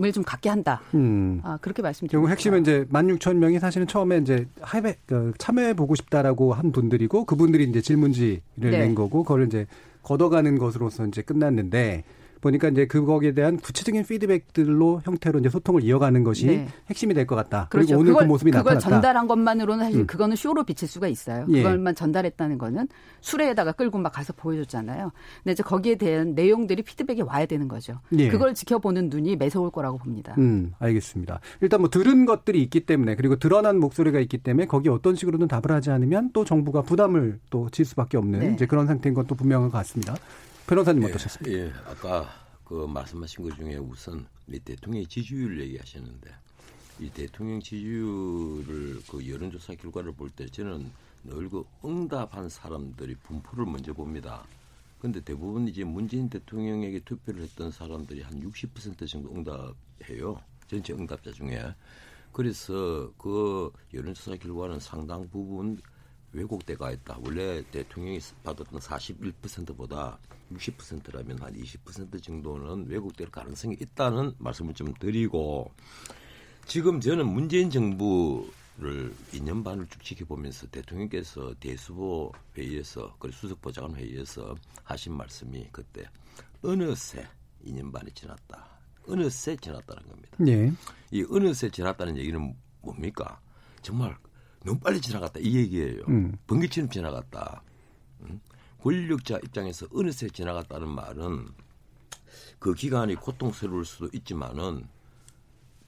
을좀 0.02 0.24
갖게 0.24 0.48
한다. 0.48 0.80
음. 0.94 1.40
아, 1.44 1.56
그렇게 1.60 1.80
말씀드립니다. 1.80 2.12
결국 2.14 2.28
핵심은 2.28 2.62
이제 2.62 2.84
16,000명이 2.90 3.60
사실은 3.60 3.86
처음에 3.86 4.18
이제 4.18 4.48
하회, 4.60 4.96
그 5.06 5.32
참여해 5.38 5.74
보고 5.74 5.94
싶다라고 5.94 6.52
한 6.52 6.72
분들이고 6.72 7.26
그분들이 7.26 7.62
이제 7.62 7.80
질문지를 7.80 8.40
네. 8.56 8.70
낸 8.70 8.96
거고 8.96 9.22
그걸 9.22 9.46
이제 9.46 9.66
걷어가는 10.04 10.58
것으로서 10.58 11.06
이제 11.06 11.22
끝났는데 11.22 12.04
보니까 12.44 12.68
이제 12.68 12.86
그거에 12.86 13.32
대한 13.32 13.56
구체적인 13.56 14.04
피드백들로 14.04 15.00
형태로 15.04 15.38
이제 15.40 15.48
소통을 15.48 15.82
이어가는 15.82 16.22
것이 16.24 16.46
네. 16.46 16.68
핵심이 16.90 17.14
될 17.14 17.24
것 17.26 17.36
같다. 17.36 17.68
그렇죠. 17.70 17.86
그리고 17.88 18.00
오늘 18.00 18.04
그 18.04 18.12
그걸, 18.12 18.26
그 18.26 18.28
모습이 18.32 18.50
그걸 18.50 18.74
나타났다. 18.74 18.90
전달한 18.90 19.26
것만으로는 19.26 19.84
사실 19.86 20.00
음. 20.00 20.06
그거는 20.06 20.36
쇼로 20.36 20.64
비칠 20.64 20.86
수가 20.86 21.08
있어요. 21.08 21.46
예. 21.48 21.62
그걸만 21.62 21.94
전달했다는 21.94 22.58
거는 22.58 22.88
수레에다가 23.22 23.72
끌고 23.72 23.96
막 23.98 24.10
가서 24.12 24.34
보여줬잖아요. 24.34 25.10
근데 25.42 25.52
이제 25.52 25.62
거기에 25.62 25.94
대한 25.94 26.34
내용들이 26.34 26.82
피드백이 26.82 27.22
와야 27.22 27.46
되는 27.46 27.66
거죠. 27.66 28.00
예. 28.18 28.28
그걸 28.28 28.52
지켜보는 28.54 29.08
눈이 29.08 29.36
매서울 29.36 29.70
거라고 29.70 29.96
봅니다. 29.96 30.34
음, 30.36 30.72
알겠습니다. 30.78 31.40
일단 31.62 31.80
뭐 31.80 31.88
들은 31.88 32.26
것들이 32.26 32.62
있기 32.64 32.80
때문에 32.80 33.16
그리고 33.16 33.36
드러난 33.36 33.78
목소리가 33.80 34.20
있기 34.20 34.38
때문에 34.38 34.66
거기에 34.66 34.92
어떤 34.92 35.14
식으로든 35.16 35.48
답을 35.48 35.72
하지 35.74 35.90
않으면 35.90 36.30
또 36.34 36.44
정부가 36.44 36.82
부담을 36.82 37.40
또 37.48 37.64
질 37.70 37.86
수밖에 37.86 38.18
없는 38.18 38.38
네. 38.40 38.52
이제 38.52 38.66
그런 38.66 38.86
상태인 38.86 39.14
것도 39.14 39.34
분명한 39.34 39.70
것 39.70 39.78
같습니다. 39.78 40.14
변호사님 40.66 41.02
예, 41.02 41.08
어떠셨습니까? 41.08 41.58
예, 41.58 41.72
아까 41.86 42.28
그 42.64 42.86
말씀하신 42.86 43.44
것 43.44 43.54
중에 43.56 43.76
우선 43.76 44.26
이 44.48 44.58
대통령의 44.58 45.06
지지율 45.06 45.60
얘기하셨는데 45.60 46.30
이 47.00 47.10
대통령 47.10 47.60
지지율을 47.60 49.02
그 49.10 49.28
여론조사 49.28 49.74
결과를 49.74 50.12
볼 50.12 50.30
때 50.30 50.46
저는 50.46 50.90
늘 51.24 51.48
그 51.50 51.64
응답한 51.84 52.48
사람들이 52.48 53.14
분포를 53.16 53.64
먼저 53.66 53.92
봅니다. 53.92 54.44
근데 55.00 55.20
대부분 55.20 55.68
이제 55.68 55.84
문재인 55.84 56.28
대통령에게 56.30 57.00
투표를 57.00 57.42
했던 57.42 57.70
사람들이 57.70 58.22
한 58.22 58.40
60% 58.40 59.06
정도 59.08 59.30
응답해요. 59.34 60.40
전체 60.66 60.92
응답자 60.94 61.30
중에. 61.32 61.62
그래서 62.32 63.12
그 63.18 63.70
여론조사 63.92 64.36
결과는 64.36 64.80
상당 64.80 65.28
부분 65.28 65.80
왜곡돼가 66.32 66.90
있다. 66.92 67.18
원래 67.24 67.62
대통령이 67.70 68.18
받았던 68.42 68.80
41%보다 68.80 70.18
60%라면 70.56 71.38
한 71.40 71.54
20% 71.54 72.22
정도는 72.22 72.86
왜곡될 72.88 73.30
가능성이 73.30 73.76
있다는 73.80 74.34
말씀을 74.38 74.74
좀 74.74 74.92
드리고 74.94 75.70
지금 76.66 77.00
저는 77.00 77.26
문재인 77.26 77.70
정부를 77.70 79.12
2년 79.32 79.64
반을 79.64 79.86
쭉 79.88 80.02
지켜보면서 80.02 80.66
대통령께서 80.68 81.54
대수보 81.60 82.32
회의에서 82.56 83.14
그리고 83.18 83.36
수석보좌관 83.36 83.96
회의에서 83.96 84.54
하신 84.84 85.14
말씀이 85.14 85.68
그때 85.70 86.04
어느새 86.62 87.26
2년 87.66 87.92
반이 87.92 88.10
지났다. 88.12 88.74
어느새 89.06 89.56
지났다는 89.56 90.08
겁니다. 90.08 90.36
네. 90.38 90.72
이 91.10 91.24
어느새 91.30 91.68
지났다는 91.68 92.16
얘기는 92.16 92.54
뭡니까? 92.80 93.40
정말 93.82 94.16
너무 94.64 94.78
빨리 94.78 95.00
지나갔다 95.00 95.40
이 95.40 95.56
얘기예요. 95.56 96.04
음. 96.08 96.36
번개처럼 96.46 96.90
지나갔다. 96.90 97.62
음? 98.22 98.40
권력자 98.84 99.38
입장에서 99.38 99.86
어느새 99.94 100.28
지나갔다는 100.28 100.86
말은 100.88 101.48
그 102.58 102.74
기간이 102.74 103.14
고통스러울 103.14 103.86
수도 103.86 104.10
있지만은 104.12 104.86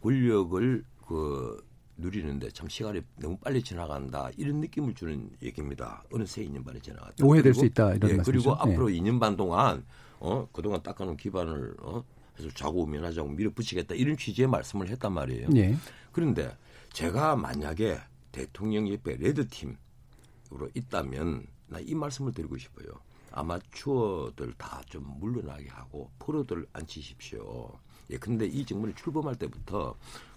권력을 0.00 0.82
그 1.06 1.62
누리는데 1.98 2.50
참 2.52 2.70
시간이 2.70 3.02
너무 3.20 3.36
빨리 3.36 3.62
지나간다 3.62 4.30
이런 4.38 4.60
느낌을 4.60 4.94
주는 4.94 5.30
얘기입니다. 5.42 6.04
어느새 6.10 6.42
2년 6.46 6.64
반이 6.64 6.80
지나갔다. 6.80 7.24
오해될 7.24 7.52
그리고, 7.52 7.60
수 7.60 7.66
있다 7.66 7.94
이런 7.94 8.10
예, 8.10 8.16
말씀이죠. 8.16 8.24
그리고 8.24 8.64
네. 8.64 8.72
앞으로 8.72 8.88
2년 8.88 9.20
반 9.20 9.36
동안 9.36 9.84
어 10.18 10.48
그동안 10.50 10.82
닦아놓은 10.82 11.18
기반을 11.18 11.76
어 11.80 12.02
해서 12.38 12.48
좌고우면하자고 12.54 13.28
밀어붙이겠다 13.28 13.94
이런 13.94 14.16
취지의 14.16 14.48
말씀을 14.48 14.88
했단 14.88 15.12
말이에요. 15.12 15.50
네. 15.50 15.76
그런데 16.12 16.56
제가 16.94 17.36
만약에 17.36 17.98
대통령 18.32 18.90
옆에 18.90 19.16
레드팀으로 19.16 20.70
있다면 20.74 21.55
나 21.68 21.80
이 21.80 21.94
말씀을 21.94 22.32
드리고 22.32 22.56
싶어요. 22.58 22.88
아마추어들 23.32 24.54
다 24.56 24.80
좀 24.88 25.04
물러나게 25.20 25.68
하고 25.68 26.10
프로들 26.18 26.66
앉히십시오. 26.72 27.70
예, 28.10 28.16
근데 28.18 28.46
이 28.46 28.64
정부를 28.64 28.94
출범할 28.94 29.34
때부터 29.36 29.94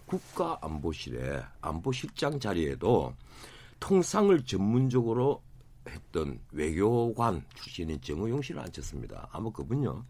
국가안보실에 0.08 1.42
안보실장 1.62 2.40
자리에도 2.40 3.14
통상을 3.80 4.44
전문적으로 4.44 5.42
했던 5.88 6.40
외교관 6.52 7.44
출신인 7.56 8.00
정의용 8.02 8.42
씨를 8.42 8.62
앉혔습니다. 8.62 9.30
아마 9.32 9.50
그분요. 9.52 10.04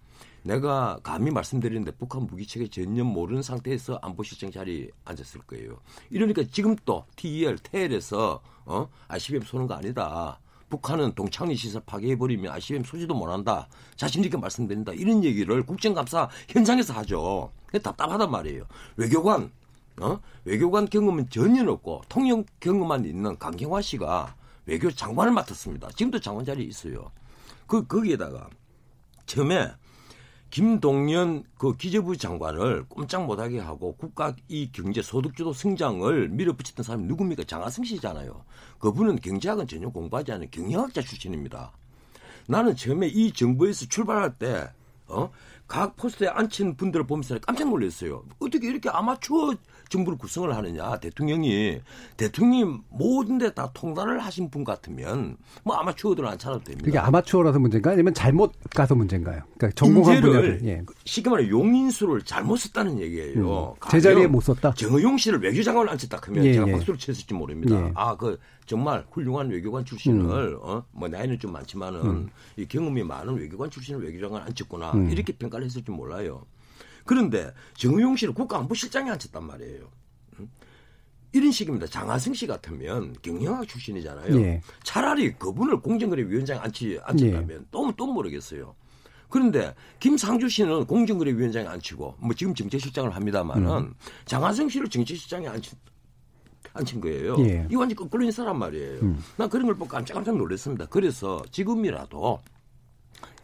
내가 0.43 0.99
감히 1.03 1.31
말씀드리는데 1.31 1.91
북한 1.91 2.23
무기 2.23 2.45
체계 2.47 2.67
전혀 2.67 3.03
모르는 3.03 3.41
상태에서 3.41 3.99
안보실장 4.01 4.51
자리에 4.51 4.89
앉았을 5.05 5.41
거예요. 5.41 5.79
이러니까 6.09 6.43
지금 6.51 6.75
또 6.85 7.05
TEL, 7.15 7.57
TEL에서 7.59 8.41
어? 8.65 8.89
ICBM 9.09 9.43
쏘는 9.43 9.67
거 9.67 9.75
아니다. 9.75 10.39
북한은 10.69 11.13
동창리 11.13 11.55
시설 11.55 11.81
파괴해버리면 11.85 12.51
ICBM 12.53 12.83
쏘지도 12.83 13.13
못한다. 13.13 13.67
자신 13.95 14.23
있게 14.23 14.37
말씀드린다. 14.37 14.93
이런 14.93 15.23
얘기를 15.23 15.63
국정감사 15.65 16.29
현장에서 16.47 16.93
하죠. 16.95 17.51
답답하단 17.71 18.29
말이에요. 18.31 18.63
외교관, 18.97 19.51
어? 20.01 20.19
외교관 20.45 20.87
경험은 20.89 21.29
전혀 21.29 21.69
없고 21.69 22.03
통역 22.09 22.45
경험만 22.59 23.05
있는 23.05 23.37
강경화 23.37 23.81
씨가 23.81 24.35
외교 24.65 24.91
장관을 24.91 25.31
맡았습니다. 25.33 25.89
지금도 25.95 26.19
장관 26.19 26.45
자리에 26.45 26.65
있어요. 26.65 27.11
그, 27.65 27.85
거기에다가 27.85 28.49
처음에 29.25 29.71
김동연 30.49 31.43
그 31.57 31.75
기재부 31.75 32.17
장관을 32.17 32.85
꼼짝 32.89 33.25
못하게 33.25 33.59
하고 33.59 33.95
국가 33.95 34.35
이 34.47 34.71
경제 34.71 35.01
소득주도 35.01 35.53
성장을 35.53 36.29
밀어붙였던 36.29 36.83
사람이 36.83 37.05
누굽니까? 37.05 37.43
장하성 37.43 37.85
씨잖아요. 37.85 38.43
그분은 38.79 39.17
경제학은 39.17 39.67
전혀 39.67 39.89
공부하지 39.89 40.31
않은 40.33 40.49
경영학자 40.51 41.01
출신입니다. 41.01 41.71
나는 42.47 42.75
처음에 42.75 43.07
이 43.07 43.31
정부에서 43.31 43.85
출발할 43.85 44.37
때, 44.39 44.69
어? 45.07 45.29
각 45.69 45.95
포스트에 45.95 46.27
앉힌 46.27 46.75
분들을 46.75 47.05
보면서 47.07 47.37
깜짝 47.39 47.69
놀랐어요. 47.69 48.23
어떻게 48.39 48.67
이렇게 48.67 48.89
아마추어 48.89 49.53
정부를 49.89 50.17
구성을 50.17 50.53
하느냐. 50.55 50.97
대통령이 50.97 51.79
대통령이 52.17 52.79
모든 52.89 53.37
데 53.37 53.49
다 53.51 53.71
통달을 53.73 54.19
하신 54.19 54.49
분 54.51 54.63
같으면 54.63 55.37
뭐 55.63 55.75
아마추어들은 55.75 56.27
안 56.29 56.37
찾아도 56.37 56.63
됩니다. 56.63 56.85
그게 56.85 56.97
아마추어라서 56.97 57.59
문제인가 57.59 57.91
아니면 57.91 58.13
잘못 58.13 58.53
가서 58.75 58.93
문제인가요? 58.95 59.41
그러니까 59.57 59.69
전공한 59.75 60.21
분야를 60.21 60.59
예. 60.65 60.81
쉽게 61.05 61.29
말해 61.29 61.49
용인수를 61.49 62.21
잘못 62.23 62.57
썼다는 62.57 62.99
얘기예요. 62.99 63.75
음. 63.83 63.89
제자리에 63.89 64.27
못 64.27 64.41
썼다. 64.41 64.73
정의용 64.73 65.17
씨를 65.17 65.41
외교장관을 65.41 65.89
앉혔다 65.91 66.19
그러면 66.19 66.45
예, 66.45 66.53
제가 66.53 66.67
예. 66.67 66.71
박수를 66.73 66.97
쳤을지 66.99 67.33
모릅니다. 67.33 67.75
예. 67.75 67.91
아그 67.95 68.39
정말 68.69 69.03
훌륭한 69.09 69.49
외교관 69.49 69.83
출신을 69.83 70.53
음. 70.53 70.59
어? 70.61 70.85
뭐 70.91 71.07
나이는 71.07 71.39
좀 71.39 71.51
많지만은 71.53 72.05
음. 72.05 72.29
이 72.55 72.67
경험이 72.67 73.01
많은 73.01 73.35
외교관 73.35 73.71
출신을 73.71 74.03
외교장관 74.03 74.43
앉혔구나 74.43 74.91
음. 74.91 75.09
이렇게 75.09 75.33
평가를 75.33 75.65
했을지 75.65 75.89
몰라요. 75.89 76.45
그런데 77.03 77.51
정의용 77.73 78.15
씨를 78.15 78.35
국가안보실장에 78.35 79.09
앉혔단 79.09 79.43
말이에요. 79.43 79.89
이런 81.31 81.51
식입니다. 81.51 81.87
장하승 81.87 82.35
씨 82.35 82.45
같으면 82.45 83.15
경영학 83.23 83.67
출신이잖아요. 83.67 84.39
예. 84.39 84.61
차라리 84.83 85.33
그분을 85.33 85.79
공정거래위원장에 85.81 86.59
앉히, 86.59 86.99
앉혔다면 87.01 87.49
예. 87.49 87.65
또, 87.71 87.91
또 87.97 88.05
모르겠어요. 88.05 88.75
그런데 89.29 89.73
김상주 89.99 90.47
씨는 90.47 90.85
공정거래위원장에 90.85 91.67
앉히고 91.67 92.17
뭐 92.19 92.33
지금 92.35 92.53
정책실장을 92.53 93.15
합니다만은 93.15 93.67
음. 93.67 93.93
장하승 94.25 94.69
씨를 94.69 94.89
정책실장에 94.89 95.47
앉힌, 95.47 95.77
앉힌 96.73 97.01
거예요. 97.01 97.35
예. 97.39 97.67
이 97.69 97.75
완전 97.75 97.95
거꾸로 97.95 98.23
인사란 98.23 98.57
말이에요. 98.57 98.99
음. 99.01 99.23
난 99.37 99.49
그런 99.49 99.65
걸 99.65 99.75
보고 99.75 99.89
깜짝깜짝 99.89 100.37
놀랐습니다. 100.37 100.85
그래서 100.87 101.41
지금이라도 101.51 102.39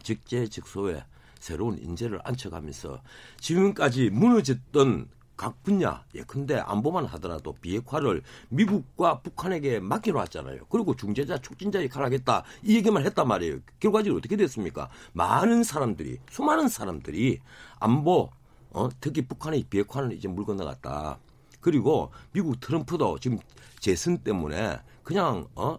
직제직소에 0.02 1.04
새로운 1.38 1.78
인재를 1.78 2.20
앉혀가면서 2.24 3.00
지금까지 3.40 4.10
무너졌던 4.10 5.08
각 5.36 5.62
분야 5.62 6.02
예컨대 6.14 6.56
안보만 6.56 7.04
하더라도 7.04 7.52
비핵화를 7.52 8.22
미국과 8.48 9.20
북한에게 9.20 9.80
맡기로 9.80 10.18
왔잖아요. 10.18 10.62
그리고 10.70 10.96
중재자 10.96 11.38
촉진자 11.38 11.84
역할을 11.84 12.06
하겠다 12.06 12.42
이 12.62 12.76
얘기만 12.76 13.04
했단 13.04 13.28
말이에요. 13.28 13.58
결과적으로 13.78 14.18
어떻게 14.18 14.36
됐습니까? 14.36 14.88
많은 15.12 15.62
사람들이 15.62 16.18
수많은 16.30 16.68
사람들이 16.68 17.40
안보 17.78 18.30
어, 18.70 18.88
특히 19.00 19.26
북한의 19.26 19.64
비핵화는 19.70 20.12
이제 20.12 20.28
물 20.28 20.44
건너갔다. 20.44 21.18
그리고 21.66 22.12
미국 22.30 22.60
트럼프도 22.60 23.18
지금 23.18 23.40
재선 23.80 24.18
때문에 24.18 24.78
그냥 25.02 25.48
어 25.56 25.76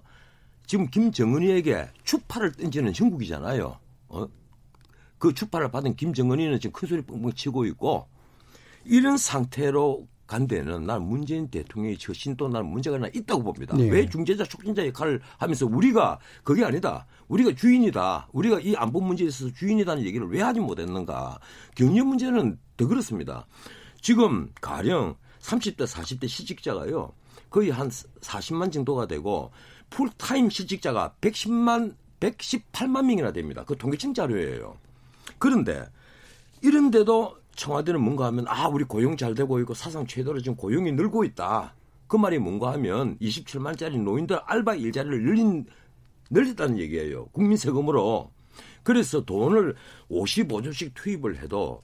지금 0.65 0.89
김정은이에게 0.89 1.88
추파를 2.03 2.51
던지는 2.51 2.91
형국이잖아요. 2.93 3.79
어? 4.09 4.27
그 5.17 5.33
추파를 5.33 5.71
받은 5.71 5.95
김정은이는 5.95 6.59
지금 6.59 6.73
큰 6.73 6.89
소리 6.89 7.01
뻥뻥 7.03 7.31
치고 7.31 7.63
있고 7.67 8.09
이런 8.83 9.15
상태로 9.15 10.05
간 10.27 10.45
데는 10.45 10.85
난 10.85 11.03
문재인 11.03 11.47
대통령의 11.47 11.97
처신도 11.97 12.49
난 12.49 12.65
문제가 12.65 12.97
나 12.97 13.07
있다고 13.07 13.43
봅니다. 13.43 13.77
네. 13.77 13.89
왜 13.89 14.09
중재자 14.09 14.43
촉진자 14.43 14.85
역할을 14.88 15.21
하면서 15.38 15.65
우리가 15.65 16.19
그게 16.43 16.65
아니다. 16.65 17.07
우리가 17.29 17.55
주인이다. 17.55 18.27
우리가 18.33 18.59
이 18.59 18.75
안보 18.75 18.99
문제에 18.99 19.27
있어서 19.27 19.53
주인이라는 19.53 20.03
얘기를 20.03 20.27
왜 20.27 20.41
하지 20.41 20.59
못했는가. 20.59 21.39
경제 21.75 22.01
문제는 22.01 22.59
더 22.75 22.88
그렇습니다. 22.88 23.47
지금 24.01 24.51
가령 24.59 25.15
30대 25.48 25.88
40대 25.88 26.28
시직자가요. 26.28 27.14
거의 27.50 27.70
한 27.70 27.89
40만 27.89 28.72
정도가 28.72 29.08
되고 29.08 29.52
풀타임 29.89 30.50
실직자가 30.50 31.16
110만 31.22 31.95
118만 32.20 33.06
명이나 33.06 33.32
됩니다. 33.32 33.64
그 33.66 33.78
통계청 33.78 34.14
자료예요. 34.14 34.78
그런데 35.39 35.86
이런데도 36.62 37.38
청와대는 37.56 38.02
뭔가 38.02 38.26
하면 38.26 38.45
아 38.48 38.68
우리 38.68 38.84
고용 38.84 39.16
잘 39.16 39.34
되고 39.34 39.60
있고 39.60 39.74
사상 39.74 40.06
최대로 40.06 40.39
지금 40.39 40.56
고용이 40.56 40.91
늘고 40.91 41.24
있다. 41.24 41.74
그 42.08 42.18
말이 42.18 42.39
뭔가 42.39 42.74
하면 42.74 43.18
27만짜리 43.20 44.02
노인들 44.02 44.38
알바 44.45 44.76
일자리를 44.76 45.24
늘린 45.24 45.66
늘렸다는 46.30 46.78
얘기예요. 46.80 47.28
국민 47.28 47.58
세금으로. 47.58 48.32
그래서 48.84 49.24
돈을 49.24 49.76
55조씩 50.10 50.91
투입을 50.93 51.38
해도 51.41 51.84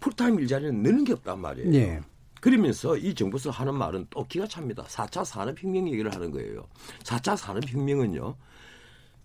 풀타임 0.00 0.38
일자리는 0.40 0.82
느는 0.82 1.04
게 1.04 1.12
없단 1.12 1.40
말이에요. 1.40 1.70
네. 1.70 2.00
그러면서 2.40 2.96
이 2.96 3.14
정부에서 3.14 3.50
하는 3.50 3.74
말은 3.74 4.06
또 4.10 4.26
기가 4.26 4.46
찹니다. 4.46 4.84
4차 4.84 5.24
산업혁명 5.24 5.88
얘기를 5.88 6.12
하는 6.14 6.30
거예요. 6.30 6.64
4차 7.04 7.36
산업혁명은요. 7.36 8.34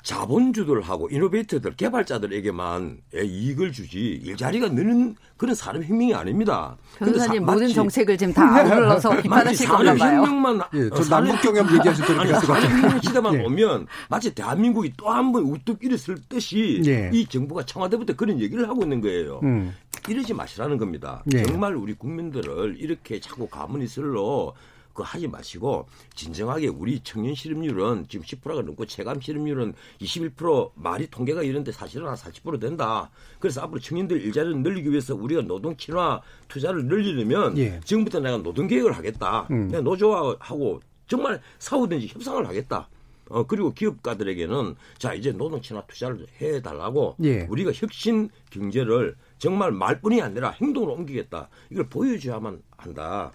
자본주들 0.04 0.82
하고 0.84 1.10
이노베이터들, 1.10 1.76
개발자들에게만 1.78 3.00
이익을 3.24 3.72
주지 3.72 3.98
일자리가 4.24 4.68
느는 4.70 5.16
그런 5.36 5.56
산업혁명이 5.56 6.14
아닙니다. 6.14 6.78
변호사님 7.00 7.44
모든 7.44 7.68
정책을 7.70 8.16
지금 8.16 8.32
다 8.32 8.44
아울러서 8.56 9.10
비판하실 9.24 9.68
건가 9.68 9.84
봐요. 9.96 9.98
산업혁명만 9.98 10.62
예, 10.76 10.90
저 10.96 11.04
남북 11.06 11.42
경협 11.42 11.74
얘기하실 11.74 12.06
것 12.06 12.16
같아요. 12.18 13.00
시대만 13.02 13.34
예. 13.34 13.44
오면 13.46 13.88
마치 14.08 14.36
대한민국이 14.36 14.94
또 14.96 15.08
한 15.10 15.32
번 15.32 15.42
우뚝 15.42 15.84
일었을 15.84 16.18
듯이 16.30 16.84
예. 16.86 17.10
이 17.12 17.26
정부가 17.26 17.66
청와대부터 17.66 18.14
그런 18.14 18.40
얘기를 18.40 18.70
하고 18.70 18.84
있는 18.84 19.02
거예요. 19.02 19.40
음. 19.42 19.74
이러지 20.08 20.34
마시라는 20.34 20.78
겁니다. 20.78 21.24
예. 21.34 21.44
정말 21.44 21.76
우리 21.76 21.94
국민들을 21.94 22.78
이렇게 22.80 23.20
자꾸 23.20 23.48
가문이 23.48 23.88
슬로 23.88 24.54
그거 24.96 25.04
하지 25.04 25.28
마시고 25.28 25.88
진정하게 26.16 26.68
우리 26.68 27.02
청년 27.02 27.36
실업률은 27.36 28.06
지금 28.08 28.26
10%가 28.26 28.62
넘고 28.62 28.86
체감 28.86 29.20
실업률은 29.20 29.74
21% 30.00 30.72
말이 30.76 31.08
통계가 31.08 31.44
이런데 31.44 31.74
사실은 31.74 32.08
한 32.08 32.16
40% 32.16 32.62
된다. 32.62 33.12
그래서 33.40 33.62
앞으로 33.62 33.82
청년들 33.82 34.22
일자리를 34.22 34.58
늘리기 34.62 34.90
위해서 34.90 35.14
우리가 35.14 35.42
노동 35.42 35.76
친화 35.76 36.22
투자를 36.48 36.86
늘리려면 36.86 37.58
예. 37.58 37.82
지금부터 37.84 38.22
내가 38.22 38.38
노동 38.38 38.68
계획을 38.68 38.94
하겠다. 38.94 39.48
음. 39.52 39.68
내가 39.68 39.82
노조하고 39.82 40.80
정말 41.08 41.42
사오든지 41.60 42.08
협상을 42.08 42.48
하겠다. 42.48 42.88
어, 43.30 43.44
그리고 43.44 43.74
기업가들에게는 43.74 44.76
자, 44.98 45.14
이제 45.14 45.32
노동 45.32 45.62
친화 45.62 45.82
투자를 45.88 46.26
해 46.42 46.62
달라고 46.62 47.16
예. 47.24 47.48
우리가 47.50 47.72
혁신 47.74 48.30
경제를 48.52 49.16
정말 49.38 49.72
말뿐이 49.72 50.22
아니라 50.22 50.52
행동으로 50.52 50.94
옮기겠다. 50.94 51.50
이걸 51.70 51.88
보여줘야만 51.90 52.62
한다. 52.78 53.32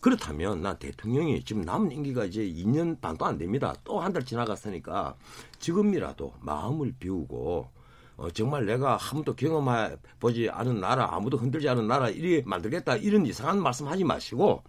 그렇다면 0.00 0.62
난 0.62 0.76
대통령이 0.78 1.44
지금 1.44 1.62
남은 1.62 1.92
임기가 1.92 2.24
이제 2.24 2.42
2년 2.44 3.00
반도 3.00 3.24
안 3.24 3.38
됩니다. 3.38 3.74
또 3.84 4.00
한 4.00 4.12
달 4.12 4.24
지나갔으니까 4.24 5.14
지금이라도 5.60 6.34
마음을 6.40 6.92
비우고 6.98 7.68
어, 8.16 8.30
정말 8.30 8.66
내가 8.66 8.96
한 8.96 9.18
번도 9.22 9.34
경험해 9.36 9.96
보지 10.20 10.50
않은 10.50 10.80
나라, 10.80 11.08
아무도 11.14 11.36
흔들지 11.38 11.68
않은 11.68 11.86
나라 11.86 12.08
이리 12.10 12.42
만들겠다 12.44 12.96
이런 12.96 13.24
이상한 13.26 13.62
말씀 13.62 13.86
하지 13.88 14.04
마시고 14.04 14.62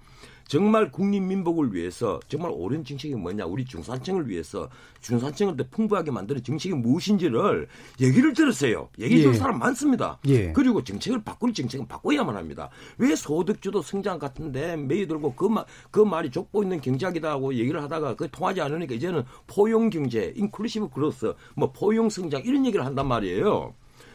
정말 0.48 0.91
국민 0.91 1.28
민복을 1.28 1.74
위해서 1.74 2.20
정말 2.28 2.52
옳은 2.54 2.84
정책이 2.84 3.16
뭐냐 3.16 3.46
우리 3.46 3.66
중산층을 3.66 4.30
위해서 4.30 4.70
중산층을 5.02 5.58
더 5.58 5.66
풍부하게 5.70 6.12
만드는 6.12 6.44
정책이 6.44 6.76
무엇인지를 6.76 7.68
얘기를 8.02 8.34
들었어요. 8.34 8.89
얘기 9.00 9.24
예. 9.24 9.34
사람 9.34 9.60
많습니다. 9.60 10.20
예. 10.28 10.52
그리고 10.54 10.84
정책을 10.84 11.24
바꿀 11.24 11.54
정책은 11.54 11.88
바꿔야만 11.88 12.36
합니다. 12.36 12.70
왜 12.98 13.16
소득주도 13.16 13.82
성장 13.82 14.20
같은데 14.20 14.76
매일 14.76 15.08
들고 15.08 15.36
그, 15.36 15.46
말, 15.46 15.66
그 15.91 16.00
말이 16.00 16.32
족보 16.32 16.64
있는 16.64 16.82
경제학이다 16.82 17.30
하고 17.30 17.54
얘기를 17.54 17.82
하다가 17.84 18.16
그 18.16 18.30
통하지 18.30 18.62
않으니까 18.62 18.96
이제는 18.96 19.24
포용 19.48 19.89
경제, 19.89 20.34
inclusive 20.36 20.89
growth, 20.89 21.34
뭐 21.56 21.72
포용 21.72 22.10
성장 22.10 22.41
이런 22.46 22.66
얘기를 22.66 22.86
한단 22.86 23.08
말이에요. 23.08 23.74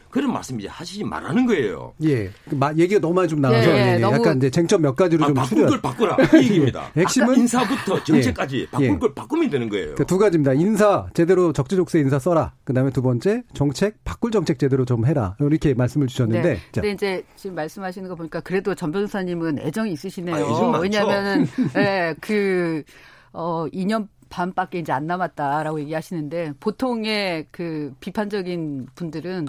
그런 0.09 0.33
말씀 0.33 0.59
이제 0.59 0.67
하시지 0.67 1.03
말라는 1.03 1.45
거예요. 1.45 1.93
예. 2.03 2.29
그 2.49 2.57
얘기가 2.77 2.99
너무 2.99 3.13
많이 3.13 3.27
좀 3.27 3.41
나와서 3.41 3.69
예, 3.69 3.97
예, 3.97 4.01
약간 4.01 4.37
이제 4.37 4.49
쟁점 4.49 4.81
몇 4.81 4.95
가지로 4.95 5.23
아, 5.23 5.27
좀 5.27 5.35
바꿀 5.35 5.67
걸 5.67 5.81
바꾸라. 5.81 6.17
이 6.33 6.37
얘기입니다. 6.45 6.91
핵심은 6.97 7.37
인사부터 7.37 8.03
정책까지 8.03 8.61
예, 8.61 8.65
바꿀 8.67 8.87
예. 8.87 8.97
걸 8.97 9.13
바꾸면 9.13 9.49
되는 9.49 9.69
거예요. 9.69 9.95
그두 9.95 10.17
가지입니다. 10.17 10.53
인사 10.53 11.07
제대로 11.13 11.53
적재적소에 11.53 12.01
인사 12.01 12.17
써라. 12.17 12.53
그다음에 12.63 12.89
두 12.89 13.01
번째 13.01 13.43
정책 13.53 14.03
바꿀 14.03 14.31
정책 14.31 14.57
제대로 14.57 14.83
좀 14.85 15.05
해라. 15.05 15.35
이렇게 15.39 15.73
말씀을 15.73 16.07
주셨는데. 16.07 16.53
네. 16.53 16.59
근데 16.73 16.91
이제 16.91 17.23
지금 17.35 17.55
말씀하시는 17.55 18.09
거 18.09 18.15
보니까 18.15 18.39
그래도 18.39 18.73
전 18.73 18.91
변호사님은 18.91 19.59
애정이 19.59 19.91
있으시네요. 19.91 20.45
아, 20.45 20.79
왜냐하면은 20.79 21.45
예, 21.77 22.15
그 22.19 22.83
어, 23.31 23.67
2년 23.71 24.07
반밖에 24.29 24.79
이제 24.79 24.91
안 24.91 25.07
남았다라고 25.07 25.79
얘기하시는데 25.81 26.53
보통의 26.59 27.47
그 27.51 27.93
비판적인 27.99 28.87
분들은 28.95 29.47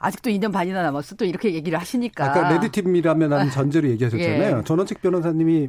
아직도 0.00 0.30
2년 0.30 0.50
반이나 0.52 0.82
남았어. 0.82 1.14
또 1.14 1.24
이렇게 1.24 1.54
얘기를 1.54 1.78
하시니까. 1.78 2.30
아까 2.30 2.48
레드팀이라면 2.48 3.32
하는 3.32 3.50
전제로 3.50 3.88
얘기하셨잖아요. 3.90 4.58
예. 4.58 4.64
전원책 4.64 5.02
변호사님이 5.02 5.68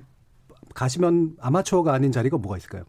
가시면 0.74 1.36
아마추어가 1.40 1.94
아닌 1.94 2.14
자리가 2.14 2.38
뭐가 2.38 2.58
있을까요? 2.58 2.86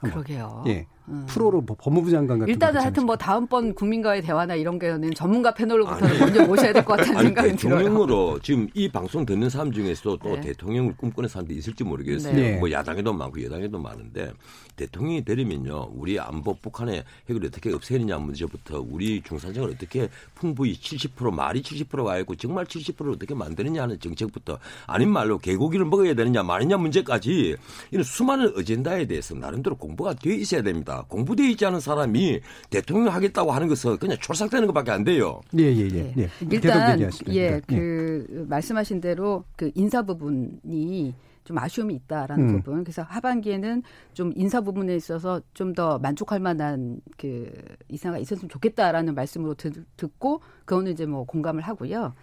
한번. 0.00 0.24
그러게요. 0.24 0.64
예. 0.68 0.86
음. 1.08 1.24
프로로 1.28 1.60
뭐 1.60 1.76
법무부 1.78 2.10
장관 2.10 2.38
같은 2.38 2.52
일단은 2.52 2.80
하여튼 2.80 3.06
뭐 3.06 3.16
다음번 3.16 3.74
국민과의 3.74 4.22
대화나 4.22 4.54
이런 4.54 4.78
게는 4.78 5.14
전문가 5.14 5.52
패널로부터 5.54 6.06
는 6.06 6.18
먼저 6.18 6.46
모셔야 6.46 6.72
될 6.72 6.84
것 6.84 6.96
같다는 6.96 7.22
생각이 7.22 7.56
들어요. 7.56 7.78
대통령으로 7.78 8.38
지금 8.40 8.68
이 8.74 8.88
방송 8.88 9.24
듣는 9.26 9.50
사람 9.50 9.72
중에서 9.72 10.16
또 10.22 10.34
네. 10.36 10.40
대통령을 10.40 10.96
꿈꾸는 10.96 11.28
사람도 11.28 11.52
있을지 11.54 11.84
모르겠어요. 11.84 12.34
네. 12.34 12.56
뭐 12.58 12.70
야당에도 12.70 13.12
많고 13.12 13.42
여당에도 13.42 13.78
많은데 13.78 14.32
대통령이 14.76 15.24
되려면요. 15.24 15.90
우리 15.94 16.18
안보 16.20 16.54
북한의 16.54 17.04
핵을 17.28 17.44
어떻게 17.46 17.72
없애느냐 17.72 18.18
문제부터 18.18 18.84
우리 18.88 19.20
중산층을 19.22 19.70
어떻게 19.70 20.08
풍부히 20.34 20.74
70% 20.74 21.32
말이 21.32 21.62
70%가 21.62 22.18
있고 22.20 22.34
정말 22.36 22.64
70%를 22.64 23.12
어떻게 23.12 23.34
만드느냐 23.34 23.82
하는 23.82 23.98
정책부터 23.98 24.58
아닌 24.86 25.10
말로 25.10 25.38
개고기를 25.38 25.84
먹어야 25.86 26.14
되느냐 26.14 26.42
마느냐 26.42 26.76
문제까지 26.76 27.56
이런 27.90 28.04
수많은 28.04 28.52
어젠다에 28.56 29.06
대해서 29.06 29.34
나름대로 29.34 29.76
공부가 29.76 30.14
되어 30.14 30.32
있어야 30.34 30.62
됩니다. 30.62 30.97
공부되어 31.08 31.46
있지 31.46 31.64
않은 31.66 31.80
사람이 31.80 32.40
대통령 32.70 33.14
하겠다고 33.14 33.52
하는 33.52 33.68
것은 33.68 33.98
그냥 33.98 34.16
촐싹되는 34.20 34.66
것밖에 34.66 34.90
안 34.90 35.04
돼요. 35.04 35.40
예, 35.58 35.64
예, 35.64 35.88
예. 35.92 36.14
예. 36.18 36.28
일단 36.50 37.00
예, 37.28 37.50
네. 37.50 37.60
그 37.66 38.26
예. 38.30 38.44
말씀하신 38.48 39.00
대로 39.00 39.44
그 39.56 39.70
인사 39.74 40.02
부분이 40.02 41.14
좀 41.44 41.56
아쉬움이 41.56 41.94
있다라는 41.94 42.48
음. 42.48 42.56
부분. 42.56 42.84
그래서 42.84 43.02
하반기에는 43.02 43.82
좀 44.12 44.32
인사 44.36 44.60
부분에 44.60 44.94
있어서 44.96 45.40
좀 45.54 45.72
더 45.72 45.98
만족할 45.98 46.40
만한 46.40 47.00
그 47.16 47.50
이사가 47.88 48.18
있었으면 48.18 48.48
좋겠다라는 48.50 49.14
말씀으로 49.14 49.54
듣, 49.54 49.72
듣고 49.96 50.40
그거는 50.64 50.92
이제 50.92 51.06
뭐 51.06 51.24
공감을 51.24 51.62
하고요. 51.62 52.14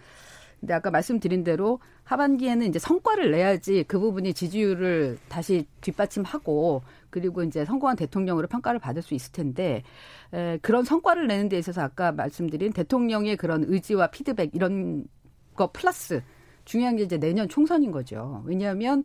근데 0.66 0.74
아까 0.74 0.90
말씀드린 0.90 1.44
대로 1.44 1.78
하반기에는 2.02 2.66
이제 2.66 2.80
성과를 2.80 3.30
내야지 3.30 3.84
그 3.86 4.00
부분이 4.00 4.34
지지율을 4.34 5.16
다시 5.28 5.64
뒷받침하고 5.80 6.82
그리고 7.08 7.44
이제 7.44 7.64
성공한 7.64 7.96
대통령으로 7.96 8.48
평가를 8.48 8.80
받을 8.80 9.00
수 9.00 9.14
있을 9.14 9.30
텐데 9.30 9.84
에, 10.32 10.58
그런 10.62 10.82
성과를 10.82 11.28
내는 11.28 11.48
데 11.48 11.56
있어서 11.56 11.82
아까 11.82 12.10
말씀드린 12.10 12.72
대통령의 12.72 13.36
그런 13.36 13.62
의지와 13.62 14.08
피드백 14.08 14.56
이런 14.56 15.06
거 15.54 15.70
플러스 15.70 16.20
중요한 16.64 16.96
게 16.96 17.04
이제 17.04 17.16
내년 17.16 17.48
총선인 17.48 17.92
거죠. 17.92 18.42
왜냐하면 18.44 19.04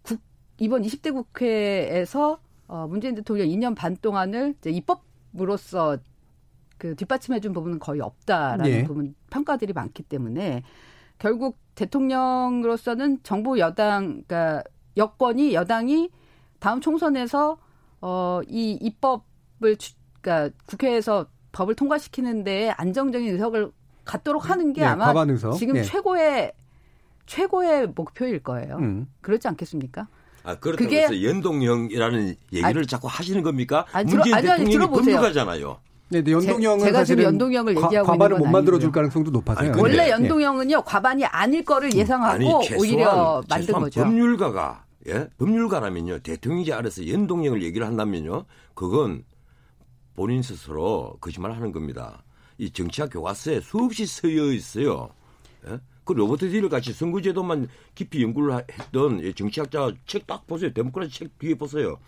국, 0.00 0.18
이번 0.56 0.80
20대 0.80 1.12
국회에서 1.12 2.40
어, 2.68 2.86
문재인 2.88 3.14
대통령 3.14 3.48
2년 3.48 3.76
반 3.76 3.98
동안을 3.98 4.54
이제 4.60 4.70
입법으로서 4.70 5.98
그 6.78 6.94
뒷받침해 6.94 7.40
준 7.40 7.52
부분은 7.52 7.78
거의 7.78 8.00
없다라는 8.00 8.66
예. 8.66 8.84
부분 8.84 9.14
평가들이 9.30 9.72
많기 9.72 10.02
때문에 10.02 10.62
결국 11.18 11.58
대통령으로서는 11.74 13.20
정부 13.22 13.58
여당 13.58 14.22
그러니까 14.26 14.62
여권이 14.96 15.54
여당이 15.54 16.10
다음 16.58 16.80
총선에서 16.80 17.58
어이 18.00 18.72
입법을 18.80 19.76
그러니까 20.20 20.54
국회에서 20.66 21.26
법을 21.52 21.74
통과시키는데 21.74 22.70
안정적인 22.76 23.32
의석을 23.32 23.72
갖도록 24.04 24.50
하는 24.50 24.72
게 24.72 24.82
네, 24.82 24.86
아마 24.86 25.12
지금 25.56 25.74
네. 25.74 25.82
최고의 25.82 26.52
최고의 27.26 27.88
목표일 27.88 28.42
거예요. 28.42 28.76
음. 28.76 29.06
그렇지 29.20 29.48
않겠습니까? 29.48 30.06
아, 30.44 30.54
그렇다고 30.54 30.94
해서 30.94 31.22
연동형이라는 31.22 32.36
얘기를 32.52 32.82
아 32.82 32.86
자꾸 32.86 33.08
하시는 33.08 33.42
겁니까? 33.42 33.84
아니, 33.92 34.14
문재인 34.14 34.34
아니, 34.34 34.48
아니, 34.48 34.64
대통령이 34.64 34.92
법률가잖아요. 34.92 35.80
네, 36.08 36.22
네 36.22 36.32
연동형은 36.32 36.84
제 36.84 36.92
가 36.92 37.04
지금 37.04 37.24
연동형을 37.24 37.74
과, 37.74 37.86
얘기하고 37.86 38.06
과반을 38.06 38.38
못 38.38 38.46
만들어 38.46 38.78
줄 38.78 38.92
가능성도 38.92 39.30
높아서요. 39.32 39.72
아니, 39.72 39.80
원래 39.80 40.10
연동형은요 40.10 40.82
과반이 40.82 41.24
아닐 41.24 41.64
거를 41.64 41.92
예상하고 41.92 42.32
아니, 42.32 42.46
최소한, 42.66 42.80
오히려 42.80 43.42
만든 43.48 43.74
거죠. 43.74 44.02
법률가가 44.04 44.84
예? 45.08 45.28
법률가라면요 45.38 46.20
대통령이 46.20 46.72
알아서 46.72 47.08
연동형을 47.08 47.62
얘기를 47.62 47.86
한다면요 47.86 48.44
그건 48.74 49.24
본인 50.14 50.42
스스로 50.42 51.16
거짓말하는 51.20 51.72
겁니다. 51.72 52.22
이 52.58 52.70
정치학 52.70 53.10
교과서에 53.12 53.60
수없이 53.60 54.06
쓰여 54.06 54.52
있어요. 54.52 55.10
예? 55.68 55.78
그 56.04 56.12
로버트 56.12 56.48
딜 56.50 56.68
같이 56.68 56.92
선거제도만 56.92 57.66
깊이 57.96 58.22
연구를 58.22 58.64
했던 58.72 59.20
정치학자 59.34 59.90
책 60.06 60.24
딱 60.28 60.46
보세요. 60.46 60.72
데모크라시 60.72 61.18
책 61.18 61.38
뒤에 61.40 61.54
보세요. 61.56 61.98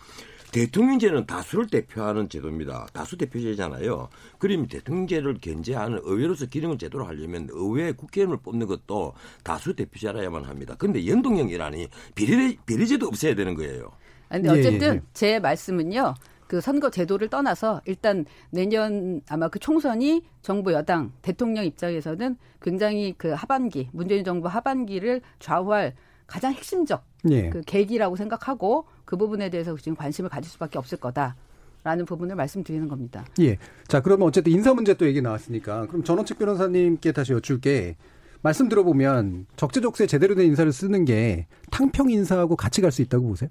대통령제는 0.52 1.26
다수를 1.26 1.66
대표하는 1.66 2.28
제도입니다. 2.28 2.86
다수 2.92 3.16
대표제잖아요. 3.16 4.08
그러면 4.38 4.66
대통령제를 4.68 5.38
견제하는 5.40 6.00
의회로서 6.02 6.46
기능을 6.46 6.78
제대로 6.78 7.04
하려면 7.04 7.48
의회 7.50 7.92
국회의원을 7.92 8.38
뽑는 8.38 8.66
것도 8.66 9.14
다수 9.42 9.74
대표제라야만 9.74 10.44
합니다. 10.44 10.74
그런데 10.78 11.06
연동형이라니 11.06 11.88
비례, 12.14 12.56
비례제도 12.64 13.06
없어야 13.06 13.34
되는 13.34 13.54
거예요. 13.54 13.90
근데 14.28 14.50
어쨌든 14.50 14.82
예, 14.82 14.92
예, 14.92 14.94
예. 14.96 15.02
제 15.12 15.38
말씀은요. 15.38 16.14
그 16.46 16.62
선거 16.62 16.90
제도를 16.90 17.28
떠나서 17.28 17.82
일단 17.84 18.24
내년 18.50 19.20
아마 19.28 19.48
그 19.48 19.58
총선이 19.58 20.22
정부 20.40 20.72
여당 20.72 21.12
대통령 21.20 21.64
입장에서는 21.64 22.36
굉장히 22.62 23.14
그 23.18 23.28
하반기 23.28 23.90
문재인 23.92 24.24
정부 24.24 24.48
하반기를 24.48 25.20
좌우할 25.40 25.94
가장 26.26 26.52
핵심적 26.54 27.04
예. 27.30 27.50
그 27.50 27.62
계기라고 27.62 28.16
생각하고 28.16 28.86
그 29.04 29.16
부분에 29.16 29.50
대해서 29.50 29.76
지금 29.76 29.96
관심을 29.96 30.30
가질 30.30 30.50
수밖에 30.50 30.78
없을 30.78 30.98
거다. 30.98 31.36
라는 31.84 32.04
부분을 32.04 32.34
말씀드리는 32.34 32.88
겁니다. 32.88 33.24
예. 33.40 33.56
자, 33.86 34.00
그러면 34.00 34.26
어쨌든 34.26 34.52
인사 34.52 34.74
문제 34.74 34.94
또 34.94 35.06
얘기 35.06 35.22
나왔으니까 35.22 35.86
그럼 35.86 36.02
전원책 36.02 36.38
변호사님께 36.38 37.12
다시 37.12 37.32
여쭐게 37.32 37.96
말씀 38.42 38.68
들어보면 38.68 39.46
적재적소에 39.56 40.06
제대로 40.08 40.34
된 40.34 40.46
인사를 40.46 40.70
쓰는 40.72 41.04
게 41.04 41.46
탕평 41.70 42.10
인사하고 42.10 42.56
같이 42.56 42.80
갈 42.80 42.90
수 42.90 43.00
있다고 43.02 43.28
보세요? 43.28 43.48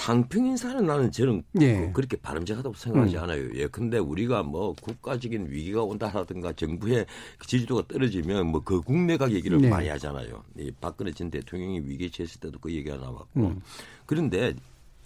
당평 0.00 0.46
인사는 0.46 0.86
나는 0.86 1.12
저는 1.12 1.42
예. 1.60 1.90
그렇게 1.92 2.16
바람직하다고 2.16 2.74
생각하지 2.74 3.16
음. 3.18 3.22
않아요. 3.22 3.50
예, 3.54 3.66
근데 3.66 3.98
우리가 3.98 4.42
뭐 4.42 4.74
국가적인 4.80 5.48
위기가 5.50 5.82
온다라든가 5.82 6.54
정부의 6.54 7.04
지지도가 7.46 7.82
떨어지면 7.86 8.46
뭐 8.46 8.62
그 8.64 8.80
국내각 8.80 9.32
얘기를 9.32 9.58
네. 9.60 9.68
많이 9.68 9.88
하잖아요. 9.88 10.42
이 10.56 10.70
박근혜 10.80 11.12
전 11.12 11.30
대통령이 11.30 11.80
위기에 11.80 12.08
처했을 12.08 12.40
때도 12.40 12.58
그 12.60 12.72
얘기가 12.72 12.96
나왔고. 12.96 13.26
음. 13.36 13.60
그런데 14.06 14.54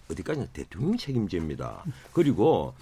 어디까지나 0.09 0.47
대통령 0.53 0.97
책임제입니다. 0.97 1.85
그리고 2.13 2.73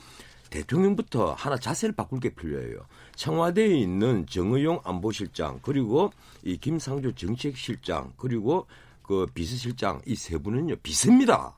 대통령부터 0.51 1.33
하나 1.33 1.57
자세를 1.57 1.95
바꿀 1.95 2.21
게 2.21 2.29
필요해요. 2.29 2.81
청와대에 3.17 3.75
있는 3.79 4.27
정의용 4.27 4.81
안보실장 4.85 5.61
그리고 5.63 6.11
이 6.45 6.59
김상조 6.59 7.13
정책실장 7.15 8.13
그리고 8.19 8.67
그 9.03 9.27
비서실장 9.33 10.03
이 10.07 10.15
세 10.15 10.37
분은요 10.37 10.77
비서입니다. 10.83 11.55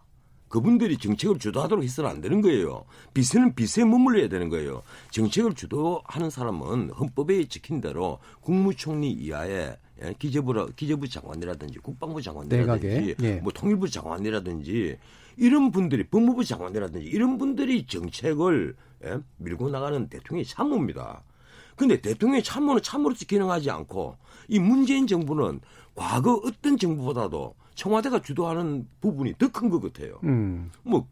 그분들이 0.54 0.96
정책을 0.98 1.40
주도하도록 1.40 1.82
해서는 1.82 2.08
안 2.08 2.20
되는 2.20 2.40
거예요. 2.40 2.84
비서는 3.12 3.56
비서에 3.56 3.84
머물러야 3.84 4.28
되는 4.28 4.48
거예요. 4.50 4.84
정책을 5.10 5.54
주도하는 5.54 6.30
사람은 6.30 6.90
헌법에 6.90 7.48
지킨 7.48 7.80
대로 7.80 8.20
국무총리 8.40 9.10
이하의 9.10 9.76
예, 10.04 10.14
기재부 10.16 10.70
기재부 10.76 11.08
장관이라든지 11.08 11.80
국방부 11.80 12.22
장관이라든지 12.22 13.16
예. 13.20 13.34
뭐 13.40 13.50
통일부 13.52 13.90
장관이라든지 13.90 14.96
이런 15.38 15.72
분들이 15.72 16.04
법무부 16.04 16.44
장관이라든지 16.44 17.04
이런 17.04 17.36
분들이 17.36 17.84
정책을 17.84 18.76
예, 19.06 19.18
밀고 19.38 19.70
나가는 19.70 20.08
대통령의 20.08 20.44
참모입니다. 20.44 21.24
근데 21.74 22.00
대통령의 22.00 22.44
참모는 22.44 22.80
참모로서 22.80 23.24
기능하지 23.24 23.72
않고 23.72 24.16
이 24.46 24.60
문재인 24.60 25.08
정부는 25.08 25.58
과거 25.96 26.40
어떤 26.44 26.78
정부보다도 26.78 27.56
청와대가 27.74 28.20
주도하는 28.22 28.88
부분이 29.00 29.34
더 29.38 29.48
큰 29.48 29.68
것 29.70 29.80
같아요. 29.80 30.18
음. 30.24 30.70
뭐 30.82 31.06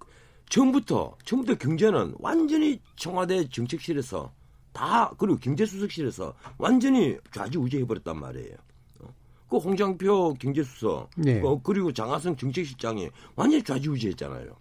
처음부터 0.48 1.16
처음부터 1.24 1.58
경제는 1.58 2.14
완전히 2.18 2.80
청와대 2.96 3.48
정책실에서 3.48 4.32
다 4.72 5.10
그리고 5.18 5.38
경제수석실에서 5.38 6.34
완전히 6.58 7.16
좌지우지해 7.34 7.86
버렸단 7.86 8.18
말이에요. 8.18 8.54
어? 9.00 9.08
그 9.48 9.56
홍장표 9.58 10.34
경제수석 10.34 11.10
네. 11.16 11.40
어, 11.42 11.60
그리고 11.62 11.92
장하성 11.92 12.36
정책실장이 12.36 13.10
완전히 13.36 13.62
좌지우지했잖아요. 13.62 14.54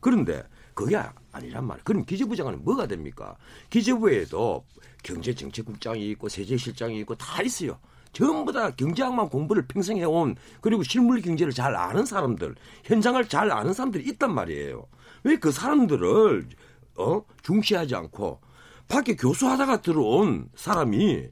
그런데 0.00 0.42
그게 0.74 0.96
아니란 1.32 1.66
말이에요. 1.66 1.84
그럼 1.84 2.04
기재부 2.04 2.34
장관은 2.36 2.64
뭐가 2.64 2.86
됩니까? 2.86 3.36
기재부에도 3.68 4.64
경제정책국장이 5.02 6.10
있고 6.10 6.28
세제실장이 6.28 6.98
있고 7.00 7.14
다 7.16 7.42
있어요. 7.42 7.78
전부 8.12 8.52
다 8.52 8.70
경제학만 8.70 9.28
공부를 9.28 9.66
평생 9.66 9.96
해온 9.98 10.36
그리고 10.60 10.82
실물 10.82 11.20
경제를 11.22 11.52
잘 11.52 11.76
아는 11.76 12.04
사람들, 12.04 12.54
현장을 12.84 13.28
잘 13.28 13.50
아는 13.52 13.72
사람들이 13.72 14.04
있단 14.10 14.34
말이에요. 14.34 14.86
왜 15.24 15.36
그 15.36 15.52
사람들을 15.52 16.48
어 16.96 17.22
중시하지 17.42 17.94
않고 17.94 18.40
밖에 18.88 19.14
교수하다가 19.16 19.82
들어온 19.82 20.48
사람이 20.54 21.28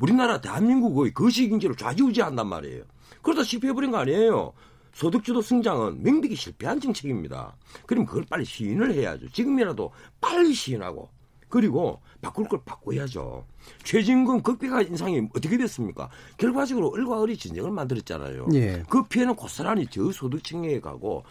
우리나라 0.00 0.40
대한민국의 0.40 1.12
거시 1.14 1.48
경제를 1.48 1.76
좌지우지한단 1.76 2.46
말이에요. 2.46 2.84
그러다 3.22 3.42
실패해버린 3.44 3.90
거 3.90 3.98
아니에요. 3.98 4.52
소득주도 4.92 5.40
성장은 5.42 6.02
명백히 6.02 6.34
실패한 6.34 6.80
정책입니다. 6.80 7.56
그럼 7.86 8.04
그걸 8.06 8.24
빨리 8.28 8.44
시인을 8.44 8.92
해야죠. 8.94 9.28
지금이라도 9.30 9.92
빨리 10.20 10.52
시인하고 10.52 11.08
그리고 11.50 12.00
바꿀 12.22 12.48
걸 12.48 12.60
바꿔야죠. 12.64 13.44
최진근 13.82 14.42
극비가 14.42 14.82
인상이 14.82 15.28
어떻게 15.34 15.58
됐습니까? 15.58 16.08
결과적으로 16.38 16.94
을과 16.94 17.22
을이 17.22 17.36
진영을 17.36 17.70
만들었잖아요. 17.72 18.46
예. 18.54 18.82
그 18.88 19.06
피해는 19.06 19.34
고스란히 19.34 19.86
저소득층에 19.88 20.80
가고 20.80 21.24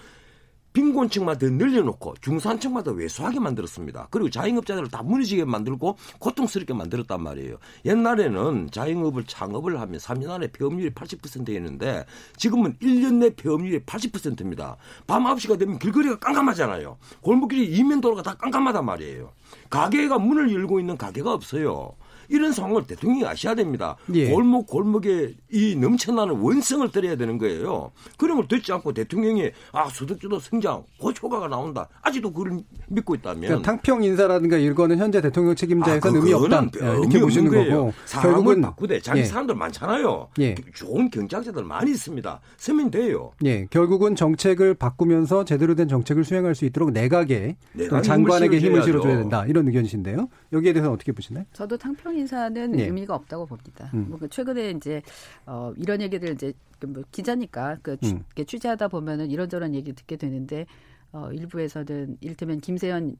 빈곤층만 0.73 1.37
더 1.37 1.49
늘려놓고 1.49 2.15
중산층만 2.21 2.83
더 2.83 2.91
왜소하게 2.91 3.39
만들었습니다. 3.39 4.07
그리고 4.11 4.29
자영업자들을 4.29 4.89
다 4.89 5.01
무너지게 5.03 5.45
만들고 5.45 5.97
고통스럽게 6.19 6.73
만들었단 6.73 7.21
말이에요. 7.21 7.57
옛날에는 7.85 8.69
자영업을 8.71 9.23
창업을 9.25 9.79
하면 9.79 9.99
3년 9.99 10.29
안에 10.29 10.47
폐업률이 10.51 10.91
80%였는데 10.91 12.05
지금은 12.37 12.77
1년 12.81 13.15
내 13.15 13.29
폐업률이 13.35 13.79
80%입니다. 13.79 14.77
밤 15.07 15.23
9시가 15.23 15.57
되면 15.57 15.79
길거리가 15.79 16.19
깜깜하잖아요. 16.19 16.97
골목길이 17.21 17.65
이면 17.77 18.01
도로가 18.01 18.21
다 18.21 18.35
깜깜하단 18.35 18.85
말이에요. 18.85 19.31
가게가 19.69 20.19
문을 20.19 20.53
열고 20.53 20.79
있는 20.79 20.97
가게가 20.97 21.33
없어요. 21.33 21.95
이런 22.29 22.51
상황을 22.51 22.85
대통령이 22.85 23.25
아셔야 23.25 23.55
됩니다. 23.55 23.97
예. 24.13 24.29
골목 24.29 24.67
골목에 24.67 25.33
이 25.51 25.75
넘쳐나는 25.75 26.35
원성을 26.39 26.91
들여야 26.91 27.15
되는 27.15 27.37
거예요. 27.37 27.91
그런 28.17 28.37
걸 28.37 28.47
듣지 28.47 28.71
않고 28.71 28.93
대통령이 28.93 29.51
아 29.71 29.89
소득주도 29.89 30.39
성장 30.39 30.83
고초가가 30.99 31.47
나온다. 31.47 31.89
아직도 32.01 32.31
그걸 32.31 32.59
믿고 32.87 33.15
있다면 33.15 33.41
그러니까 33.41 33.71
탕평 33.71 34.03
인사라든가 34.03 34.57
이거는 34.57 34.97
현재 34.97 35.21
대통령 35.21 35.55
책임자에서 35.55 36.09
아, 36.09 36.11
의미 36.13 36.33
없다 36.33 36.69
이렇게 36.73 37.19
보시는 37.19 37.51
거고 37.51 37.93
결국은 38.21 38.61
바꾸되 38.61 38.99
자기 39.01 39.21
예. 39.21 39.23
사람들 39.25 39.55
많잖아요. 39.55 40.29
예. 40.39 40.55
좋은 40.75 41.09
경제학자들 41.09 41.63
많이 41.63 41.91
있습니다. 41.91 42.39
쓰면 42.57 42.91
돼요. 42.91 43.31
예, 43.43 43.65
결국은 43.69 44.15
정책을 44.15 44.75
바꾸면서 44.75 45.45
제대로 45.45 45.75
된 45.75 45.87
정책을 45.87 46.23
수행할 46.23 46.55
수 46.55 46.65
있도록 46.65 46.91
내각에 46.91 47.55
장관에게 48.03 48.59
힘을 48.59 48.83
실어줘야 48.83 49.17
된다 49.17 49.45
이런 49.47 49.67
의견이신데요. 49.67 50.29
여기에 50.53 50.73
대해서 50.73 50.91
어떻게 50.91 51.11
보시나요? 51.11 51.45
저도 51.53 51.77
탕평 51.77 52.18
인사는 52.19 52.71
네. 52.71 52.85
의미가 52.85 53.15
없다고 53.15 53.45
봅니다. 53.45 53.89
음. 53.93 54.09
뭐그 54.09 54.29
최근에 54.29 54.71
이제 54.71 55.01
어 55.45 55.73
이런 55.77 56.01
얘기들 56.01 56.33
이제 56.33 56.53
그뭐 56.79 57.03
기자니까 57.11 57.77
그 57.81 57.97
음. 58.03 58.23
취재하다 58.35 58.87
보면은 58.89 59.29
이런저런 59.31 59.75
얘기 59.75 59.93
듣게 59.93 60.15
되는데 60.15 60.65
어 61.11 61.31
일부에서는 61.31 62.17
일테면 62.21 62.59
김세현 62.59 63.15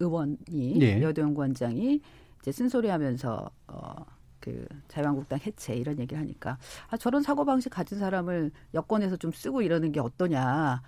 의원이 0.00 0.78
네. 0.78 1.02
여도연구원장이 1.02 2.00
이제 2.40 2.52
쓴소리하면서 2.52 3.50
어 3.68 4.14
그 4.44 4.66
자유한국당 4.88 5.38
해체 5.46 5.74
이런 5.74 5.98
얘기를 5.98 6.20
하니까 6.20 6.58
아 6.90 6.98
저런 6.98 7.22
사고 7.22 7.46
방식 7.46 7.70
가진 7.70 7.98
사람을 7.98 8.50
여권에서 8.74 9.16
좀 9.16 9.32
쓰고 9.32 9.62
이러는 9.62 9.90
게 9.90 10.00
어떠냐. 10.00 10.82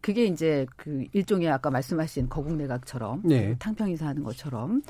그게 0.00 0.24
이제 0.24 0.66
그 0.76 1.04
일종의 1.12 1.48
아까 1.48 1.70
말씀하신 1.70 2.28
거국 2.28 2.56
내각처럼 2.56 3.22
네. 3.24 3.56
탕평이사 3.58 4.06
하는 4.06 4.22
것처럼 4.22 4.82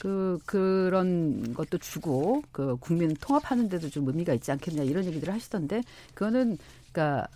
그 0.00 0.38
그런 0.46 1.54
것도 1.54 1.78
주고 1.78 2.42
그 2.52 2.76
국민 2.76 3.14
통합하는 3.14 3.68
데도 3.68 3.90
좀 3.90 4.06
의미가 4.06 4.34
있지 4.34 4.52
않겠냐 4.52 4.84
이런 4.84 5.04
얘기들을 5.04 5.32
하시던데 5.32 5.82
그거는 6.14 6.58
그러니까 6.92 7.26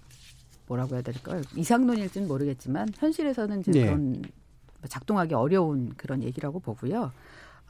뭐라고 0.67 0.95
해야 0.95 1.03
될까요? 1.03 1.43
이상론일지는 1.57 2.29
모르겠지만 2.29 2.89
현실에서는 2.95 3.61
이제 3.61 3.73
네. 3.73 3.85
그런 3.85 4.23
작동하기 4.87 5.35
어려운 5.35 5.93
그런 5.97 6.23
얘기라고 6.23 6.61
보고요. 6.61 7.11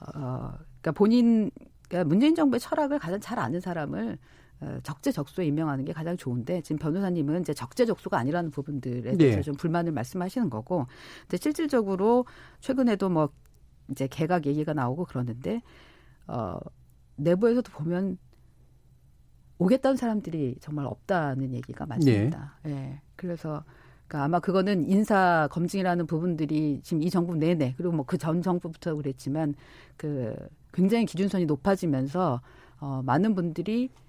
어, 0.00 0.52
그러니까 0.80 0.92
본인 0.94 1.50
그러니까 1.88 2.08
문재인 2.08 2.34
정부의 2.34 2.60
철학을 2.60 2.98
가장 2.98 3.20
잘 3.20 3.38
아는 3.38 3.60
사람을 3.60 4.12
어, 4.12 4.18
적재적소에 4.82 5.46
임명하는 5.46 5.84
게 5.84 5.92
가장 5.92 6.16
좋은데 6.16 6.62
지금 6.62 6.78
변호사님은 6.78 7.42
이제 7.42 7.54
적재적소가 7.54 8.18
아니라는 8.18 8.50
부분들에 8.50 9.16
대해서 9.16 9.36
네. 9.36 9.42
좀 9.42 9.54
불만을 9.54 9.92
말씀하시는 9.92 10.50
거고 10.50 10.86
근데 11.22 11.36
실질적으로 11.36 12.26
최근에도 12.60 13.08
뭐 13.08 13.28
이제 13.90 14.06
개각 14.08 14.46
얘기가 14.46 14.72
나오고 14.74 15.04
그러는데 15.04 15.62
어 16.26 16.58
내부에서도 17.16 17.70
보면 17.72 18.18
오겠다는 19.58 19.96
사람들이 19.96 20.56
정말 20.60 20.86
없다는 20.86 21.52
얘기가 21.54 21.86
많습니다. 21.86 22.58
네. 22.64 22.70
예. 22.72 23.00
그래서 23.16 23.64
그러니까 24.06 24.24
아마 24.24 24.40
그거는 24.40 24.88
인사 24.88 25.48
검증이라는 25.50 26.06
부분들이 26.06 26.80
지금 26.82 27.02
이 27.02 27.10
정부 27.10 27.34
내내 27.34 27.74
그리고 27.76 27.92
뭐 27.92 28.04
그 28.06 28.16
전 28.18 28.40
정부부터 28.42 28.94
그랬지만 28.94 29.54
그 29.96 30.34
굉장히 30.72 31.06
기준선이 31.06 31.46
높아지면서 31.46 32.40
어 32.80 33.02
많은 33.04 33.34
분들이 33.34 33.90
아, 33.94 34.07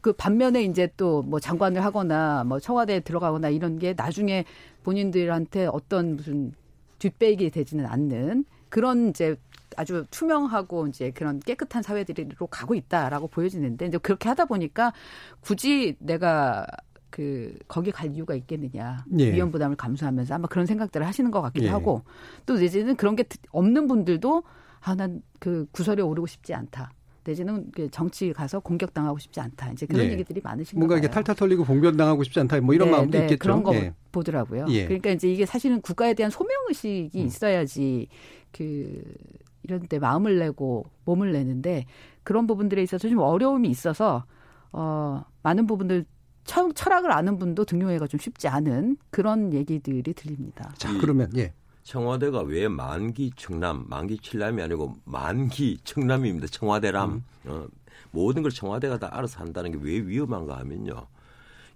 그 0.00 0.12
반면에 0.12 0.62
이제 0.64 0.88
또 0.96 1.22
뭐 1.22 1.40
장관을 1.40 1.82
하거나 1.84 2.44
뭐 2.44 2.60
청와대에 2.60 3.00
들어가거나 3.00 3.48
이런 3.48 3.78
게 3.78 3.94
나중에 3.96 4.44
본인들한테 4.82 5.66
어떤 5.66 6.16
무슨 6.16 6.52
뒷배기 6.98 7.50
되지는 7.50 7.86
않는 7.86 8.44
그런 8.68 9.08
이제 9.10 9.36
아주 9.76 10.04
투명하고 10.10 10.86
이제 10.88 11.10
그런 11.10 11.40
깨끗한 11.40 11.82
사회들로 11.82 12.46
가고 12.48 12.74
있다라고 12.74 13.28
보여지는데 13.28 13.86
이제 13.86 13.98
그렇게 13.98 14.28
하다 14.28 14.44
보니까 14.44 14.92
굳이 15.40 15.96
내가 15.98 16.66
그 17.10 17.56
거기 17.68 17.90
갈 17.90 18.12
이유가 18.12 18.34
있겠느냐 18.34 19.04
예. 19.18 19.32
위험 19.32 19.50
부담을 19.52 19.76
감수하면서 19.76 20.34
아마 20.34 20.48
그런 20.48 20.66
생각들을 20.66 21.06
하시는 21.06 21.30
것 21.30 21.40
같기도 21.42 21.66
예. 21.66 21.70
하고 21.70 22.02
또 22.46 22.54
이제는 22.60 22.96
그런 22.96 23.16
게 23.16 23.24
없는 23.52 23.86
분들도 23.88 24.42
아 24.80 24.94
난 24.94 25.22
그 25.40 25.66
구설에 25.72 26.02
오르고 26.02 26.26
싶지 26.26 26.54
않다 26.54 26.90
내지는 27.24 27.70
정치 27.90 28.32
가서 28.32 28.60
공격당하고 28.60 29.18
싶지 29.18 29.40
않다. 29.40 29.72
이제 29.72 29.86
그런 29.86 30.06
네. 30.06 30.12
얘기들이 30.12 30.40
많으신 30.44 30.78
뭔가 30.78 30.98
이게 30.98 31.08
탈탈 31.08 31.34
털리고 31.34 31.64
봉변당하고 31.64 32.22
싶지 32.22 32.38
않다. 32.40 32.60
뭐 32.60 32.74
이런 32.74 32.88
네, 32.88 32.92
마음도 32.92 33.18
네, 33.18 33.24
있겠죠. 33.24 33.38
그런 33.38 33.62
거 33.62 33.74
예. 33.74 33.94
보더라고요. 34.12 34.66
예. 34.68 34.84
그러니까 34.84 35.10
이제 35.10 35.32
이게 35.32 35.46
사실은 35.46 35.80
국가에 35.80 36.14
대한 36.14 36.30
소명 36.30 36.50
의식이 36.68 37.18
음. 37.20 37.26
있어야지 37.26 38.08
그 38.52 39.02
이런 39.62 39.80
데 39.88 39.98
마음을 39.98 40.38
내고 40.38 40.84
몸을 41.06 41.32
내는데 41.32 41.86
그런 42.22 42.46
부분들에 42.46 42.82
있어서 42.82 43.08
좀 43.08 43.18
어려움이 43.18 43.68
있어서 43.68 44.24
어 44.72 45.24
많은 45.42 45.66
부분들 45.66 46.04
철학을 46.44 47.10
아는 47.10 47.38
분도 47.38 47.64
등용회가 47.64 48.06
좀 48.06 48.20
쉽지 48.20 48.48
않은 48.48 48.98
그런 49.10 49.54
얘기들이 49.54 50.12
들립니다. 50.12 50.74
자, 50.76 50.92
그러면 51.00 51.30
예. 51.36 51.54
청와대가 51.84 52.40
왜 52.42 52.66
만기 52.66 53.32
청남, 53.36 53.84
만기 53.88 54.18
칠남이 54.18 54.60
아니고 54.62 54.96
만기 55.04 55.78
청남입니다. 55.84 56.48
청와대람. 56.48 57.12
음. 57.12 57.24
어, 57.44 57.66
모든 58.10 58.42
걸 58.42 58.50
청와대가 58.50 58.98
다 58.98 59.08
알아서 59.12 59.40
한다는 59.40 59.72
게 59.72 59.78
왜 59.78 59.98
위험한가 60.00 60.58
하면요. 60.58 61.06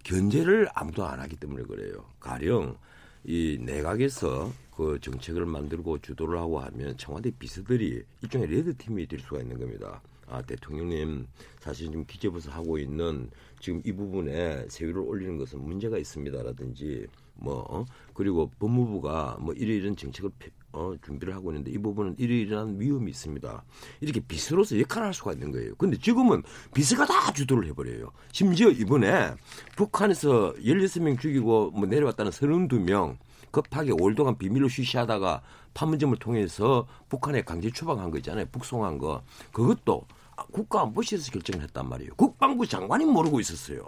견제를 0.03 0.67
아무도 0.73 1.05
안 1.05 1.19
하기 1.19 1.35
때문에 1.35 1.63
그래요. 1.63 2.05
가령 2.19 2.77
이 3.23 3.57
내각에서 3.61 4.51
그 4.75 4.97
정책을 5.01 5.45
만들고 5.45 5.99
주도를 5.99 6.39
하고 6.39 6.59
하면 6.61 6.97
청와대 6.97 7.31
비서들이 7.31 8.01
일종의 8.21 8.47
레드팀이 8.47 9.07
될 9.07 9.19
수가 9.19 9.41
있는 9.41 9.59
겁니다. 9.59 10.01
아, 10.27 10.41
대통령님 10.41 11.27
사실 11.59 11.87
지금 11.87 12.05
기재부에서 12.05 12.49
하고 12.51 12.77
있는 12.77 13.29
지금 13.59 13.81
이 13.83 13.91
부분에 13.91 14.65
세율을 14.69 15.01
올리는 15.01 15.37
것은 15.37 15.59
문제가 15.59 15.97
있습니다라든지 15.97 17.07
뭐 17.41 17.65
어? 17.69 17.85
그리고 18.13 18.49
법무부가 18.59 19.37
뭐 19.39 19.53
이러이런 19.53 19.95
정책을 19.95 20.31
어, 20.71 20.93
준비를 21.03 21.33
하고 21.33 21.51
있는데 21.51 21.71
이 21.71 21.77
부분은 21.77 22.15
이러이러한 22.17 22.79
위험이 22.79 23.11
있습니다. 23.11 23.63
이렇게 24.01 24.19
비서로서 24.19 24.79
역할을 24.79 25.07
할 25.07 25.13
수가 25.13 25.33
있는 25.33 25.51
거예요. 25.51 25.73
근데 25.75 25.97
지금은 25.97 26.43
비서가 26.73 27.05
다 27.05 27.33
주도를 27.33 27.67
해버려요. 27.69 28.11
심지어 28.31 28.69
이번에 28.69 29.33
북한에서 29.75 30.53
16명 30.55 31.19
죽이고 31.19 31.71
뭐 31.71 31.87
내려왔다는 31.87 32.31
32명 32.31 33.17
급하게 33.51 33.91
올 33.99 34.13
동안 34.13 34.37
비밀로 34.37 34.67
쉬쉬하다가 34.67 35.41
판문점을 35.73 36.15
통해서 36.17 36.87
북한에 37.09 37.41
강제 37.41 37.71
추방한 37.71 38.11
거 38.11 38.17
있잖아요. 38.17 38.45
북송한 38.51 38.99
거. 38.99 39.23
그것도 39.51 40.05
국가안보실에서 40.51 41.31
결정을 41.31 41.63
했단 41.65 41.89
말이에요. 41.89 42.11
국방부 42.15 42.67
장관이 42.67 43.05
모르고 43.05 43.39
있었어요. 43.39 43.81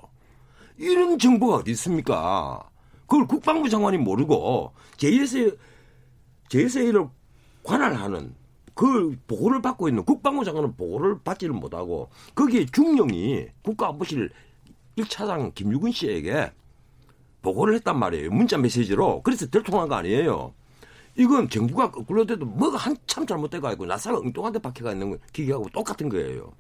이런 0.78 1.20
정보가 1.20 1.58
어디 1.58 1.72
있습니까? 1.72 2.71
그걸 3.12 3.28
국방부 3.28 3.68
장관이 3.68 3.98
모르고 3.98 4.72
JSA, 4.96 5.52
JSA를 6.48 7.10
관할하는 7.62 8.34
그 8.74 9.18
보고를 9.28 9.62
받고 9.62 9.90
있는 9.90 10.06
국방부 10.06 10.46
장관은 10.46 10.78
보고를 10.78 11.20
받지를 11.20 11.54
못하고 11.54 12.10
거기에 12.36 12.68
중령이 12.68 13.48
국가안보실 13.64 14.30
1차장 14.98 15.54
김유근 15.54 15.92
씨에게 15.92 16.54
보고를 17.42 17.76
했단 17.76 18.00
말이에요. 18.00 18.32
문자 18.32 18.58
메시지로. 18.58 19.24
그래서 19.24 19.46
들통한 19.46 19.90
거 19.90 19.96
아니에요. 19.96 20.54
이건 21.18 21.50
정부가 21.50 21.92
거꾸로 21.92 22.26
돼도 22.26 22.46
뭐가 22.46 22.78
한참 22.78 23.26
잘못돼가지고 23.26 23.88
나사가 23.88 24.20
엉뚱한 24.20 24.54
데 24.54 24.60
박혀가 24.60 24.94
있는 24.94 25.20
기계하고 25.34 25.68
똑같은 25.74 26.08
거예요. 26.08 26.54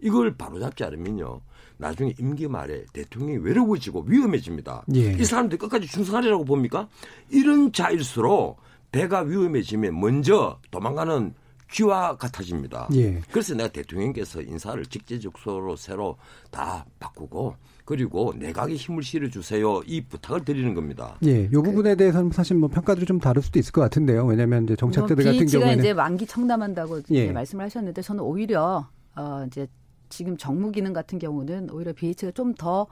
이걸 0.00 0.36
바로잡지 0.36 0.82
않으면요. 0.82 1.40
나중에 1.76 2.14
임기 2.18 2.48
말에 2.48 2.84
대통령이 2.92 3.38
외로워지고 3.38 4.04
위험해집니다. 4.06 4.84
예. 4.94 5.12
이 5.12 5.24
사람들이 5.24 5.58
끝까지 5.58 5.86
충성하리라고 5.86 6.44
봅니까? 6.44 6.88
이런 7.30 7.72
자일수록 7.72 8.58
배가 8.92 9.20
위험해지면 9.20 9.98
먼저 9.98 10.58
도망가는 10.70 11.34
쥐와 11.70 12.16
같아집니다. 12.16 12.88
예. 12.94 13.20
그래서 13.32 13.54
내가 13.54 13.68
대통령께서 13.68 14.40
인사를 14.42 14.84
직제적소로 14.86 15.74
새로 15.74 16.16
다 16.50 16.86
바꾸고 17.00 17.56
그리고 17.84 18.32
내각에 18.36 18.74
힘을 18.74 19.02
실어 19.02 19.28
주세요. 19.28 19.82
이 19.84 20.00
부탁을 20.00 20.44
드리는 20.44 20.72
겁니다. 20.74 21.18
예, 21.26 21.42
이 21.42 21.48
부분에 21.50 21.96
대해서는 21.96 22.30
사실 22.30 22.56
뭐 22.56 22.68
평가들이 22.68 23.04
좀 23.06 23.18
다를 23.18 23.42
수도 23.42 23.58
있을 23.58 23.72
것 23.72 23.80
같은데요. 23.82 24.24
왜냐하면 24.24 24.64
이제 24.64 24.76
정책들 24.76 25.16
뭐 25.16 25.24
같은 25.24 25.46
경우에는 25.46 25.78
이제 25.80 25.92
만기 25.92 26.26
청담한다고 26.26 27.02
예. 27.10 27.30
말씀을 27.32 27.64
하셨는데 27.64 28.00
저는 28.00 28.22
오히려 28.22 28.88
어 29.16 29.44
이제 29.46 29.66
지금 30.14 30.36
정무 30.36 30.70
기능 30.70 30.92
같은 30.92 31.18
경우는 31.18 31.70
오히려 31.70 31.92
BH가 31.92 32.30
좀 32.30 32.54
더 32.54 32.86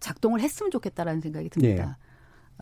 작동을 0.00 0.40
했으면 0.40 0.70
좋겠다라는 0.70 1.20
생각이 1.20 1.48
듭니다. 1.50 1.98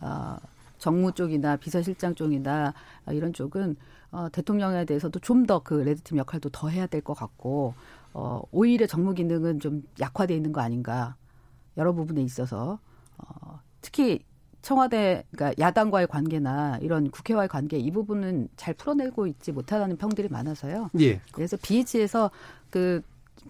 예. 0.01 0.05
어, 0.05 0.37
정무 0.77 1.13
쪽이나 1.13 1.55
비서실장 1.55 2.13
쪽이나 2.15 2.73
이런 3.11 3.31
쪽은 3.33 3.75
어, 4.11 4.27
대통령에 4.31 4.83
대해서도 4.85 5.19
좀 5.19 5.45
더 5.47 5.59
그 5.63 5.73
레드팀 5.75 6.17
역할도 6.17 6.49
더 6.49 6.67
해야 6.67 6.85
될 6.85 7.01
것 7.01 7.13
같고 7.13 7.73
어, 8.13 8.41
오히려 8.51 8.85
정무 8.87 9.13
기능은 9.13 9.59
좀 9.61 9.83
약화돼 9.99 10.35
있는 10.35 10.51
거 10.51 10.59
아닌가 10.61 11.15
여러 11.77 11.93
부분에 11.93 12.21
있어서 12.21 12.77
어, 13.17 13.59
특히 13.81 14.19
청와대 14.61 15.23
그러니까 15.31 15.55
야당과의 15.63 16.07
관계나 16.07 16.77
이런 16.81 17.09
국회와의 17.09 17.47
관계 17.47 17.77
이 17.79 17.89
부분은 17.89 18.49
잘 18.57 18.73
풀어내고 18.75 19.25
있지 19.27 19.51
못하다는 19.53 19.97
평들이 19.97 20.27
많아서요. 20.27 20.89
예. 20.99 21.21
그래서 21.31 21.57
BH에서 21.63 22.29
그 22.69 23.01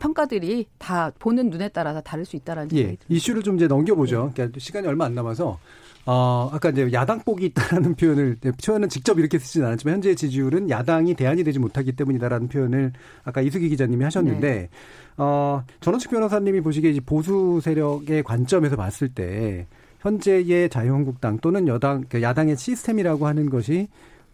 평가들이 0.02 0.66
다 0.80 1.12
보는 1.20 1.52
눈에 1.52 1.70
따라서 1.70 2.02
다를 2.02 2.26
수 2.26 2.36
있다라는 2.36 2.72
예. 2.74 2.76
생각이 2.76 2.98
듭니다. 2.98 3.06
이슈를 3.08 3.44
좀 3.44 3.56
이제 3.56 3.68
넘겨보죠. 3.68 4.32
그러니까 4.34 4.60
시간이 4.60 4.88
얼마 4.88 5.06
안 5.06 5.14
남아서 5.14 5.60
어, 6.08 6.50
아까 6.52 6.72
이제 6.72 6.90
야당복이 6.92 7.46
있다라는 7.46 7.94
표현을, 7.96 8.38
표현은 8.66 8.90
직접 8.90 9.20
이렇게 9.20 9.38
쓰지는 9.38 9.68
않았지만 9.68 9.96
현재의 9.96 10.16
지지율은 10.16 10.72
야당이 10.72 11.14
대안이 11.14 11.44
되지 11.44 11.60
못하기 11.60 11.92
때문이다라는 11.92 12.48
표현을 12.48 12.94
아까 13.24 13.42
이수기 13.42 13.70
기자님이 13.70 14.04
하셨는데, 14.06 14.50
네. 14.50 14.70
어, 15.18 15.64
전원식 15.82 16.10
변호사님이 16.10 16.62
보시기에 16.62 17.00
보수 17.06 17.60
세력의 17.64 18.24
관점에서 18.24 18.76
봤을 18.76 19.10
때 19.10 19.68
현재의 20.00 20.70
자유한국당 20.70 21.38
또는 21.38 21.68
여당, 21.68 22.04
그 22.10 22.24
야당의 22.24 22.58
시스템이라고 22.58 23.28
하는 23.28 23.52
것이 23.52 23.88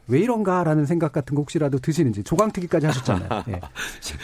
왜 0.09 0.19
이런가라는 0.19 0.85
생각 0.85 1.11
같은 1.11 1.35
거 1.35 1.41
혹시라도 1.41 1.79
드시는지 1.79 2.23
조광특위까지 2.23 2.85
하셨잖아요. 2.85 3.43
예. 3.49 3.59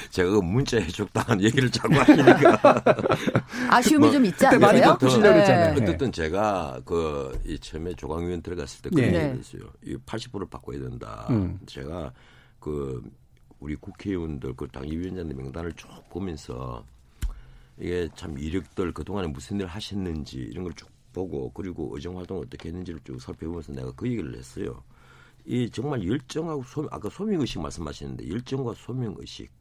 제가 0.10 0.30
그 0.32 0.38
문자 0.38 0.78
해적당한 0.80 1.42
얘기를 1.42 1.70
자꾸 1.70 1.94
하시니까 1.96 2.84
아쉬움이 3.70 4.06
뭐, 4.06 4.12
좀 4.12 4.26
있지 4.26 4.46
않으세요? 4.46 4.60
많이 4.60 4.82
바꾸시려고 4.82 5.40
했잖아요. 5.40 5.76
네. 5.76 5.82
어쨌든 5.84 6.12
제가 6.12 6.82
그 6.86 7.34
이 7.46 7.60
처음에 7.60 7.94
조광위원 7.96 8.42
들어갔을 8.42 8.82
때 8.82 8.90
그런 8.90 9.12
네. 9.12 9.18
얘기를 9.18 9.38
했어요. 9.38 9.62
이 9.84 9.96
80%를 9.98 10.48
바꿔야 10.50 10.80
된다. 10.80 11.28
음. 11.30 11.60
제가 11.66 12.12
그 12.60 13.04
우리 13.60 13.76
국회의원들 13.76 14.54
그 14.56 14.68
당위원장들 14.68 15.36
명단을 15.36 15.74
쭉 15.74 15.88
보면서 16.10 16.84
이게 17.80 18.08
참 18.16 18.38
이력들 18.38 18.94
그동안에 18.94 19.28
무슨 19.28 19.60
일 19.60 19.68
하셨는지 19.68 20.38
이런 20.38 20.64
걸 20.64 20.74
쭉 20.76 20.88
보고 21.14 21.52
그리고 21.52 21.92
의정 21.94 22.18
활동을 22.18 22.46
어떻게 22.48 22.70
했는지를 22.70 23.00
쭉 23.04 23.22
살펴보면서 23.22 23.72
내가 23.72 23.92
그 23.96 24.08
얘기를 24.08 24.36
했어요. 24.36 24.82
이 25.46 25.70
정말 25.70 26.06
열정하고 26.08 26.64
소명, 26.64 26.90
아까 26.92 27.10
소명의식 27.10 27.62
말씀하시는데 27.62 28.30
열정과 28.30 28.74
소명의식 28.76 29.52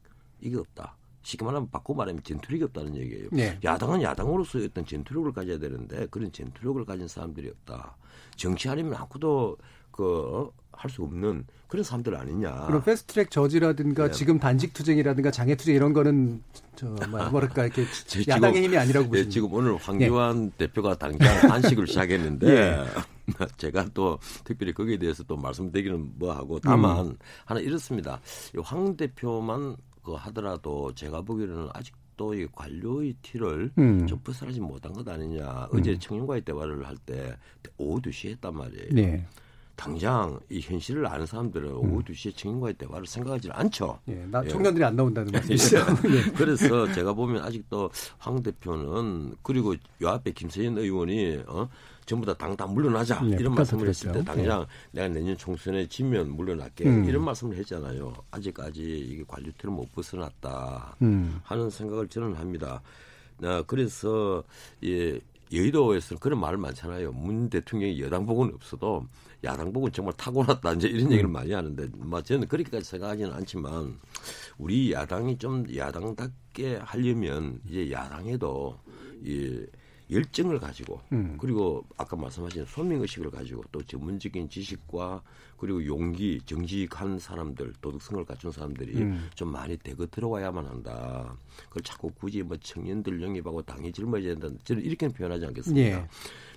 이게 0.41 0.57
없다. 0.57 0.95
쉽게 1.23 1.45
말하면 1.45 1.69
바꿔 1.69 1.93
말하면 1.93 2.21
전투력이 2.23 2.63
없다는 2.65 2.95
얘기예요. 2.97 3.29
네. 3.31 3.57
야당은 3.63 4.01
야당으로서 4.01 4.59
어떤 4.59 4.85
전투력을 4.85 5.31
가져야 5.31 5.57
되는데 5.57 6.05
그런 6.07 6.31
전투력을 6.31 6.83
가진 6.85 7.07
사람들이 7.07 7.49
없다. 7.49 7.95
정치 8.35 8.69
아니면 8.69 8.95
아무도 8.95 9.57
그 9.93 10.49
할수 10.73 11.03
없는 11.03 11.45
그런 11.67 11.83
사람들 11.83 12.15
아니냐. 12.15 12.65
그럼 12.67 12.83
패스트트랙 12.83 13.31
저지라든가 13.31 14.07
네. 14.07 14.11
지금 14.11 14.37
단식 14.37 14.73
투쟁이라든가 14.73 15.31
장애 15.31 15.55
투쟁 15.55 15.75
이런 15.75 15.93
거는 15.93 16.43
저 16.75 16.87
뭐, 17.09 17.29
뭐랄까 17.29 17.65
이렇게 17.65 17.85
야당의 18.27 18.63
힘이 18.63 18.77
아니라고 18.77 19.07
보시는. 19.07 19.23
네, 19.23 19.29
지금 19.29 19.53
오늘 19.53 19.77
황교안 19.77 20.51
네. 20.51 20.67
대표가 20.67 20.95
당장 20.95 21.17
단식을 21.47 21.87
시작했는데 21.87 22.47
예. 22.47 22.85
제가 23.57 23.87
또 23.93 24.19
특별히 24.43 24.73
거기에 24.73 24.97
대해서 24.97 25.23
또 25.23 25.37
말씀드리기는 25.37 26.13
뭐하고 26.19 26.59
다만 26.59 27.07
음. 27.07 27.17
하나 27.45 27.59
이렇습니다. 27.61 28.19
황 28.63 28.97
대표만 28.97 29.77
그 30.03 30.11
하더라도 30.13 30.93
제가 30.93 31.21
보기에는 31.21 31.69
아직 31.73 31.95
또이 32.17 32.45
관료의 32.51 33.15
티를 33.21 33.71
음. 33.77 34.05
좀 34.05 34.19
벗어나지 34.23 34.59
못한 34.59 34.93
것 34.93 35.07
아니냐. 35.07 35.69
음. 35.73 35.79
어제 35.79 35.97
청년과의 35.97 36.41
대화를 36.41 36.85
할 36.85 36.95
때 37.05 37.35
오후 37.77 37.99
2시에 38.01 38.31
했단 38.31 38.55
말이에요. 38.55 38.89
네. 38.91 39.25
당장 39.75 40.39
이 40.49 40.59
현실을 40.59 41.05
아는 41.07 41.25
사람들은 41.25 41.69
음. 41.69 41.75
오후 41.93 42.03
2시에 42.03 42.35
청년과의 42.37 42.75
대화를 42.75 43.05
생각하지 43.07 43.49
않죠. 43.51 43.99
예, 44.07 44.13
나 44.29 44.43
청년들이 44.43 44.83
예. 44.83 44.87
안 44.87 44.95
나온다는 44.95 45.31
말씀이시죠. 45.31 45.77
예. 46.09 46.31
그래서 46.35 46.91
제가 46.93 47.13
보면 47.13 47.43
아직도 47.43 47.89
황 48.19 48.41
대표는 48.43 49.35
그리고 49.41 49.73
요 50.01 50.09
앞에 50.09 50.31
김세현 50.31 50.77
의원이 50.77 51.43
어 51.47 51.67
전부 52.05 52.25
다 52.25 52.33
당 52.33 52.55
다 52.55 52.67
물러나자 52.67 53.21
네, 53.21 53.37
이런 53.39 53.55
말씀을 53.55 53.87
했을 53.87 54.11
때 54.11 54.23
당장 54.23 54.65
네. 54.91 55.01
내가 55.01 55.07
내년 55.07 55.37
총선에 55.37 55.87
지면 55.87 56.35
물러날게 56.35 56.85
음. 56.85 57.05
이런 57.05 57.23
말씀을 57.23 57.55
했잖아요. 57.57 58.13
아직까지 58.31 58.81
이게 58.81 59.23
관료태를 59.27 59.71
못 59.71 59.91
벗어났다 59.93 60.97
음. 61.01 61.39
하는 61.43 61.69
생각을 61.69 62.07
저는 62.09 62.33
합니다. 62.35 62.81
나 63.37 63.61
그래서 63.63 64.43
예, 64.83 65.19
여의도에서는 65.51 66.19
그런 66.19 66.39
말을 66.39 66.57
많잖아요. 66.57 67.11
문 67.13 67.49
대통령이 67.49 68.01
여당 68.01 68.25
복은 68.25 68.53
없어도 68.53 69.05
야당복은 69.43 69.91
정말 69.91 70.13
타고났다 70.15 70.73
이제 70.73 70.87
이런 70.87 71.11
얘기를 71.11 71.25
음. 71.25 71.31
많이 71.31 71.51
하는데 71.51 71.87
뭐 71.95 72.21
저는 72.21 72.47
그렇게까지 72.47 72.85
생각하지는 72.85 73.33
않지만 73.33 73.99
우리 74.57 74.91
야당이 74.93 75.37
좀 75.37 75.65
야당답게 75.75 76.77
하려면 76.77 77.59
이제 77.67 77.91
야당에도 77.91 78.79
이 79.23 79.65
열정을 80.11 80.59
가지고 80.59 81.01
음. 81.11 81.37
그리고 81.39 81.85
아까 81.97 82.15
말씀하신 82.15 82.65
소명 82.65 83.01
의식을 83.01 83.31
가지고 83.31 83.63
또 83.71 83.81
전문적인 83.81 84.49
지식과 84.49 85.23
그리고 85.57 85.85
용기 85.85 86.41
정직한 86.45 87.17
사람들 87.17 87.73
도덕성을 87.81 88.23
갖춘 88.25 88.51
사람들이 88.51 88.97
음. 88.97 89.29
좀 89.33 89.51
많이 89.51 89.77
대거 89.77 90.07
들어와야만 90.07 90.65
한다. 90.65 91.37
그걸 91.69 91.83
자꾸 91.83 92.11
굳이 92.11 92.43
뭐 92.43 92.57
청년들 92.57 93.21
영입하고 93.21 93.61
당이 93.61 93.91
젊어져야 93.93 94.35
된다. 94.35 94.59
저는 94.65 94.83
이렇게 94.83 95.07
표현하지 95.07 95.45
않겠습니다. 95.45 95.87
예. 95.87 96.07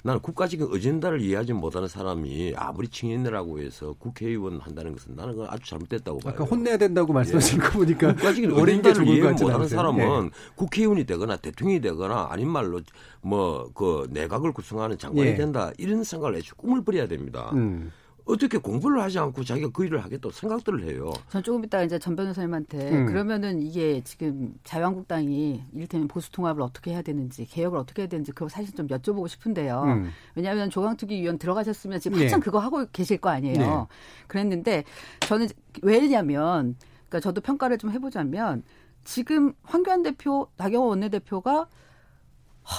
나는 0.06 0.20
국가적인 0.20 0.68
어젠다를 0.72 1.20
이해하지 1.20 1.52
못하는 1.52 1.88
사람이 1.88 2.54
아무리 2.56 2.88
청년이라고 2.88 3.60
해서 3.60 3.94
국회의원 3.98 4.60
한다는 4.60 4.92
것은 4.92 5.16
나는 5.16 5.32
그건 5.34 5.48
아주 5.50 5.68
잘못됐다고 5.68 6.20
봐요. 6.20 6.32
아까 6.34 6.44
혼내야 6.44 6.76
된다고 6.76 7.12
말씀하신 7.12 7.60
예. 7.60 7.64
거 7.64 7.72
보니까 7.78 8.14
국가적인 8.14 8.52
어젠다를 8.52 9.08
이해 9.08 9.22
못하는 9.32 9.68
사람은 9.68 10.26
예. 10.26 10.30
국회의원이 10.54 11.04
되거나 11.04 11.36
대통령이 11.36 11.80
되거나 11.80 12.28
아닌 12.30 12.48
말로 12.48 12.80
뭐 13.20 13.66
그 13.74 14.08
내각을 14.10 14.52
구성하는 14.52 14.98
장관이 14.98 15.30
예. 15.30 15.34
된다 15.34 15.72
이런 15.78 16.04
생각을 16.04 16.36
해주 16.36 16.54
꿈을 16.56 16.84
버려야 16.84 17.08
됩니다. 17.08 17.50
음. 17.54 17.92
어떻게 18.26 18.58
공부를 18.58 19.00
하지 19.00 19.20
않고 19.20 19.44
자기가 19.44 19.70
그 19.72 19.84
일을 19.84 20.02
하겠다고 20.02 20.32
생각들을 20.32 20.82
해요. 20.84 21.12
전 21.30 21.42
조금 21.44 21.64
이따 21.64 21.82
이제 21.84 21.96
전 21.98 22.16
변호사님한테 22.16 22.90
음. 22.90 23.06
그러면은 23.06 23.62
이게 23.62 24.02
지금 24.02 24.52
자유한국당이 24.64 25.62
이를테면 25.72 26.08
보수 26.08 26.32
통합을 26.32 26.60
어떻게 26.60 26.90
해야 26.90 27.02
되는지 27.02 27.46
개혁을 27.46 27.78
어떻게 27.78 28.02
해야 28.02 28.08
되는지 28.08 28.32
그거 28.32 28.48
사실 28.48 28.74
좀 28.74 28.88
여쭤보고 28.88 29.28
싶은데요. 29.28 29.82
음. 29.84 30.10
왜냐하면 30.34 30.70
조강특위 30.70 31.22
위원 31.22 31.38
들어가셨으면 31.38 32.00
지금 32.00 32.18
한참 32.18 32.40
네. 32.40 32.44
그거 32.44 32.58
하고 32.58 32.84
계실 32.92 33.18
거 33.18 33.30
아니에요. 33.30 33.56
네. 33.56 33.86
그랬는데 34.26 34.84
저는 35.20 35.46
왜냐면 35.82 36.76
그러니까 37.08 37.20
저도 37.20 37.40
평가를 37.40 37.78
좀 37.78 37.92
해보자면 37.92 38.64
지금 39.04 39.54
황교안 39.62 40.02
대표, 40.02 40.48
나경원 40.56 40.88
원내대표가 40.88 41.68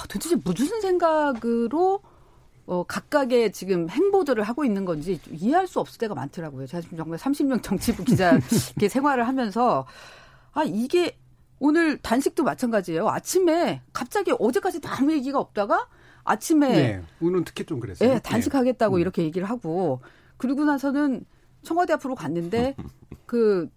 도대체 0.10 0.36
무슨 0.44 0.82
생각으로 0.82 2.02
어, 2.68 2.84
각각의 2.84 3.54
지금 3.54 3.90
행보들을 3.90 4.44
하고 4.44 4.66
있는 4.66 4.84
건지 4.84 5.20
이해할 5.32 5.68
수 5.68 5.80
없을 5.80 5.98
때가 6.00 6.14
많더라고요. 6.14 6.68
제가 6.68 6.82
지금 6.82 6.98
정말 6.98 7.18
30년 7.18 7.64
정치부 7.64 8.04
기자 8.04 8.38
이렇게 8.76 8.90
생활을 8.90 9.26
하면서 9.26 9.88
아 10.52 10.64
이게 10.66 11.18
오늘 11.60 11.98
단식도 11.98 12.44
마찬가지예요. 12.44 13.08
아침에 13.08 13.82
갑자기 13.94 14.34
어제까지 14.38 14.82
아무 14.86 15.14
얘기가 15.14 15.40
없다가 15.40 15.88
아침에 16.26 16.68
네, 16.68 17.04
오늘 17.22 17.46
특히 17.46 17.64
좀 17.66 17.80
그랬어요. 17.80 18.16
네, 18.16 18.20
단식하겠다고 18.20 18.98
네. 18.98 19.02
이렇게 19.02 19.24
얘기를 19.24 19.50
하고 19.50 20.02
그리고 20.36 20.66
나서는 20.66 21.24
청와대 21.64 21.94
앞으로 21.94 22.16
갔는데 22.16 22.76
그 23.26 23.70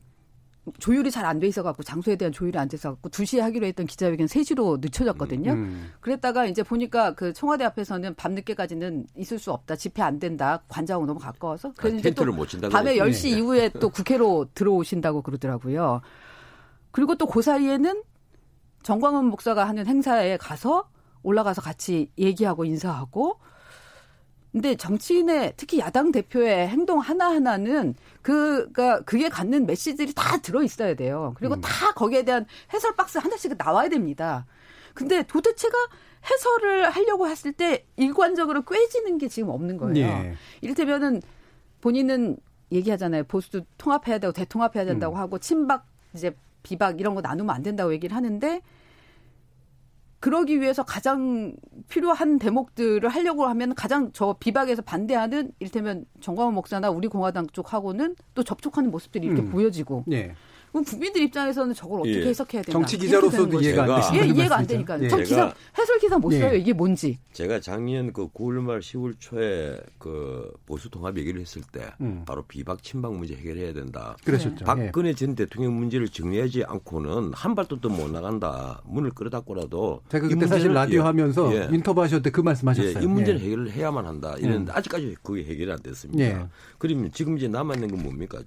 조율이 0.79 1.11
잘 1.11 1.25
안 1.25 1.41
돼 1.41 1.47
있어 1.49 1.63
갖고 1.63 1.83
장소에 1.83 2.17
대한 2.17 2.33
조율이 2.33 2.59
안 2.59 2.69
돼서 2.69 2.91
갖고 2.91 3.09
2시에 3.09 3.41
하기로 3.41 3.67
했던 3.67 3.87
기자회견 3.87 4.27
3시로 4.27 4.79
늦춰졌거든요. 4.81 5.53
음. 5.53 5.91
그랬다가 6.01 6.47
이제 6.47 6.63
보니까 6.63 7.15
그 7.15 7.33
청와대 7.33 7.65
앞에서는 7.65 8.15
밤 8.15 8.35
늦게까지는 8.35 9.07
있을 9.17 9.39
수 9.39 9.53
없다. 9.53 9.77
집회 9.77 10.03
안 10.03 10.19
된다. 10.19 10.63
관장하고 10.69 11.07
너무 11.07 11.19
가까워서. 11.19 11.73
그래서 11.77 11.97
아, 11.97 11.99
이제 11.99 12.11
또 12.11 12.25
밤에 12.69 12.97
10시 12.97 13.29
이후에 13.39 13.71
또 13.81 13.89
국회로 13.89 14.49
들어오신다고 14.55 15.23
그러더라고요. 15.23 16.03
그리고 16.93 17.15
또 17.17 17.27
그 17.27 17.43
사이에는 17.43 18.03
정광훈 18.83 19.27
목사가 19.27 19.67
하는 19.69 19.87
행사에 19.87 20.37
가서 20.37 20.89
올라가서 21.23 21.63
같이 21.63 22.11
얘기하고 22.19 22.65
인사하고 22.65 23.39
근데 24.53 24.75
정치인의 24.75 25.55
특히 25.57 25.79
야당 25.79 26.11
대표의 26.11 26.69
행동 26.69 26.99
하나하나는 26.99 27.95
그가 28.23 29.01
그게 29.03 29.29
갖는 29.29 29.67
메시지들이 29.67 30.13
다 30.15 30.39
들어 30.39 30.63
있어야 30.63 30.95
돼요. 30.95 31.35
그리고 31.37 31.55
음. 31.55 31.61
다 31.61 31.93
거기에 31.93 32.25
대한 32.25 32.47
해설 32.73 32.97
박스 32.97 33.19
하나씩 33.19 33.55
나와야 33.57 33.89
됩니다. 33.89 34.47
근데 34.95 35.23
도대체가 35.23 35.77
해설을 36.29 36.91
하려고 36.91 37.29
했을 37.29 37.53
때 37.53 37.87
일관적으로 37.97 38.63
꿰지는 38.63 39.19
게 39.19 39.29
지금 39.29 39.51
없는 39.51 39.77
거예요. 39.79 40.07
예. 40.07 40.35
이를테면은 40.61 41.23
본인은 41.81 42.37
얘기하잖아요. 42.73 43.25
보수도 43.25 43.63
통합해야 43.79 44.19
되고 44.19 44.33
대통합해야 44.33 44.85
된다고 44.85 45.15
음. 45.15 45.21
하고 45.21 45.39
친박 45.39 45.87
이제 46.15 46.35
비박 46.63 47.01
이런 47.01 47.15
거 47.15 47.21
나누면 47.21 47.55
안 47.55 47.63
된다고 47.63 47.93
얘기를 47.93 48.15
하는데 48.15 48.61
그러기 50.21 50.61
위해서 50.61 50.83
가장 50.83 51.55
필요한 51.89 52.39
대목들을 52.39 53.09
하려고 53.09 53.47
하면 53.47 53.75
가장 53.75 54.11
저 54.13 54.37
비박에서 54.39 54.83
반대하는 54.83 55.51
일테면 55.59 56.05
정광훈 56.21 56.55
목사나 56.55 56.91
우리 56.91 57.09
공화당 57.09 57.47
쪽하고는 57.47 58.17
또 58.35 58.43
접촉하는 58.43 58.91
모습들이 58.91 59.27
이렇게 59.27 59.43
음. 59.43 59.51
보여지고 59.51 60.05
예. 60.13 60.35
그럼 60.71 60.85
국민들 60.85 61.23
입장에서는 61.23 61.75
저걸 61.75 62.01
어떻게 62.01 62.21
예. 62.23 62.27
해석해야 62.29 62.63
되나? 62.63 62.73
정치 62.73 62.97
기자로서도 62.99 63.61
이해가 63.61 63.83
안 63.83 64.01
되시는 64.01 64.25
예, 64.25 64.29
이해가 64.41 64.57
안 64.59 64.67
되니까. 64.67 65.03
예. 65.03 65.09
정 65.09 65.23
기사 65.23 65.53
해설 65.77 65.99
기사 65.99 66.19
못 66.19 66.31
써요. 66.31 66.51
예. 66.55 66.59
이게 66.59 66.73
뭔지. 66.73 67.19
제가 67.33 67.61
작년 67.61 68.13
그 68.13 68.29
9월 68.29 68.61
말 68.63 68.81
10월 68.81 69.15
초에 69.19 69.79
그 69.99 70.51
보수 70.67 70.89
통합 70.91 71.17
얘기를 71.19 71.41
했을 71.41 71.63
때 71.73 71.91
음. 72.01 72.23
바로 72.27 72.43
비박 72.43 72.83
친박 72.83 73.15
문제 73.15 73.35
해결해야 73.35 73.73
된다. 73.73 74.17
그러셨죠. 74.25 74.65
박근혜 74.65 75.09
예. 75.11 75.15
전 75.15 75.35
대통령 75.35 75.75
문제를 75.77 76.09
정리하지 76.09 76.65
않고는 76.65 77.33
한 77.35 77.55
발도 77.55 77.81
또 77.81 77.91
못 77.91 78.09
나간다. 78.09 78.81
문을 78.85 79.11
끌어닫고라도 79.11 80.03
제가 80.11 80.29
그때 80.29 80.47
사실 80.47 80.73
라디오 80.73 81.03
하면서 81.03 81.53
예. 81.55 81.69
인터뷰하실 81.73 82.23
때그 82.23 82.41
말씀하셨어요. 82.43 83.03
이 83.03 83.07
문제는 83.09 83.41
해결을 83.41 83.73
해야만 83.73 84.07
한다. 84.07 84.35
이랬는데 84.39 84.71
음. 84.73 84.77
아직까지 84.77 85.17
그게 85.23 85.43
해결이 85.45 85.73
안 85.73 85.83
됐습니다. 85.83 86.49
그러면 86.79 87.11
지금 87.13 87.37
이제 87.37 87.49
남아 87.49 87.75
있는 87.75 87.89
건 87.91 88.03
뭡니까? 88.05 88.39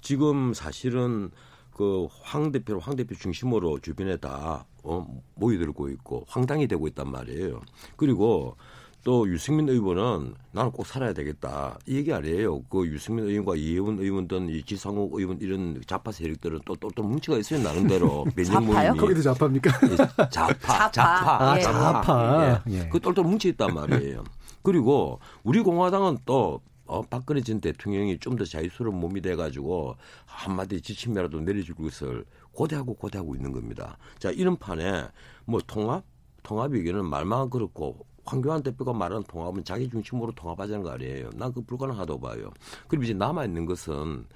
지금 0.00 0.54
사실은 0.54 1.30
그 1.76 2.08
황 2.24 2.52
대표를 2.52 2.80
황 2.80 2.96
대표 2.96 3.14
중심으로 3.14 3.80
주변에 3.80 4.16
다 4.16 4.64
어, 4.82 5.06
모여들고 5.34 5.90
있고 5.90 6.24
황당이 6.26 6.68
되고 6.68 6.88
있단 6.88 7.10
말이에요. 7.10 7.60
그리고 7.96 8.56
또 9.04 9.28
유승민 9.28 9.68
의원은 9.68 10.34
나는 10.52 10.70
꼭 10.72 10.86
살아야 10.86 11.12
되겠다 11.12 11.78
이 11.86 11.96
얘기 11.96 12.14
아니에요. 12.14 12.62
그 12.62 12.86
유승민 12.86 13.26
의원과 13.26 13.56
이혜원 13.56 13.98
의원 13.98 14.26
등이 14.26 14.62
지상욱 14.62 15.12
의원 15.18 15.38
이런 15.42 15.82
좌파 15.86 16.10
세력들은 16.12 16.60
또또 16.64 16.88
또 16.96 17.02
뭉치가 17.02 17.36
있어요 17.36 17.62
나름대로 17.62 18.24
몇년 18.34 18.64
모임이 18.64 18.96
거기도 18.96 19.20
좌파입니까? 19.20 19.70
예, 19.90 19.96
좌파, 20.30 20.90
좌파, 20.90 21.52
아, 21.52 21.60
좌파. 21.60 22.62
예. 22.68 22.72
예. 22.72 22.88
그 22.88 22.98
똘똘 22.98 23.22
뭉치 23.22 23.48
있단 23.50 23.74
말이에요. 23.74 24.24
그리고 24.62 25.20
우리 25.44 25.60
공화당은 25.60 26.20
또 26.24 26.62
어, 26.86 27.02
박근혜 27.02 27.40
전 27.40 27.60
대통령이 27.60 28.18
좀 28.18 28.36
더 28.36 28.44
자유스러운 28.44 28.98
몸이 29.00 29.20
돼가지고 29.22 29.96
한마디 30.26 30.80
지침이라도 30.80 31.40
내려줄 31.40 31.74
것을 31.76 32.24
고대하고 32.52 32.94
고대하고 32.94 33.34
있는 33.34 33.52
겁니다. 33.52 33.96
자, 34.18 34.30
이런 34.30 34.56
판에 34.56 35.08
뭐 35.46 35.60
통합? 35.66 36.04
통합이 36.42 36.82
기는 36.82 37.04
말만 37.06 37.50
그렇고 37.50 38.06
황교안 38.24 38.62
대표가 38.62 38.92
말하는 38.92 39.22
통합은 39.24 39.64
자기 39.64 39.88
중심으로 39.88 40.32
통합하자는 40.32 40.82
거 40.82 40.90
아니에요. 40.90 41.30
난 41.34 41.52
그 41.52 41.60
불가능하다고 41.62 42.20
봐요. 42.20 42.50
그리고 42.88 43.04
이제 43.04 43.14
남아있는 43.14 43.66
것은 43.66 44.26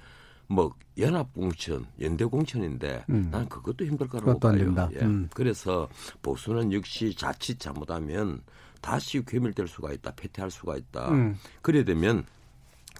뭐 0.47 0.73
연합공천, 0.97 1.85
연대공천인데 2.01 3.05
음. 3.09 3.29
난 3.31 3.47
그것도 3.47 3.85
힘들 3.85 4.07
거라고 4.07 4.39
봐요. 4.39 4.89
예. 4.95 4.99
음. 5.05 5.29
그래서 5.33 5.87
보수는 6.21 6.73
역시 6.73 7.15
자칫 7.15 7.59
잘못하면 7.59 8.41
다시 8.81 9.23
괴밀될 9.23 9.67
수가 9.67 9.93
있다, 9.93 10.11
패퇴할 10.15 10.51
수가 10.51 10.75
있다. 10.75 11.09
음. 11.11 11.37
그래 11.61 11.83
되면 11.85 12.25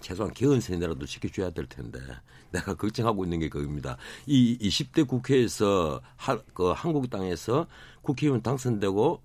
최소한 0.02 0.32
개헌 0.34 0.60
세대라도 0.60 1.06
지켜줘야 1.06 1.50
될 1.50 1.66
텐데 1.66 1.98
내가 2.50 2.74
걱정하고 2.74 3.24
있는 3.24 3.38
게 3.38 3.48
그겁니다. 3.48 3.96
이 4.26 4.58
20대 4.60 5.06
국회에서 5.06 6.02
하, 6.16 6.38
그 6.52 6.72
한국당에서 6.72 7.66
국회의원 8.02 8.42
당선되고 8.42 9.22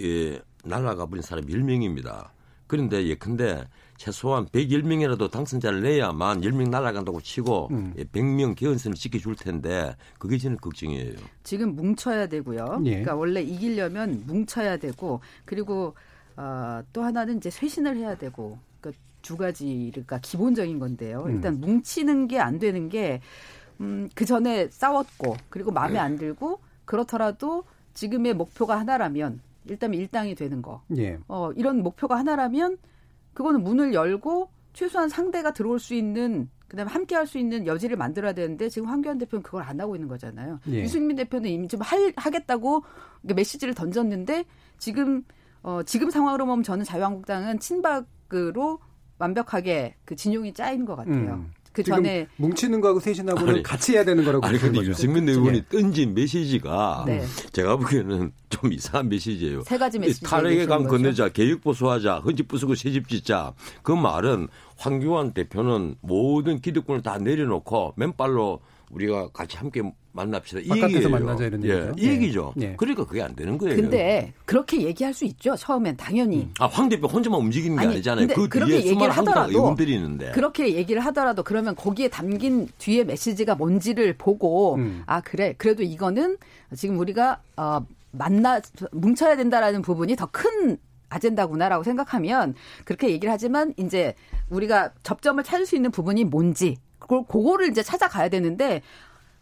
예, 0.00 0.40
날아가 0.64 1.06
버린 1.06 1.22
사람 1.22 1.46
1명입니다. 1.46 2.28
그런데 2.66 3.04
예컨대 3.06 3.66
최소한 3.96 4.46
101명이라도 4.46 5.30
당선자를 5.30 5.82
내야만 5.82 6.42
10명 6.42 6.70
날아간다고 6.70 7.20
치고 7.20 7.68
음. 7.72 7.92
100명 7.96 8.50
예, 8.50 8.54
개헌선을 8.54 8.96
지켜줄 8.96 9.34
텐데 9.34 9.96
그게 10.18 10.38
저는 10.38 10.56
걱정이에요. 10.58 11.16
지금 11.42 11.74
뭉쳐야 11.74 12.28
되고요. 12.28 12.82
예. 12.84 12.90
그러니까 12.90 13.16
원래 13.16 13.42
이기려면 13.42 14.22
뭉쳐야 14.26 14.76
되고 14.76 15.20
그리고 15.44 15.94
어, 16.36 16.80
또 16.92 17.02
하나는 17.02 17.38
이제 17.38 17.50
쇄신을 17.50 17.96
해야 17.96 18.14
되고 18.14 18.58
두 19.22 19.36
가지가 19.36 20.18
기본적인 20.20 20.78
건데요. 20.78 21.24
음. 21.26 21.34
일단 21.36 21.60
뭉치는 21.60 22.28
게 22.28 22.38
안 22.38 22.58
되는 22.58 22.88
게, 22.88 23.20
음, 23.80 24.08
그 24.14 24.24
전에 24.24 24.68
싸웠고, 24.70 25.36
그리고 25.48 25.70
마음에 25.70 25.98
안 25.98 26.16
들고, 26.16 26.60
그렇더라도 26.84 27.64
지금의 27.94 28.34
목표가 28.34 28.78
하나라면, 28.78 29.40
일단 29.66 29.92
일당이 29.94 30.34
되는 30.34 30.62
거. 30.62 30.82
예. 30.96 31.18
어, 31.28 31.52
이런 31.52 31.82
목표가 31.82 32.16
하나라면, 32.16 32.78
그거는 33.34 33.62
문을 33.62 33.94
열고, 33.94 34.50
최소한 34.72 35.08
상대가 35.08 35.52
들어올 35.52 35.78
수 35.78 35.94
있는 35.94 36.48
그다음에 36.68 36.90
함께 36.92 37.16
할 37.16 37.26
수 37.26 37.38
있는 37.38 37.66
여지를 37.66 37.96
만들어야 37.96 38.32
되는데 38.32 38.68
지금 38.68 38.88
황교안 38.88 39.18
대표는 39.18 39.42
그걸 39.42 39.64
안 39.64 39.80
하고 39.80 39.96
있는 39.96 40.08
거잖아요. 40.08 40.60
예. 40.68 40.82
유승민 40.82 41.16
대표는 41.16 41.50
이미 41.50 41.66
좀 41.66 41.80
할, 41.80 42.12
하겠다고 42.16 42.84
메시지를 43.22 43.74
던졌는데 43.74 44.44
지금 44.78 45.24
어 45.62 45.82
지금 45.82 46.10
상황으로 46.10 46.46
보면 46.46 46.62
저는 46.62 46.84
자유한국당은 46.84 47.58
친박으로 47.58 48.78
완벽하게 49.20 49.94
그 50.04 50.16
진용이 50.16 50.52
짜인 50.52 50.84
것 50.84 50.96
같아요. 50.96 51.34
음. 51.34 51.52
그 51.72 51.84
전에 51.84 52.26
뭉치는 52.36 52.80
거하고 52.80 52.98
쇄신하고는 52.98 53.48
아니, 53.54 53.62
같이 53.62 53.92
해야 53.92 54.04
되는 54.04 54.24
거라고. 54.24 54.44
아니 54.44 54.58
근데 54.58 54.80
유승민 54.80 55.28
의원이 55.28 55.66
던진 55.68 56.14
메시지가 56.14 57.04
네. 57.06 57.24
제가 57.52 57.76
보기에는 57.76 58.32
좀 58.48 58.72
이상한 58.72 59.08
메시지예요. 59.08 59.62
세 59.62 59.78
가지 59.78 60.00
메시지. 60.00 60.24
탈핵의 60.24 60.66
강 60.66 60.82
건너자, 60.88 61.28
개혁 61.28 61.60
보수하자, 61.60 62.20
헌집 62.20 62.48
부수고 62.48 62.74
새집 62.74 63.08
짓자. 63.08 63.54
그 63.82 63.92
말은 63.92 64.48
황교안 64.78 65.32
대표는 65.32 65.94
모든 66.00 66.60
기득권을 66.60 67.02
다 67.02 67.18
내려놓고 67.18 67.94
맨발로 67.96 68.60
우리가 68.90 69.28
같이 69.28 69.56
함께 69.56 69.82
만납시다. 70.12 70.60
이 70.60 70.82
얘기예요. 70.82 71.08
만나자 71.08 71.44
이런 71.44 71.64
예, 71.64 71.68
얘기죠. 71.68 71.94
이 71.96 72.08
얘기죠. 72.08 72.54
예. 72.60 72.74
그러니까 72.76 73.04
그게 73.06 73.22
안 73.22 73.34
되는 73.34 73.56
거예요. 73.58 73.76
근데 73.76 74.32
그렇게 74.44 74.82
얘기할 74.82 75.14
수 75.14 75.24
있죠. 75.24 75.56
처음엔 75.56 75.96
당연히. 75.96 76.42
음. 76.42 76.54
아, 76.58 76.66
황 76.66 76.88
대표 76.88 77.06
혼자만 77.06 77.40
움직이는 77.40 77.76
게 77.76 77.86
아니, 77.86 78.02
잖아요 78.02 78.26
그 78.28 78.48
그렇게 78.48 78.74
얘기를 78.84 79.10
하더라도 79.10 79.50
의원들이 79.50 79.94
있는데. 79.94 80.32
그렇게 80.32 80.74
얘기를 80.74 81.00
하더라도 81.06 81.42
그러면 81.42 81.76
거기에 81.76 82.08
담긴 82.08 82.68
뒤에 82.78 83.04
메시지가 83.04 83.54
뭔지를 83.54 84.14
보고 84.16 84.74
음. 84.76 85.02
아, 85.06 85.20
그래. 85.20 85.54
그래도 85.58 85.82
이거는 85.82 86.36
지금 86.74 86.98
우리가 86.98 87.40
어 87.56 87.80
만나 88.12 88.60
뭉쳐야 88.92 89.36
된다라는 89.36 89.82
부분이 89.82 90.16
더큰 90.16 90.78
아젠다구나라고 91.08 91.82
생각하면 91.84 92.54
그렇게 92.84 93.10
얘기를 93.10 93.32
하지만 93.32 93.74
이제 93.76 94.14
우리가 94.48 94.92
접점을 95.02 95.42
찾을 95.42 95.66
수 95.66 95.76
있는 95.76 95.90
부분이 95.90 96.24
뭔지 96.24 96.76
그걸 96.98 97.24
그거를 97.26 97.68
이제 97.68 97.82
찾아가야 97.82 98.28
되는데 98.28 98.82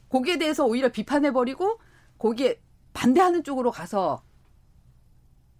거기에 0.08 0.38
대해서 0.38 0.64
오히려 0.64 0.88
비판해버리고 0.90 1.78
거기에 2.18 2.60
반대하는 2.92 3.44
쪽으로 3.44 3.70
가서 3.70 4.22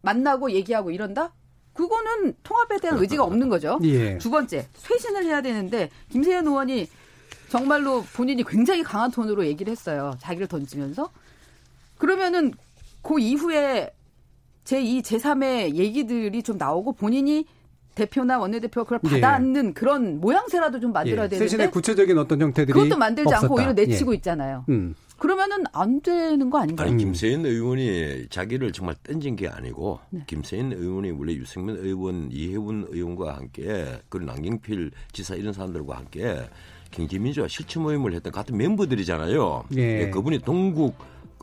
만나고 0.03 0.53
얘기하고 0.53 0.91
이런다? 0.91 1.33
그거는 1.73 2.35
통합에 2.43 2.79
대한 2.79 2.99
의지가 2.99 3.23
없는 3.23 3.49
거죠. 3.49 3.79
예. 3.85 4.19
두 4.19 4.31
번째, 4.31 4.67
쇄신을 4.75 5.25
해야 5.25 5.41
되는데 5.43 5.91
김세현 6.11 6.47
의원이 6.47 6.89
정말로 7.49 8.03
본인이 8.15 8.43
굉장히 8.45 8.83
강한 8.83 9.11
톤으로 9.11 9.47
얘기를 9.47 9.71
했어요. 9.71 10.15
자기를 10.21 10.49
던지면서. 10.49 11.11
그러면은 11.97 12.53
그 13.03 13.21
이후에 13.21 13.93
제2, 14.65 15.03
제3의 15.03 15.75
얘기들이 15.75 16.43
좀 16.43 16.59
나오고 16.59 16.93
본인이 16.93 17.47
대표나 17.99 18.39
원내대표가 18.39 18.85
그걸 18.85 19.01
예. 19.11 19.21
받아안는 19.21 19.69
예. 19.69 19.73
그런 19.73 20.21
모양새라도 20.21 20.79
좀 20.81 20.93
만들어야 20.93 21.25
예. 21.25 21.29
되는데 21.29 21.49
세신의 21.49 21.71
구체적인 21.73 22.17
어떤 22.17 22.41
형태들이 22.41 22.73
그것도 22.73 22.97
만들지 22.97 23.29
없었다. 23.29 23.45
않고 23.45 23.57
오히려 23.57 23.73
내치고 23.73 24.13
예. 24.13 24.17
있잖아요. 24.17 24.65
음. 24.69 24.95
그러면은 25.19 25.65
안 25.73 26.01
되는 26.01 26.49
거 26.49 26.59
아닌가요? 26.61 26.89
아니 26.89 26.97
김세인 26.97 27.45
의원이 27.45 28.29
자기를 28.31 28.73
정말 28.73 28.95
던진 29.03 29.35
게 29.35 29.49
아니고 29.49 29.99
네. 30.11 30.23
김세인 30.29 30.73
의원이 30.73 31.11
원래 31.11 31.33
유승민 31.33 31.77
의원, 31.77 32.29
이해훈 32.31 32.87
의원과 32.89 33.37
함께 33.37 34.01
그리고 34.09 34.31
남경필 34.31 34.93
지사 35.13 35.35
이런 35.35 35.53
사람들과 35.53 35.97
함께 35.97 36.49
경제민주화 36.93 37.49
실천 37.49 37.83
모임을 37.83 38.15
했던 38.15 38.33
같은 38.33 38.57
멤버들이잖아요. 38.57 39.65
예. 39.77 40.03
예 40.03 40.11
그분이 40.11 40.39
동국 40.39 40.95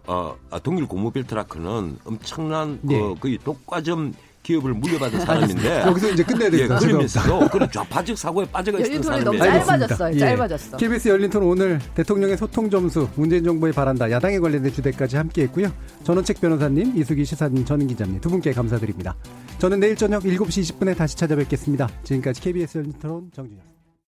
어, 0.08 0.36
아, 0.52 0.60
동일 0.60 0.86
고무빌 0.86 1.26
트라크는 1.26 1.98
엄청난 2.06 2.80
그, 2.82 2.88
네. 2.88 3.16
거의 3.20 3.38
독과점 3.40 4.14
기업을 4.46 4.74
물려받은 4.76 5.20
사람인데 5.20 5.82
여기서 5.88 6.12
이제 6.12 6.24
끝내야 6.24 6.50
되겠다. 6.52 6.76
예, 6.76 6.80
그러면서도 6.80 7.50
그런 7.50 7.72
좌파적 7.72 8.18
사고에 8.18 8.46
빠져가 8.46 8.80
있는 8.80 9.02
사람이 9.02 9.24
너무 9.24 9.38
짧아졌어요. 9.40 10.16
예. 10.16 10.20
짧아졌어. 10.20 10.78
KBS 10.78 11.10
열린 11.10 11.30
토론 11.30 11.50
오늘 11.50 11.80
대통령의 11.96 12.38
소통 12.38 12.70
점수 12.70 13.10
문재인 13.16 13.44
정부의 13.44 13.74
바란다 13.74 14.10
야당에 14.10 14.40
관련된 14.40 14.72
주제까지 14.72 15.18
함께했고요. 15.18 15.72
전원책 16.04 16.40
변호사님, 16.40 16.96
이수기 16.96 17.26
시사님, 17.26 17.66
전은 17.66 17.88
기자님 17.88 18.22
두 18.22 18.30
분께 18.30 18.54
감사드립니다. 18.54 19.16
저는 19.58 19.80
내일 19.80 19.96
저녁 19.96 20.24
7시 20.24 20.80
20분에 20.80 20.96
다시 20.96 21.18
찾아뵙겠습니다. 21.18 21.90
지금까지 22.04 22.42
KBS 22.42 22.78
열린 22.78 22.94
토론 23.02 23.32
정준이었습니다. 23.34 23.75